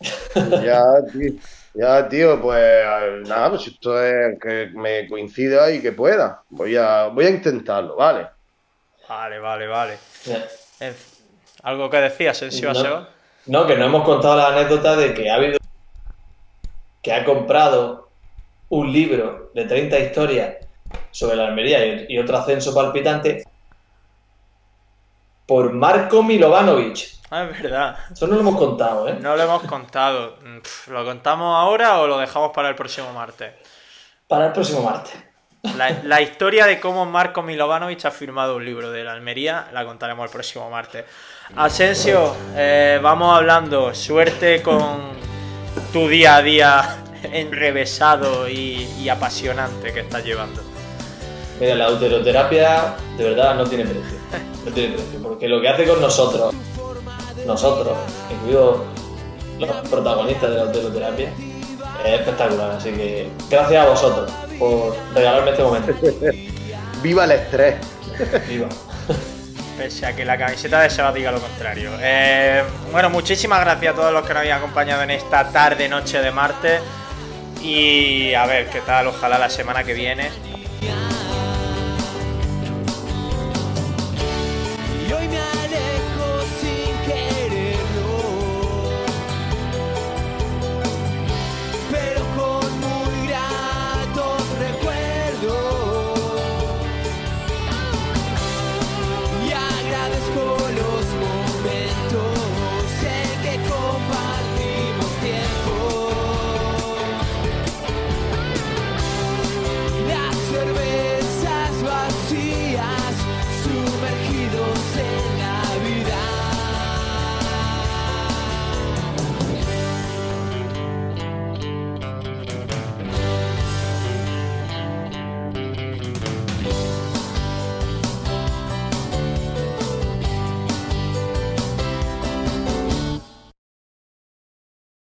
Ya, 0.00 0.84
tío. 1.12 1.32
Ya, 1.74 2.08
tío, 2.08 2.40
pues 2.40 3.28
nada, 3.28 3.50
pues 3.50 3.68
esto 3.68 4.02
es 4.02 4.38
que 4.40 4.70
me 4.74 5.06
coincida 5.08 5.70
y 5.70 5.80
que 5.80 5.92
pueda. 5.92 6.42
Voy 6.50 6.76
a, 6.76 7.06
voy 7.06 7.26
a 7.26 7.30
intentarlo, 7.30 7.94
¿vale? 7.94 8.26
Vale, 9.08 9.38
vale, 9.38 9.66
vale. 9.68 9.98
¿Algo 11.62 11.88
que 11.88 11.98
decías, 11.98 12.36
Asensio, 12.36 12.70
a 12.70 12.72
No. 12.72 12.80
Sebas? 12.80 13.08
No, 13.46 13.66
que 13.66 13.76
no 13.76 13.86
hemos 13.86 14.04
contado 14.04 14.36
la 14.36 14.48
anécdota 14.48 14.96
de 14.96 15.14
que 15.14 15.30
ha 15.30 15.36
habido 15.36 15.58
que 17.00 17.12
ha 17.12 17.24
comprado 17.24 18.08
un 18.68 18.92
libro 18.92 19.50
de 19.54 19.64
30 19.64 19.98
historias 20.00 20.56
sobre 21.10 21.36
la 21.36 21.46
Almería 21.46 21.84
y, 21.86 22.06
y 22.08 22.18
otro 22.18 22.38
ascenso 22.38 22.74
palpitante 22.74 23.44
por 25.46 25.72
Marco 25.72 26.22
Milovanovic. 26.22 27.17
Ah, 27.30 27.44
es 27.44 27.62
verdad. 27.62 27.98
Eso 28.10 28.26
no 28.26 28.36
lo 28.36 28.40
hemos 28.40 28.56
contado, 28.56 29.06
¿eh? 29.06 29.18
No 29.20 29.36
lo 29.36 29.42
hemos 29.42 29.62
contado. 29.64 30.36
Mm, 30.42 30.90
¿Lo 30.92 31.04
contamos 31.04 31.54
ahora 31.54 32.00
o 32.00 32.06
lo 32.06 32.16
dejamos 32.18 32.52
para 32.52 32.70
el 32.70 32.74
próximo 32.74 33.12
martes? 33.12 33.52
Para 34.26 34.46
el 34.46 34.52
próximo 34.52 34.82
martes. 34.82 35.14
La, 35.76 35.90
la 36.04 36.22
historia 36.22 36.66
de 36.66 36.80
cómo 36.80 37.04
Marco 37.04 37.42
Milovanovic 37.42 38.04
ha 38.06 38.10
firmado 38.10 38.56
un 38.56 38.64
libro 38.64 38.90
de 38.90 39.02
la 39.04 39.12
Almería 39.12 39.68
la 39.72 39.84
contaremos 39.84 40.24
el 40.24 40.30
próximo 40.30 40.70
martes. 40.70 41.04
Asensio, 41.56 42.34
eh, 42.54 42.98
vamos 43.02 43.36
hablando. 43.36 43.94
Suerte 43.94 44.62
con 44.62 45.10
tu 45.92 46.08
día 46.08 46.36
a 46.36 46.42
día 46.42 46.96
enrevesado 47.24 48.48
y, 48.48 48.88
y 48.98 49.08
apasionante 49.08 49.92
que 49.92 50.00
estás 50.00 50.24
llevando. 50.24 50.62
Mira, 51.60 51.74
la 51.74 51.86
autoterapia 51.86 52.94
de 53.16 53.24
verdad 53.24 53.56
no 53.56 53.64
tiene 53.64 53.84
precio. 53.84 54.18
No 54.64 54.72
tiene 54.72 54.94
precio. 54.94 55.20
Porque 55.22 55.48
lo 55.48 55.60
que 55.60 55.68
hace 55.68 55.86
con 55.86 56.00
nosotros, 56.00 56.54
nosotros, 57.48 57.96
incluidos 58.30 58.82
los 59.58 59.70
protagonistas 59.88 60.50
de 60.50 60.56
la 60.56 60.62
autoterapia, 60.62 61.32
es 62.04 62.20
espectacular. 62.20 62.70
Así 62.72 62.90
que 62.92 63.30
gracias 63.50 63.84
a 63.84 63.88
vosotros 63.88 64.30
por 64.58 64.94
regalarme 65.14 65.50
este 65.50 65.62
momento. 65.62 65.92
¡Viva 67.02 67.24
el 67.24 67.32
estrés! 67.32 67.76
Viva. 68.48 68.68
Pese 69.78 70.06
a 70.06 70.14
que 70.14 70.24
la 70.24 70.36
camiseta 70.36 70.80
de 70.80 70.90
Seba 70.90 71.12
diga 71.12 71.30
lo 71.30 71.40
contrario. 71.40 71.92
Eh, 72.00 72.62
bueno, 72.90 73.10
muchísimas 73.10 73.60
gracias 73.60 73.92
a 73.92 73.96
todos 73.96 74.12
los 74.12 74.26
que 74.26 74.34
nos 74.34 74.40
habían 74.40 74.58
acompañado 74.58 75.02
en 75.02 75.10
esta 75.10 75.50
tarde, 75.50 75.88
noche 75.88 76.20
de 76.20 76.30
martes. 76.32 76.80
Y 77.62 78.34
a 78.34 78.44
ver 78.46 78.68
qué 78.70 78.80
tal, 78.80 79.06
ojalá 79.06 79.38
la 79.38 79.48
semana 79.48 79.84
que 79.84 79.94
viene. 79.94 80.30